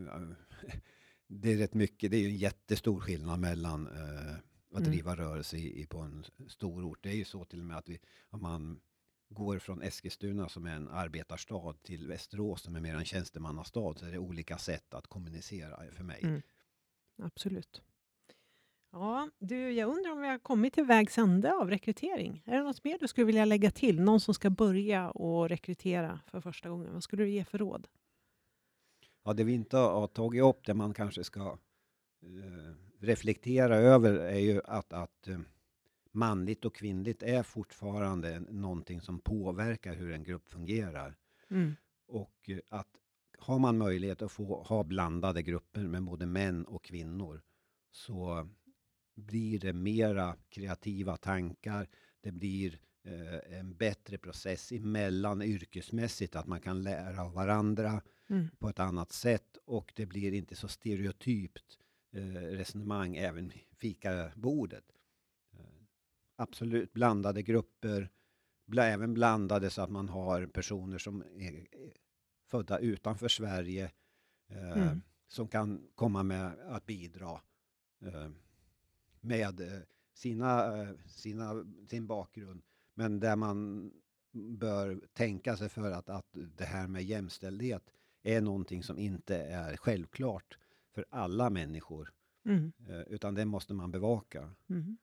det 1.26 1.52
är 1.52 1.56
rätt 1.56 1.74
mycket. 1.74 2.10
Det 2.10 2.16
är 2.16 2.20
ju 2.20 2.28
en 2.28 2.36
jättestor 2.36 3.00
skillnad 3.00 3.40
mellan 3.40 3.86
eh, 3.86 4.34
att 4.70 4.78
Mm. 4.78 4.90
driva 4.90 5.16
rörelse 5.16 5.56
i, 5.56 5.80
i, 5.82 5.86
på 5.86 5.98
en 5.98 6.24
stor 6.48 6.84
ort. 6.84 6.98
Det 7.02 7.08
är 7.10 7.14
ju 7.16 7.24
så 7.24 7.44
till 7.44 7.60
och 7.60 7.66
med 7.66 7.76
att 7.76 7.88
vi, 7.88 7.98
om 8.30 8.42
man 8.42 8.80
går 9.28 9.58
från 9.58 9.82
Eskilstuna 9.82 10.48
som 10.48 10.66
är 10.66 10.74
en 10.76 10.88
arbetarstad 10.88 11.74
till 11.82 12.06
Västerås 12.08 12.62
som 12.62 12.76
är 12.76 12.80
mer 12.80 12.94
en 12.94 13.04
tjänstemannastad 13.04 13.94
så 13.94 14.06
är 14.06 14.10
det 14.12 14.18
olika 14.18 14.58
sätt 14.58 14.94
att 14.94 15.06
kommunicera 15.06 15.92
för 15.92 16.04
mig. 16.04 16.20
Mm. 16.22 16.42
Absolut. 17.22 17.82
Ja, 18.92 19.30
du, 19.38 19.72
jag 19.72 19.88
undrar 19.88 20.12
om 20.12 20.20
vi 20.20 20.28
har 20.28 20.38
kommit 20.38 20.74
till 20.74 20.84
vägs 20.84 21.18
ände 21.18 21.54
av 21.54 21.70
rekrytering. 21.70 22.42
Är 22.46 22.56
det 22.56 22.62
något 22.62 22.84
mer 22.84 22.98
du 23.00 23.08
skulle 23.08 23.24
vilja 23.24 23.44
lägga 23.44 23.70
till? 23.70 24.00
Någon 24.00 24.20
som 24.20 24.34
ska 24.34 24.50
börja 24.50 25.10
och 25.10 25.48
rekrytera 25.48 26.20
för 26.26 26.40
första 26.40 26.68
gången. 26.68 26.92
Vad 26.92 27.02
skulle 27.02 27.22
du 27.22 27.30
ge 27.30 27.44
för 27.44 27.58
råd? 27.58 27.88
Ja, 29.24 29.32
det 29.32 29.44
vi 29.44 29.52
inte 29.52 29.76
har 29.76 30.06
tagit 30.06 30.42
upp, 30.42 30.66
det 30.66 30.74
man 30.74 30.94
kanske 30.94 31.24
ska 31.24 31.58
eh, 32.22 32.74
reflektera 32.98 33.76
över 33.76 34.12
är 34.14 34.38
ju 34.38 34.60
att, 34.64 34.92
att 34.92 35.28
eh, 35.28 35.38
manligt 36.12 36.64
och 36.64 36.74
kvinnligt 36.74 37.22
är 37.22 37.42
fortfarande 37.42 38.40
någonting 38.40 39.00
som 39.00 39.20
påverkar 39.20 39.94
hur 39.94 40.12
en 40.12 40.22
grupp 40.22 40.48
fungerar. 40.48 41.16
Mm. 41.50 41.76
Och 42.06 42.50
eh, 42.50 42.58
att 42.68 42.88
har 43.38 43.58
man 43.58 43.78
möjlighet 43.78 44.22
att 44.22 44.32
få 44.32 44.62
ha 44.62 44.84
blandade 44.84 45.42
grupper 45.42 45.80
med 45.80 46.02
både 46.02 46.26
män 46.26 46.64
och 46.64 46.84
kvinnor 46.84 47.42
så 47.90 48.48
blir 49.14 49.58
det 49.58 49.72
mera 49.72 50.36
kreativa 50.48 51.16
tankar. 51.16 51.88
Det 52.20 52.32
blir 52.32 52.78
eh, 53.02 53.58
en 53.58 53.74
bättre 53.76 54.18
process 54.18 54.72
emellan 54.72 55.42
yrkesmässigt, 55.42 56.36
att 56.36 56.46
man 56.46 56.60
kan 56.60 56.82
lära 56.82 57.22
av 57.22 57.32
varandra 57.32 58.02
Mm. 58.28 58.48
på 58.58 58.68
ett 58.68 58.78
annat 58.78 59.12
sätt 59.12 59.58
och 59.64 59.92
det 59.96 60.06
blir 60.06 60.34
inte 60.34 60.56
så 60.56 60.68
stereotypt 60.68 61.78
resonemang 62.56 63.16
även 63.16 63.52
fikabordet. 63.72 64.84
Eh, 65.52 65.60
absolut 66.36 66.92
blandade 66.92 67.42
grupper, 67.42 68.10
även 68.78 69.14
blandade 69.14 69.70
så 69.70 69.82
att 69.82 69.90
man 69.90 70.08
har 70.08 70.46
personer 70.46 70.98
som 70.98 71.22
är, 71.22 71.52
är 71.74 71.92
födda 72.46 72.78
utanför 72.78 73.28
Sverige 73.28 73.90
eh, 74.48 74.82
Mm. 74.82 75.02
som 75.28 75.48
kan 75.48 75.88
komma 75.94 76.22
med 76.22 76.58
att 76.68 76.86
bidra 76.86 77.40
eh, 78.00 78.30
med 79.20 79.60
eh, 79.60 79.80
sina, 80.14 80.82
eh, 80.82 80.94
sina, 81.06 81.64
sin 81.88 82.06
bakgrund. 82.06 82.62
Men 82.94 83.20
där 83.20 83.36
man 83.36 83.90
bör 84.32 85.00
tänka 85.12 85.56
sig 85.56 85.68
för 85.68 85.90
att, 85.92 86.08
att 86.08 86.26
det 86.32 86.64
här 86.64 86.88
med 86.88 87.02
jämställdhet 87.04 87.90
är 88.22 88.40
någonting 88.40 88.82
som 88.82 88.98
inte 88.98 89.36
är 89.36 89.76
självklart 89.76 90.58
för 90.96 91.04
alla 91.10 91.50
människor. 91.50 92.12
Mm. 92.44 92.72
eh, 92.88 93.00
Utan 93.00 93.34
det 93.34 93.44
måste 93.44 93.74
man 93.74 93.90
bevaka. 93.90 94.50
Mm. 94.70 94.96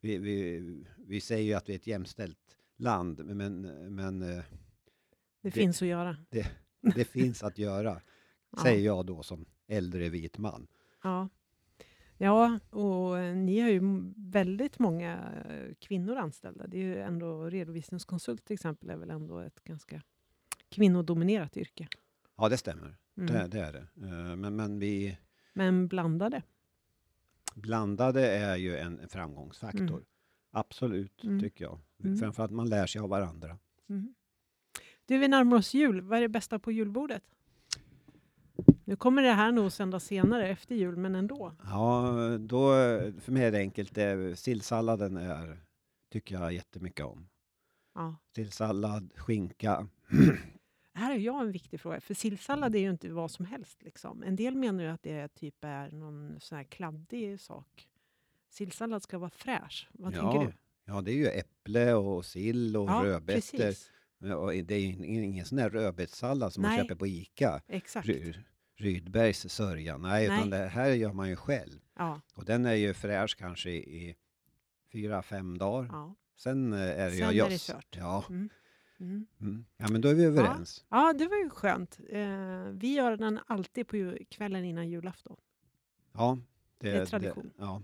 Vi, 0.00 0.18
vi, 0.18 0.60
vi 0.96 1.20
säger 1.20 1.44
ju 1.44 1.54
att 1.54 1.68
vi 1.68 1.72
är 1.72 1.76
ett 1.78 1.86
jämställt 1.86 2.56
land, 2.76 3.24
men, 3.24 3.60
men 3.94 4.22
eh, 4.22 4.28
Det, 4.28 4.44
Det- 5.42 5.50
finns 5.50 5.82
att 5.82 5.88
göra. 5.88 6.16
det 6.94 7.04
finns 7.04 7.42
att 7.42 7.58
göra, 7.58 8.00
säger 8.62 8.84
jag 8.86 9.06
då 9.06 9.22
som 9.22 9.46
äldre 9.66 10.08
vit 10.08 10.38
man. 10.38 10.66
Ja. 11.02 11.28
ja, 12.18 12.58
och 12.70 13.18
eh, 13.18 13.36
ni 13.36 13.60
har 13.60 13.68
ju 13.68 13.80
väldigt 14.16 14.78
många 14.78 15.32
kvinnor 15.80 16.16
anställda. 16.16 16.66
Det 16.66 16.76
är 16.76 16.82
ju 16.82 16.98
ändå 17.00 17.44
redovisningskonsult 17.50 18.44
till 18.44 18.54
exempel 18.54 18.90
är 18.90 18.96
väl 18.96 19.10
ändå 19.10 19.38
ett 19.38 19.64
ganska 19.64 20.02
kvinnodominerat 20.68 21.56
yrke. 21.56 21.88
Ja, 22.36 22.48
det 22.48 22.56
stämmer. 22.56 22.96
Mm. 23.16 23.32
Det, 23.34 23.46
det 23.48 23.60
är 23.60 23.72
det. 23.72 23.86
Men, 24.36 24.56
men 24.56 24.78
vi 24.78 25.18
Men 25.54 25.88
blandade. 25.88 26.42
blandade 27.54 28.26
är 28.28 28.56
ju 28.56 28.76
en 28.76 29.08
framgångsfaktor. 29.08 29.80
Mm. 29.88 30.04
Absolut, 30.50 31.24
Mm. 31.24 31.40
tycker 31.40 31.64
jag. 31.64 31.80
Mm. 32.04 32.16
Framför 32.16 32.42
att 32.44 32.50
man 32.50 32.68
lär 32.68 32.86
sig 32.86 33.00
av 33.00 33.08
varandra. 33.08 33.58
Mm. 33.88 34.14
Du, 35.06 35.18
vi 35.18 35.28
närmar 35.28 35.56
oss 35.56 35.74
jul. 35.74 36.00
Vad 36.00 36.18
är 36.18 36.22
det 36.22 36.28
bästa 36.28 36.58
på 36.58 36.72
julbordet? 36.72 37.22
Nu 38.84 38.96
kommer 38.96 39.22
det 39.22 39.32
här 39.32 39.52
nog 39.52 39.72
sändas 39.72 40.04
senare 40.04 40.48
efter 40.48 40.74
jul, 40.74 40.96
men 40.96 41.14
ändå. 41.14 41.52
Ja, 41.64 42.12
då, 42.40 42.68
för 43.20 43.32
mig 43.32 43.44
är 43.44 43.52
det 43.52 43.58
enkelt. 43.58 43.94
Det- 43.94 44.36
Sillsalladen 44.38 45.16
är, 45.16 45.58
tycker 46.12 46.34
jag 46.34 46.52
jättemycket 46.52 47.04
om. 47.06 47.28
Ja. 47.94 48.16
Sillsallad, 48.34 49.12
skinka. 49.16 49.88
Här 50.96 51.10
har 51.10 51.18
jag 51.18 51.40
en 51.40 51.52
viktig 51.52 51.80
fråga, 51.80 52.00
för 52.00 52.14
sillsallad 52.14 52.74
är 52.74 52.78
ju 52.78 52.90
inte 52.90 53.08
vad 53.08 53.30
som 53.30 53.44
helst. 53.44 53.82
Liksom. 53.82 54.22
En 54.22 54.36
del 54.36 54.56
menar 54.56 54.84
ju 54.84 54.90
att 54.90 55.02
det 55.02 55.28
typ 55.28 55.64
är 55.64 55.90
någon 55.90 56.40
sån 56.40 56.56
här 56.58 56.64
kladdig 56.64 57.40
sak. 57.40 57.88
Sillsallad 58.48 59.02
ska 59.02 59.18
vara 59.18 59.30
fräsch. 59.30 59.88
Vad 59.92 60.14
Ja, 60.14 60.20
tänker 60.32 60.46
du? 60.46 60.52
Ja, 60.84 61.00
det 61.00 61.10
är 61.12 61.16
ju 61.16 61.26
äpple 61.26 61.94
och 61.94 62.24
sill 62.24 62.76
och 62.76 63.02
rödbetor. 63.02 63.34
precis. 63.58 63.90
Ja, 64.18 64.36
Och 64.36 64.52
det 64.52 64.74
är 64.74 65.04
ingen, 65.04 65.44
sån 65.44 65.58
där 65.58 65.70
rödbetssallad 65.70 66.52
som 66.52 66.62
man 66.62 66.70
Nej. 66.70 66.80
köper 66.80 66.94
på 66.94 67.06
Ica. 67.06 67.62
Exakt. 67.68 68.08
Ry, 68.08 68.34
Rydbergs 68.76 69.48
sörja. 69.52 69.96
Nej, 69.98 70.24
utan 70.24 70.50
Nej. 70.50 70.58
det 70.60 70.66
här 70.66 70.88
gör 70.90 71.12
man 71.12 71.28
ju 71.28 71.36
själv. 71.36 71.80
Ja, 71.96 72.20
Och 72.34 72.44
den 72.44 72.66
är 72.66 72.74
ju 72.74 72.94
fräsch 72.94 73.36
kanske 73.38 73.70
i, 73.70 74.16
fyra, 74.92 75.22
fem 75.22 75.58
dagar. 75.58 75.88
ja. 75.92 76.14
Sen 76.36 76.72
eh, 76.72 76.78
är 76.80 77.04
det 77.10 77.16
Sen 77.16 77.34
ju 77.34 77.40
är 77.40 77.50
det 77.50 77.60
kört. 77.60 77.96
Ja. 77.96 78.24
Mm. 78.28 78.48
Mm. 79.00 79.26
Mm. 79.40 79.64
ja, 79.76 79.86
men 79.90 80.00
då 80.00 80.08
är 80.08 80.14
vi 80.14 80.24
överens. 80.24 80.84
ja, 80.88 81.12
det 81.12 81.28
var 81.28 81.36
ju 81.36 81.50
skönt. 81.50 82.00
Eh, 82.08 82.64
vi 82.72 82.94
gör 82.94 83.16
den 83.16 83.40
alltid 83.46 83.88
på 83.88 84.16
kvällen 84.30 84.64
innan 84.64 84.88
julafton. 84.88 85.36
Ja, 86.12 86.38
Det 86.78 86.90
är 86.90 87.06
tradition. 87.06 87.50
ja. 87.58 87.82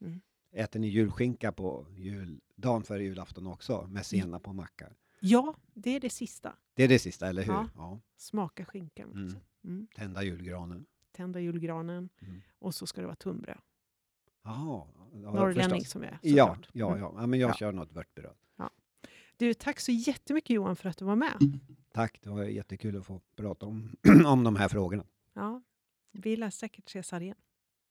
Mm. 0.00 0.20
Äter 0.52 0.80
ni 0.80 0.86
julskinka 0.88 1.52
på 1.52 1.86
jul, 1.96 2.40
dagen 2.54 2.82
före 2.82 3.02
julafton 3.04 3.46
också 3.46 3.86
med 3.90 4.06
senap 4.06 4.42
på 4.42 4.52
macka? 4.52 4.88
Ja, 5.20 5.54
det 5.74 5.90
är 5.96 6.00
det 6.00 6.10
sista. 6.10 6.56
Det 6.74 6.82
är 6.84 6.88
det 6.88 6.98
sista, 6.98 7.28
eller 7.28 7.42
hur? 7.42 7.52
Ja. 7.52 7.68
Ja. 7.76 8.00
Smaka 8.16 8.64
skinkan 8.64 9.08
också. 9.08 9.18
Mm. 9.20 9.40
Mm. 9.64 9.86
Tända 9.94 10.22
julgranen. 10.22 10.86
Tända 11.12 11.40
julgranen 11.40 12.08
Mm. 12.20 12.40
och 12.58 12.74
så 12.74 12.86
ska 12.86 13.00
det 13.00 13.06
vara 13.06 13.16
tunnbröd. 13.16 13.58
Jaha. 14.44 14.86
Ja, 15.22 15.30
Norrlänning 15.32 15.84
som 15.84 16.02
är 16.02 16.18
Ja, 16.22 16.46
såklart. 16.46 16.68
ja, 16.72 16.88
Mm. 16.88 17.00
ja. 17.00 17.14
ja, 17.16 17.26
men 17.26 17.40
jag 17.40 17.50
Ja. 17.50 17.54
kör 17.54 17.72
något 17.72 17.92
vörtbröd. 17.92 18.34
Du, 19.42 19.54
tack 19.54 19.80
så 19.80 19.92
jättemycket 19.92 20.50
Johan 20.50 20.76
för 20.76 20.88
att 20.88 20.96
du 20.96 21.04
var 21.04 21.16
med. 21.16 21.60
Tack, 21.92 22.18
det 22.22 22.30
var 22.30 22.44
jättekul 22.44 22.96
att 22.96 23.06
få 23.06 23.20
prata 23.36 23.66
om, 23.66 23.96
om 24.26 24.44
de 24.44 24.56
här 24.56 24.68
frågorna. 24.68 25.04
Ja, 25.34 25.62
vi 26.12 26.36
lär 26.36 26.50
säkert 26.50 26.88
ses 26.88 27.12
här 27.12 27.20
igen. 27.20 27.36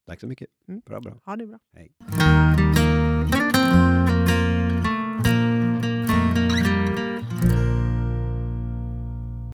Tack 0.06 0.20
så 0.20 0.28
mycket. 0.28 0.48
Mm. 0.68 0.82
Bra, 0.86 1.00
bra. 1.00 1.20
Ha 1.26 1.36
det 1.36 1.48
bra. 1.48 1.60
Hej. 1.74 1.92